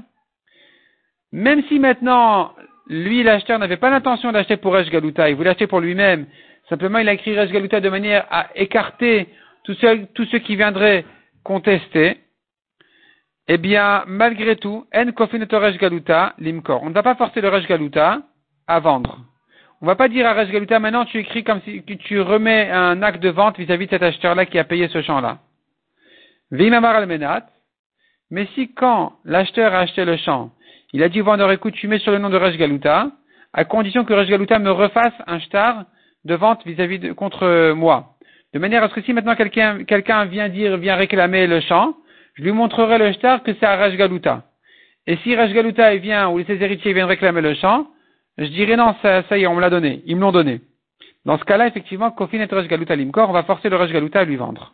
même 1.31 1.63
si 1.67 1.79
maintenant, 1.79 2.53
lui, 2.87 3.23
l'acheteur, 3.23 3.59
n'avait 3.59 3.77
pas 3.77 3.89
l'intention 3.89 4.31
d'acheter 4.31 4.57
pour 4.57 4.73
Resh 4.73 4.89
Galuta, 4.89 5.29
il 5.29 5.35
voulait 5.35 5.51
acheter 5.51 5.67
pour 5.67 5.79
lui-même, 5.79 6.25
simplement 6.69 6.99
il 6.99 7.09
a 7.09 7.13
écrit 7.13 7.37
Resh 7.37 7.51
Galuta 7.51 7.79
de 7.79 7.89
manière 7.89 8.25
à 8.31 8.47
écarter 8.55 9.27
tous 9.63 9.75
ceux, 9.75 10.39
qui 10.39 10.55
viendraient 10.55 11.05
contester, 11.43 12.17
eh 13.47 13.57
bien, 13.57 14.03
malgré 14.07 14.55
tout, 14.55 14.87
en 14.93 15.11
kofinato 15.11 15.59
Resh 15.59 15.77
Galuta, 15.77 16.33
limkor. 16.39 16.81
On 16.83 16.89
ne 16.89 16.93
va 16.93 17.03
pas 17.03 17.15
forcer 17.15 17.41
le 17.41 17.49
Resh 17.49 17.67
Galuta 17.67 18.21
à 18.67 18.79
vendre. 18.79 19.19
On 19.83 19.87
va 19.87 19.95
pas 19.95 20.09
dire 20.09 20.27
à 20.27 20.33
Resh 20.33 20.51
Galuta, 20.51 20.79
maintenant 20.79 21.05
tu 21.05 21.17
écris 21.17 21.43
comme 21.43 21.59
si 21.61 21.81
tu 21.83 22.21
remets 22.21 22.69
un 22.69 23.01
acte 23.01 23.21
de 23.21 23.29
vente 23.29 23.57
vis-à-vis 23.57 23.87
de 23.87 23.91
cet 23.91 24.03
acheteur-là 24.03 24.45
qui 24.45 24.59
a 24.59 24.63
payé 24.63 24.87
ce 24.89 25.01
champ-là. 25.01 25.39
Vimamar 26.51 26.95
al 26.97 27.07
Mais 28.29 28.45
si 28.53 28.71
quand 28.73 29.13
l'acheteur 29.25 29.73
a 29.73 29.79
acheté 29.79 30.05
le 30.05 30.17
champ, 30.17 30.51
il 30.93 31.01
a 31.01 31.09
dit 31.09 31.21
vendeur, 31.21 31.51
écoute, 31.51 31.73
tu 31.73 31.87
mets 31.87 31.97
sur 31.97 32.11
le 32.11 32.19
nom 32.19 32.29
de 32.29 32.37
Resh 32.37 32.57
Galuta, 32.57 33.09
à 33.53 33.65
condition 33.65 34.05
que 34.05 34.13
Resh 34.13 34.27
Galuta 34.27 34.59
me 34.59 34.69
refasse 34.69 35.15
un 35.25 35.39
shtar 35.39 35.85
de 36.25 36.35
vente 36.35 36.63
vis-à-vis 36.63 36.99
de, 36.99 37.13
contre 37.13 37.71
moi. 37.71 38.17
De 38.53 38.59
manière 38.59 38.83
à 38.83 38.89
ce 38.89 38.93
que 38.93 39.01
si 39.01 39.13
maintenant 39.13 39.35
quelqu'un, 39.35 39.83
quelqu'un 39.85 40.25
vient 40.25 40.49
dire, 40.49 40.77
vient 40.77 40.95
réclamer 40.95 41.47
le 41.47 41.59
champ, 41.59 41.95
je 42.35 42.43
lui 42.43 42.51
montrerai 42.51 42.99
le 42.99 43.13
shtar 43.13 43.41
que 43.41 43.51
c'est 43.55 43.65
à 43.65 43.77
Raj 43.77 43.95
Galuta. 43.95 44.43
Et 45.07 45.17
si 45.23 45.35
Raj 45.35 45.51
Galuta 45.51 45.95
vient, 45.95 46.29
ou 46.29 46.43
ses 46.43 46.61
héritiers 46.61 46.93
viennent 46.93 47.05
réclamer 47.05 47.41
le 47.41 47.55
champ, 47.55 47.87
je 48.37 48.45
dirais 48.45 48.75
non, 48.75 48.95
ça, 49.01 49.37
y 49.37 49.43
est, 49.43 49.47
on 49.47 49.55
me 49.55 49.61
l'a 49.61 49.69
donné, 49.69 50.01
ils 50.05 50.15
me 50.15 50.21
l'ont 50.21 50.31
donné. 50.31 50.61
Dans 51.25 51.37
ce 51.37 51.43
cas-là, 51.43 51.67
effectivement, 51.67 52.11
Kofin 52.11 52.41
et 52.41 52.67
Galuta 52.67 52.95
Limkor, 52.95 53.29
on 53.29 53.33
va 53.33 53.43
forcer 53.43 53.69
le 53.69 53.75
Raj 53.75 53.91
Galuta 53.91 54.21
à 54.21 54.25
lui 54.25 54.37
vendre. 54.37 54.73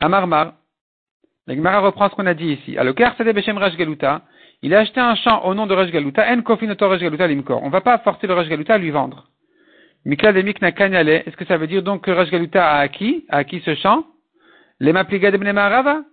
Amarmar, 0.00 0.54
la 1.46 1.54
Gemara 1.54 1.80
reprend 1.80 2.08
ce 2.10 2.14
qu'on 2.14 2.26
a 2.26 2.34
dit 2.34 2.52
ici. 2.52 2.76
Alors, 2.76 2.94
Sade 3.16 3.32
Beshem 3.32 3.56
Raj 3.56 3.76
Galuta, 3.76 4.22
il 4.60 4.74
a 4.74 4.80
acheté 4.80 5.00
un 5.00 5.14
champ 5.14 5.44
au 5.44 5.54
nom 5.54 5.66
de 5.66 5.74
Raj 5.74 5.90
Galuta, 5.90 6.30
En 6.30 6.42
Kofin 6.42 6.74
Raj 6.78 7.00
Galuta 7.00 7.26
Limkor. 7.26 7.62
On 7.62 7.66
ne 7.66 7.72
va 7.72 7.80
pas 7.80 7.98
forcer 7.98 8.26
le 8.26 8.34
Raj 8.34 8.48
Galuta 8.48 8.74
à 8.74 8.78
lui 8.78 8.90
vendre. 8.90 9.28
Mikla 10.04 10.32
Mikna 10.32 10.72
Kanyale, 10.72 11.08
est-ce 11.08 11.36
que 11.36 11.44
ça 11.44 11.56
veut 11.56 11.68
dire 11.68 11.82
donc 11.82 12.04
que 12.04 12.10
Raj 12.10 12.30
Galuta 12.30 12.68
a 12.68 12.78
acquis, 12.80 13.24
a 13.28 13.38
acquis 13.38 13.62
ce 13.64 13.74
champ? 13.76 14.04
Les 14.80 14.92
Mapliga 14.92 15.30
de 15.30 16.04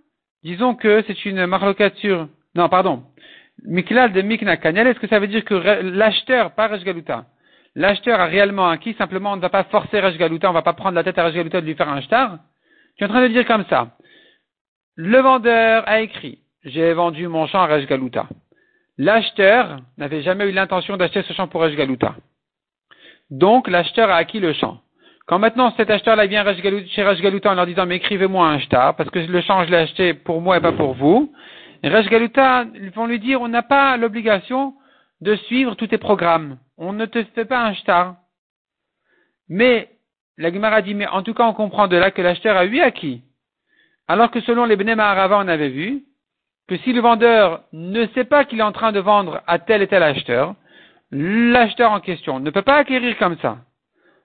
Disons 0.43 0.75
que 0.75 1.03
c'est 1.07 1.25
une 1.25 1.45
marlocature. 1.47 2.27
Non, 2.55 2.69
pardon. 2.69 3.03
Mikla 3.65 4.09
de 4.09 4.21
Mikna 4.21 4.57
Kanyale, 4.57 4.87
est-ce 4.87 4.99
que 4.99 5.07
ça 5.07 5.19
veut 5.19 5.27
dire 5.27 5.43
que 5.43 5.53
l'acheteur, 5.53 6.51
pas 6.51 6.67
Raj 6.67 6.83
Galuta, 6.83 7.25
l'acheteur 7.75 8.19
a 8.19 8.25
réellement 8.25 8.69
acquis, 8.69 8.93
simplement 8.93 9.33
on 9.33 9.35
ne 9.35 9.41
va 9.41 9.49
pas 9.49 9.63
forcer 9.65 9.99
Raj 9.99 10.17
Galuta, 10.17 10.47
on 10.47 10.51
ne 10.51 10.57
va 10.57 10.61
pas 10.61 10.73
prendre 10.73 10.95
la 10.95 11.03
tête 11.03 11.17
à 11.17 11.23
Raj 11.23 11.33
Galuta 11.33 11.61
de 11.61 11.65
lui 11.65 11.75
faire 11.75 11.89
un 11.89 12.01
shtar 12.01 12.37
Tu 12.97 13.03
es 13.03 13.07
en 13.07 13.09
train 13.09 13.23
de 13.23 13.27
dire 13.27 13.45
comme 13.45 13.65
ça. 13.69 13.91
Le 14.95 15.19
vendeur 15.19 15.87
a 15.87 16.01
écrit, 16.01 16.39
j'ai 16.63 16.93
vendu 16.93 17.27
mon 17.27 17.47
champ 17.47 17.61
à 17.61 17.67
Raj 17.67 17.85
Galuta. 17.85 18.27
L'acheteur 18.97 19.79
n'avait 19.97 20.21
jamais 20.21 20.49
eu 20.49 20.51
l'intention 20.51 20.97
d'acheter 20.97 21.21
ce 21.23 21.33
champ 21.33 21.47
pour 21.47 21.61
Raj 21.61 21.75
Galuta. 21.75 22.15
Donc 23.29 23.67
l'acheteur 23.67 24.09
a 24.09 24.15
acquis 24.15 24.39
le 24.39 24.53
champ. 24.53 24.79
Quand 25.29 25.37
maintenant 25.37 25.71
cet 25.77 25.91
acheteur-là 25.91 26.25
vient 26.25 26.43
chez 26.87 27.03
Rajgaluta 27.03 27.51
en 27.51 27.53
leur 27.53 27.67
disant 27.67 27.85
mais 27.85 27.97
écrivez-moi 27.97 28.47
un 28.47 28.59
shtar 28.59 28.95
parce 28.95 29.11
que 29.11 29.19
le 29.19 29.41
champ 29.41 29.63
je 29.63 29.69
l'ai 29.69 29.77
acheté 29.77 30.15
pour 30.15 30.41
moi 30.41 30.57
et 30.57 30.59
pas 30.59 30.71
pour 30.71 30.95
vous, 30.95 31.31
Rajgaluta 31.83 32.65
vont 32.93 33.07
lui 33.07 33.19
dire 33.19 33.41
on 33.41 33.47
n'a 33.47 33.63
pas 33.63 33.97
l'obligation 33.97 34.73
de 35.21 35.35
suivre 35.35 35.75
tous 35.75 35.87
tes 35.87 35.97
programmes. 35.97 36.57
On 36.77 36.93
ne 36.93 37.05
te 37.05 37.23
fait 37.23 37.45
pas 37.45 37.63
un 37.65 37.73
shtar. 37.73 38.15
Mais 39.47 39.89
la 40.37 40.51
Gemara 40.51 40.81
dit 40.81 40.93
mais 40.93 41.07
en 41.07 41.23
tout 41.23 41.33
cas 41.33 41.45
on 41.45 41.53
comprend 41.53 41.87
de 41.87 41.97
là 41.97 42.11
que 42.11 42.21
l'acheteur 42.21 42.57
a 42.57 42.65
eu 42.65 42.79
acquis. 42.79 43.23
Alors 44.07 44.31
que 44.31 44.41
selon 44.41 44.65
les 44.65 44.75
Bnei 44.75 44.95
Maharava 44.95 45.37
on 45.39 45.47
avait 45.47 45.69
vu 45.69 46.03
que 46.67 46.77
si 46.77 46.93
le 46.93 47.01
vendeur 47.01 47.63
ne 47.73 48.05
sait 48.07 48.25
pas 48.25 48.45
qu'il 48.45 48.59
est 48.59 48.63
en 48.63 48.71
train 48.71 48.91
de 48.91 48.99
vendre 48.99 49.41
à 49.47 49.57
tel 49.57 49.81
et 49.81 49.87
tel 49.87 50.03
acheteur, 50.03 50.55
l'acheteur 51.11 51.91
en 51.91 51.99
question 51.99 52.39
ne 52.39 52.51
peut 52.51 52.61
pas 52.61 52.77
acquérir 52.77 53.17
comme 53.17 53.37
ça. 53.39 53.57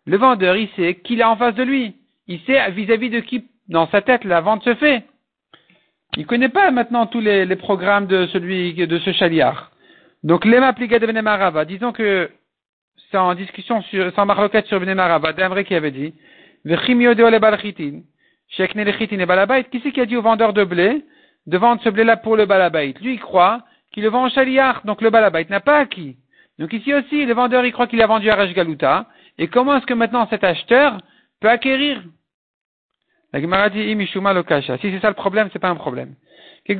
Le 0.06 0.18
vendeur, 0.18 0.56
il 0.56 0.68
sait 0.76 0.96
qu'il 0.96 1.20
est 1.20 1.24
en 1.24 1.36
face 1.36 1.54
de 1.54 1.62
lui. 1.62 1.96
Il 2.26 2.40
sait 2.40 2.70
vis-à-vis 2.70 3.10
de 3.10 3.20
qui, 3.20 3.48
dans 3.68 3.88
sa 3.88 4.02
tête, 4.02 4.24
la 4.24 4.42
vente 4.42 4.62
se 4.64 4.74
fait. 4.74 5.04
Il 6.16 6.26
connaît 6.26 6.48
pas 6.48 6.70
maintenant 6.70 7.06
tous 7.06 7.20
les, 7.20 7.56
programmes 7.56 8.06
de 8.06 8.26
celui, 8.26 8.74
de 8.74 8.98
ce 8.98 9.12
chaliard. 9.12 9.70
Donc, 10.22 10.44
l'ema 10.44 10.72
pliga 10.72 10.98
de 10.98 11.06
Benemarava, 11.06 11.64
disons 11.64 11.92
que 11.92 12.30
c'est 13.10 13.16
en 13.16 13.34
discussion 13.34 13.82
sur, 13.82 14.12
sans 14.14 14.24
marloquette 14.24 14.66
sur 14.66 14.78
Benemarava, 14.80 15.32
d'un 15.32 15.48
vrai 15.48 15.64
qui 15.64 15.74
avait 15.74 15.90
dit, 15.90 16.14
qui 16.66 16.70
c'est 18.56 18.68
qui 19.92 20.00
a 20.00 20.06
dit 20.06 20.16
au 20.16 20.22
vendeur 20.22 20.52
de 20.52 20.64
blé 20.64 21.04
de 21.46 21.58
vendre 21.58 21.82
ce 21.82 21.88
blé-là 21.90 22.16
pour 22.16 22.36
le 22.36 22.46
balabait? 22.46 22.94
Lui, 23.00 23.14
il 23.14 23.20
croit 23.20 23.62
qu'il 23.92 24.02
le 24.02 24.08
vend 24.08 24.26
au 24.26 24.30
chaliard, 24.30 24.82
donc 24.84 25.02
le 25.02 25.10
balabait 25.10 25.46
n'a 25.50 25.60
pas 25.60 25.78
acquis. 25.78 26.16
Donc 26.58 26.72
ici 26.72 26.94
aussi, 26.94 27.26
le 27.26 27.34
vendeur, 27.34 27.64
il 27.64 27.72
croit 27.72 27.86
qu'il 27.86 28.00
a 28.00 28.06
vendu 28.06 28.30
à 28.30 28.46
Galuta. 28.46 29.06
Et 29.38 29.48
comment 29.48 29.76
est-ce 29.76 29.86
que 29.86 29.94
maintenant 29.94 30.26
cet 30.30 30.44
acheteur 30.44 30.98
peut 31.40 31.50
acquérir 31.50 32.02
La 33.34 33.40
Gemara 33.40 33.68
dit, 33.68 33.82
Si 33.82 33.96
c'est 34.80 35.00
ça 35.00 35.08
le 35.08 35.14
problème, 35.14 35.50
c'est 35.52 35.58
pas 35.58 35.68
un 35.68 35.74
problème. 35.74 36.14
Il 36.68 36.76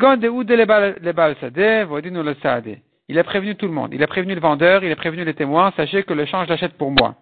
a 3.19 3.25
prévenu 3.25 3.57
tout 3.57 3.67
le 3.67 3.73
monde. 3.73 3.93
Il 3.93 4.01
a 4.01 4.07
prévenu 4.07 4.37
le 4.37 4.41
vendeur, 4.41 4.85
il 4.85 4.93
a 4.93 4.95
prévenu 4.95 5.25
les 5.25 5.35
témoins. 5.35 5.73
Sachez 5.77 6.05
que 6.05 6.15
le 6.15 6.25
change 6.27 6.47
l'achète 6.47 6.75
pour 6.75 6.93
moi. 6.93 7.17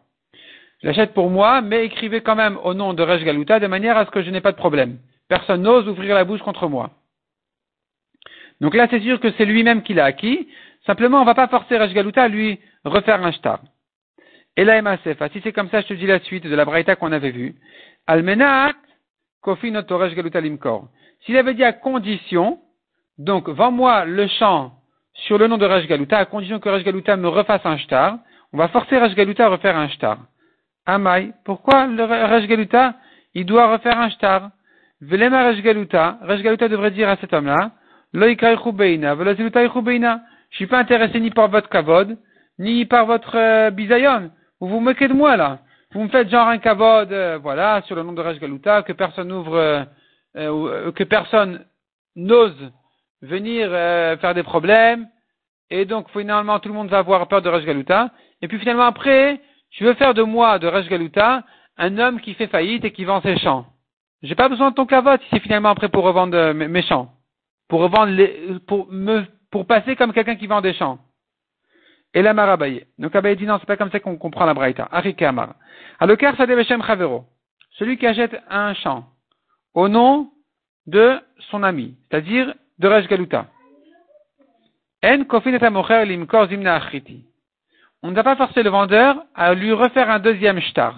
Je 0.83 0.89
l'achète 0.89 1.15
pour 1.15 1.31
moi, 1.31 1.63
mais 1.63 1.87
écrivez 1.87 2.21
quand 2.21 2.37
même 2.37 2.59
au 2.63 2.75
nom 2.75 2.93
de 2.93 3.03
Rej 3.03 3.25
Galuta 3.25 3.59
de 3.59 3.67
manière 3.69 3.97
à 3.97 4.05
ce 4.05 4.11
que 4.11 4.23
je 4.23 4.29
n'ai 4.29 4.43
pas 4.43 4.53
de 4.53 4.59
problème. 4.59 4.99
Personne 5.31 5.63
n'ose 5.63 5.89
ouvrir 5.89 6.15
la 6.15 6.25
bouche 6.25 6.43
contre 6.43 6.69
moi. 6.69 6.91
Donc 8.61 8.75
là, 8.75 8.87
c'est 8.91 9.01
sûr 9.01 9.19
que 9.19 9.33
c'est 9.39 9.47
lui-même 9.47 9.83
qui 9.83 9.95
l'a 9.95 10.05
acquis. 10.05 10.47
Simplement, 10.85 11.17
on 11.17 11.23
ne 11.23 11.27
va 11.27 11.35
pas 11.35 11.49
forcer 11.49 11.79
Rej 11.79 11.95
Galuta 11.95 12.25
à 12.25 12.29
lui 12.29 12.61
refaire 12.85 13.25
un 13.25 13.33
shtar. 13.33 13.61
Et 14.59 14.67
là, 14.67 14.77
Emasefa, 14.77 15.31
si 15.31 15.41
c'est 15.43 15.55
comme 15.55 15.71
ça, 15.71 15.81
je 15.81 15.87
te 15.87 15.95
dis 15.95 16.07
la 16.07 16.21
suite 16.21 16.47
de 16.47 16.55
la 16.55 16.67
braïta 16.67 16.97
qu'on 16.97 17.13
avait 17.13 17.31
vue. 17.31 17.55
Almenat, 18.07 18.75
Galuta. 19.45 20.81
S'il 21.25 21.37
avait 21.37 21.55
dit 21.55 21.65
à 21.65 21.73
condition, 21.73 22.59
donc, 23.19 23.49
vends-moi 23.49 24.05
le 24.05 24.27
champ 24.27 24.73
sur 25.15 25.39
le 25.39 25.47
nom 25.47 25.59
de 25.59 25.67
Rej 25.67 25.87
Galuta, 25.87 26.19
à 26.19 26.25
condition 26.25 26.59
que 26.59 26.69
Rej 26.69 26.83
Galuta 26.83 27.17
me 27.17 27.29
refasse 27.29 27.65
un 27.65 27.77
shtar, 27.77 28.19
on 28.53 28.59
va 28.59 28.69
forcer 28.69 28.99
Rej 28.99 29.15
Galuta 29.15 29.47
à 29.47 29.49
refaire 29.49 29.77
un 29.77 29.89
shtar. 29.89 30.19
Amai, 30.87 31.33
pourquoi 31.45 31.87
le 31.87 32.47
Galuta, 32.47 32.95
il 33.35 33.45
doit 33.45 33.71
refaire 33.71 33.99
un 33.99 34.11
shtar? 34.11 34.51
Velema 35.01 35.49
Rej 35.49 35.63
Galuta, 35.63 36.19
Rej 36.23 36.43
Galuta 36.43 36.69
devrait 36.69 36.91
dire 36.91 37.09
à 37.09 37.17
cet 37.17 37.33
homme-là. 37.33 37.73
Je 38.15 38.37
suis 40.57 40.67
pas 40.67 40.79
intéressé 40.79 41.21
ni 41.21 41.31
par 41.31 41.49
votre 41.49 41.69
kavod, 41.69 42.19
ni 42.59 42.85
par 42.85 43.07
votre 43.07 43.37
euh, 43.37 43.71
bisayon. 43.71 44.31
Vous 44.61 44.69
vous 44.69 44.81
moquez 44.81 45.09
de 45.09 45.15
moi 45.15 45.37
là. 45.37 45.61
Vous 45.93 46.05
me 46.05 46.09
faites 46.09 46.31
genre 46.31 46.49
un 46.49 46.57
kavod, 46.57 47.13
euh, 47.13 47.39
voilà, 47.43 47.83
sur 47.83 47.95
le 47.95 48.03
nom 48.03 48.13
de 48.13 48.23
Rej 48.23 48.39
Galuta, 48.39 48.83
que 48.83 48.95
personne 48.95 49.29
n'ouvre, 49.29 49.57
euh, 49.57 49.85
euh, 50.37 50.93
que 50.93 51.05
personne 51.05 51.67
n'ose 52.17 52.73
venir 53.21 53.71
faire 54.21 54.35
des 54.35 54.43
problèmes. 54.43 55.07
Et 55.71 55.85
donc 55.85 56.11
finalement 56.11 56.59
tout 56.59 56.69
le 56.69 56.75
monde 56.75 56.89
va 56.89 56.99
avoir 56.99 57.29
peur 57.29 57.43
de 57.43 57.49
Rej 57.49 57.67
Galuta. 57.67 58.11
Et 58.41 58.49
puis 58.49 58.59
finalement 58.59 58.85
après, 58.85 59.41
tu 59.71 59.85
veux 59.85 59.95
faire 59.95 60.15
de 60.15 60.23
moi, 60.23 60.59
de 60.59 60.67
Rej 60.67 60.89
Galuta, 60.89 61.45
un 61.77 61.99
homme 61.99 62.21
qui 62.21 62.35
fait 62.35 62.47
faillite 62.47 62.85
et 62.85 62.93
qui 62.93 63.05
vend 63.05 63.21
ses 63.21 63.39
champs. 63.39 63.67
J'ai 64.23 64.35
pas 64.35 64.49
besoin 64.49 64.71
de 64.71 64.75
ton 64.75 64.87
kavod 64.87 65.21
si 65.21 65.27
c'est 65.31 65.41
finalement 65.41 65.71
après 65.71 65.91
pour 65.91 66.05
revendre 66.05 66.53
mes 66.53 66.83
champs. 66.83 67.11
Pour 67.69 67.81
revendre 67.81 68.13
les, 68.13 68.59
pour 68.67 68.91
me 68.91 69.25
pour 69.51 69.67
passer 69.67 69.95
comme 69.97 70.15
quelqu'un 70.15 70.37
qui 70.37 70.47
vend 70.47 70.63
des 70.63 70.73
champs. 70.73 70.99
Et 72.15 72.23
la 72.23 72.35
marabaye. 72.35 72.85
Donc 72.99 73.15
Abaye 73.17 73.37
dit 73.37 73.47
non, 73.47 73.59
c'est 73.59 73.67
pas 73.67 73.77
comme 73.77 73.91
ça 73.91 74.01
qu'on 74.01 74.17
comprend 74.17 74.45
la 74.45 74.55
braïta. 74.55 74.89
Arike 74.91 75.23
Amar. 75.23 75.55
Aloker 75.99 76.37
Sadeveshem 76.37 76.83
Chavero. 76.83 77.25
Celui 77.73 77.97
qui 77.97 78.07
achète 78.07 78.37
un 78.51 78.75
champ 78.75 79.07
au 79.75 79.89
nom 79.89 80.31
de 80.87 81.19
son 81.51 81.63
ami, 81.63 81.97
c'est-à-dire 82.11 82.55
de 82.79 82.89
Rej 82.89 83.07
Galuta. 83.07 83.47
En 85.05 85.25
kofin 85.25 85.53
et 85.53 86.05
limkor 86.05 86.49
zimna 86.49 86.77
achiti. 86.77 87.25
On 88.03 88.11
ne 88.11 88.15
va 88.15 88.23
pas 88.23 88.37
forcer 88.37 88.63
le 88.63 88.71
vendeur 88.71 89.25
à 89.35 89.55
lui 89.55 89.73
refaire 89.73 90.11
un 90.11 90.19
deuxième 90.19 90.61
shtar. 90.61 90.97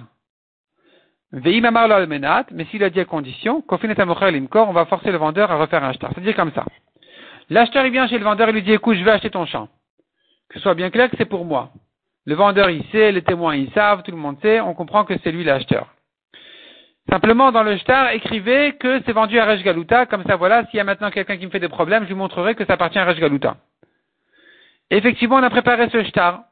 Veim 1.32 1.64
amar 1.64 1.88
lo 1.88 1.94
almenat, 1.94 2.46
mais 2.50 2.64
s'il 2.66 2.82
a 2.84 2.90
dit 2.90 3.00
à 3.00 3.04
condition, 3.04 3.62
kofin 3.62 3.90
et 3.90 4.30
limkor, 4.30 4.68
on 4.68 4.72
va 4.72 4.84
forcer 4.86 5.10
le 5.10 5.18
vendeur 5.18 5.50
à 5.50 5.56
refaire 5.56 5.84
un 5.84 5.92
shtar. 5.92 6.10
C'est-à-dire 6.12 6.36
comme 6.36 6.52
ça. 6.52 6.64
L'acheteur, 7.50 7.84
il 7.86 7.92
vient 7.92 8.06
chez 8.08 8.18
le 8.18 8.24
vendeur 8.24 8.48
et 8.48 8.52
lui 8.52 8.62
dit, 8.62 8.72
écoute, 8.72 8.96
je 8.96 9.04
vais 9.04 9.10
acheter 9.10 9.30
ton 9.30 9.44
champ. 9.46 9.68
Que 10.54 10.60
soit 10.60 10.74
bien 10.74 10.90
clair 10.90 11.10
que 11.10 11.16
c'est 11.18 11.24
pour 11.24 11.44
moi. 11.44 11.70
Le 12.26 12.36
vendeur, 12.36 12.70
il 12.70 12.84
sait, 12.92 13.10
les 13.10 13.22
témoins, 13.22 13.56
ils 13.56 13.72
savent, 13.72 14.04
tout 14.04 14.12
le 14.12 14.16
monde 14.16 14.38
sait, 14.40 14.60
on 14.60 14.72
comprend 14.72 15.04
que 15.04 15.14
c'est 15.18 15.32
lui 15.32 15.42
l'acheteur. 15.42 15.88
Simplement, 17.10 17.50
dans 17.50 17.64
le 17.64 17.76
shtar, 17.76 18.10
écrivez 18.10 18.76
que 18.78 19.02
c'est 19.04 19.12
vendu 19.12 19.38
à 19.40 19.46
Rej 19.46 19.64
Galuta, 19.64 20.06
comme 20.06 20.22
ça, 20.24 20.36
voilà, 20.36 20.64
s'il 20.66 20.76
y 20.76 20.80
a 20.80 20.84
maintenant 20.84 21.10
quelqu'un 21.10 21.36
qui 21.36 21.44
me 21.44 21.50
fait 21.50 21.58
des 21.58 21.68
problèmes, 21.68 22.04
je 22.04 22.08
lui 22.08 22.14
montrerai 22.14 22.54
que 22.54 22.64
ça 22.64 22.74
appartient 22.74 23.00
à 23.00 23.04
Rej 23.04 23.18
Galuta. 23.20 23.56
Effectivement, 24.90 25.36
on 25.36 25.42
a 25.42 25.50
préparé 25.50 25.90
ce 25.90 26.04
shtar. 26.04 26.44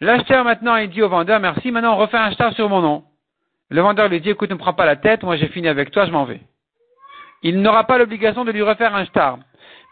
L'acheteur, 0.00 0.44
maintenant, 0.44 0.76
il 0.76 0.88
dit 0.88 1.02
au 1.02 1.08
vendeur, 1.08 1.40
merci, 1.40 1.72
maintenant 1.72 1.94
on 1.94 1.98
refait 1.98 2.18
un 2.18 2.30
shtar 2.30 2.54
sur 2.54 2.68
mon 2.68 2.80
nom. 2.80 3.02
Le 3.70 3.80
vendeur 3.80 4.08
lui 4.08 4.20
dit, 4.20 4.30
écoute, 4.30 4.50
ne 4.50 4.54
prends 4.54 4.74
pas 4.74 4.86
la 4.86 4.94
tête, 4.94 5.24
moi 5.24 5.36
j'ai 5.36 5.48
fini 5.48 5.66
avec 5.66 5.90
toi, 5.90 6.06
je 6.06 6.12
m'en 6.12 6.24
vais. 6.24 6.40
Il 7.42 7.60
n'aura 7.62 7.82
pas 7.82 7.98
l'obligation 7.98 8.44
de 8.44 8.52
lui 8.52 8.62
refaire 8.62 8.94
un 8.94 9.04
shtar. 9.06 9.38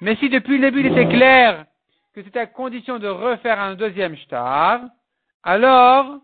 Mais 0.00 0.14
si 0.16 0.30
depuis 0.30 0.58
le 0.58 0.70
début 0.70 0.80
il 0.80 0.86
était 0.86 1.08
clair 1.08 1.64
que 2.16 2.22
c'était 2.22 2.40
à 2.40 2.46
condition 2.46 2.98
de 2.98 3.08
refaire 3.08 3.60
un 3.60 3.74
deuxième 3.74 4.16
shtar, 4.16 4.80
alors, 5.42 6.16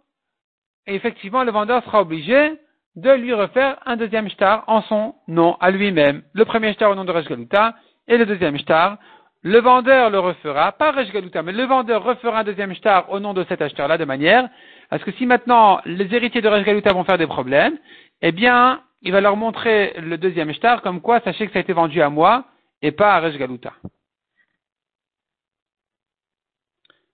effectivement, 0.87 1.45
le 1.45 1.53
vendeur 1.53 1.85
sera 1.85 2.01
obligé 2.01 2.59
de 2.97 3.11
lui 3.11 3.35
refaire 3.35 3.79
un 3.85 3.97
deuxième 3.97 4.31
shtar 4.31 4.65
en 4.69 4.81
son 4.83 5.15
nom 5.29 5.59
à 5.61 5.71
lui-même. 5.71 6.23
Le 6.33 6.47
premier 6.47 6.73
shtar 6.73 6.91
au 6.91 6.95
nom 6.95 7.05
de 7.05 7.13
Rejgaluta 7.13 7.75
et 8.09 8.17
le 8.17 8.25
deuxième 8.25 8.57
shtar. 8.57 8.97
Le 9.43 9.61
vendeur 9.61 10.09
le 10.09 10.19
refera, 10.19 10.73
pas 10.73 10.93
Rejgaluta, 10.93 11.43
mais 11.43 11.53
le 11.53 11.65
vendeur 11.65 12.03
refera 12.03 12.39
un 12.39 12.45
deuxième 12.45 12.75
shtar 12.75 13.11
au 13.11 13.21
nom 13.21 13.35
de 13.35 13.45
cet 13.45 13.61
acheteur-là 13.61 13.99
de 13.99 14.07
manière 14.07 14.49
à 14.91 14.99
ce 14.99 15.05
que 15.05 15.13
si 15.13 15.27
maintenant 15.27 15.83
les 15.85 16.15
héritiers 16.15 16.41
de 16.41 16.49
Rejgaluta 16.49 16.95
vont 16.95 17.05
faire 17.05 17.19
des 17.19 17.27
problèmes, 17.27 17.77
eh 18.23 18.33
bien, 18.33 18.81
il 19.03 19.13
va 19.13 19.21
leur 19.21 19.37
montrer 19.37 19.93
le 19.99 20.17
deuxième 20.17 20.55
shtar 20.55 20.81
comme 20.81 21.03
quoi 21.03 21.21
sachez 21.21 21.47
que 21.47 21.53
ça 21.53 21.59
a 21.59 21.63
été 21.63 21.75
vendu 21.75 22.01
à 22.01 22.09
moi 22.09 22.47
et 22.81 22.93
pas 22.93 23.15
à 23.15 23.21
Resh 23.21 23.37
Galuta. 23.37 23.75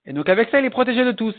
Et 0.08 0.12
donc 0.12 0.28
avec 0.28 0.50
ça, 0.50 0.60
il 0.60 0.66
est 0.66 0.70
protégé 0.70 1.04
de 1.04 1.12
tous. 1.12 1.34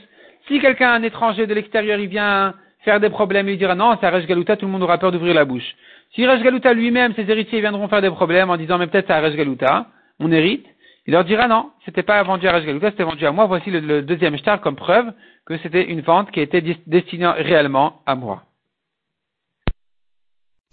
Si 0.47 0.59
quelqu'un, 0.59 0.91
un 0.91 1.03
étranger 1.03 1.47
de 1.47 1.53
l'extérieur, 1.53 1.99
il 1.99 2.07
vient 2.07 2.53
faire 2.83 2.99
des 2.99 3.09
problèmes, 3.09 3.49
il 3.49 3.57
dira 3.57 3.75
non, 3.75 3.97
c'est 3.99 4.05
à 4.05 4.11
Resh 4.11 4.27
Galuta, 4.27 4.57
tout 4.57 4.65
le 4.65 4.71
monde 4.71 4.83
aura 4.83 4.97
peur 4.97 5.11
d'ouvrir 5.11 5.33
la 5.33 5.45
bouche. 5.45 5.69
Si 6.13 6.25
Resh 6.25 6.43
Galuta 6.43 6.73
lui-même, 6.73 7.13
ses 7.15 7.29
héritiers 7.29 7.61
viendront 7.61 7.87
faire 7.87 8.01
des 8.01 8.09
problèmes 8.09 8.49
en 8.49 8.57
disant 8.57 8.77
mais 8.77 8.87
peut-être 8.87 9.07
c'est 9.07 9.13
à 9.13 9.21
Resh 9.21 9.35
Galuta, 9.35 9.87
on 10.19 10.31
hérite, 10.31 10.65
il 11.07 11.13
leur 11.13 11.25
dira 11.25 11.47
non, 11.47 11.71
c'était 11.85 12.03
pas 12.03 12.21
vendu 12.23 12.47
à 12.47 12.53
Resh 12.53 12.65
Galuta, 12.65 12.91
c'était 12.91 13.03
vendu 13.03 13.25
à 13.25 13.31
moi. 13.31 13.45
Voici 13.47 13.69
le, 13.71 13.79
le 13.79 14.01
deuxième 14.01 14.37
star 14.37 14.61
comme 14.61 14.75
preuve 14.75 15.11
que 15.45 15.57
c'était 15.59 15.85
une 15.85 16.01
vente 16.01 16.31
qui 16.31 16.41
était 16.41 16.63
destinée 16.87 17.27
réellement 17.27 18.01
à 18.05 18.15
moi. 18.15 18.43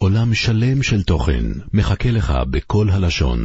עולם 0.03 0.35
שלם 0.35 0.83
של 0.83 1.03
תוכן 1.03 1.45
מחכה 1.75 2.09
לך 2.11 2.33
בכל 2.51 2.87
הלשון, 2.93 3.39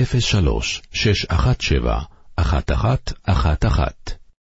03 0.00 0.62
617 0.92 2.15
אחת 2.39 2.71
אחת, 2.71 3.13
אחת 3.23 3.65
אחת. 3.65 4.11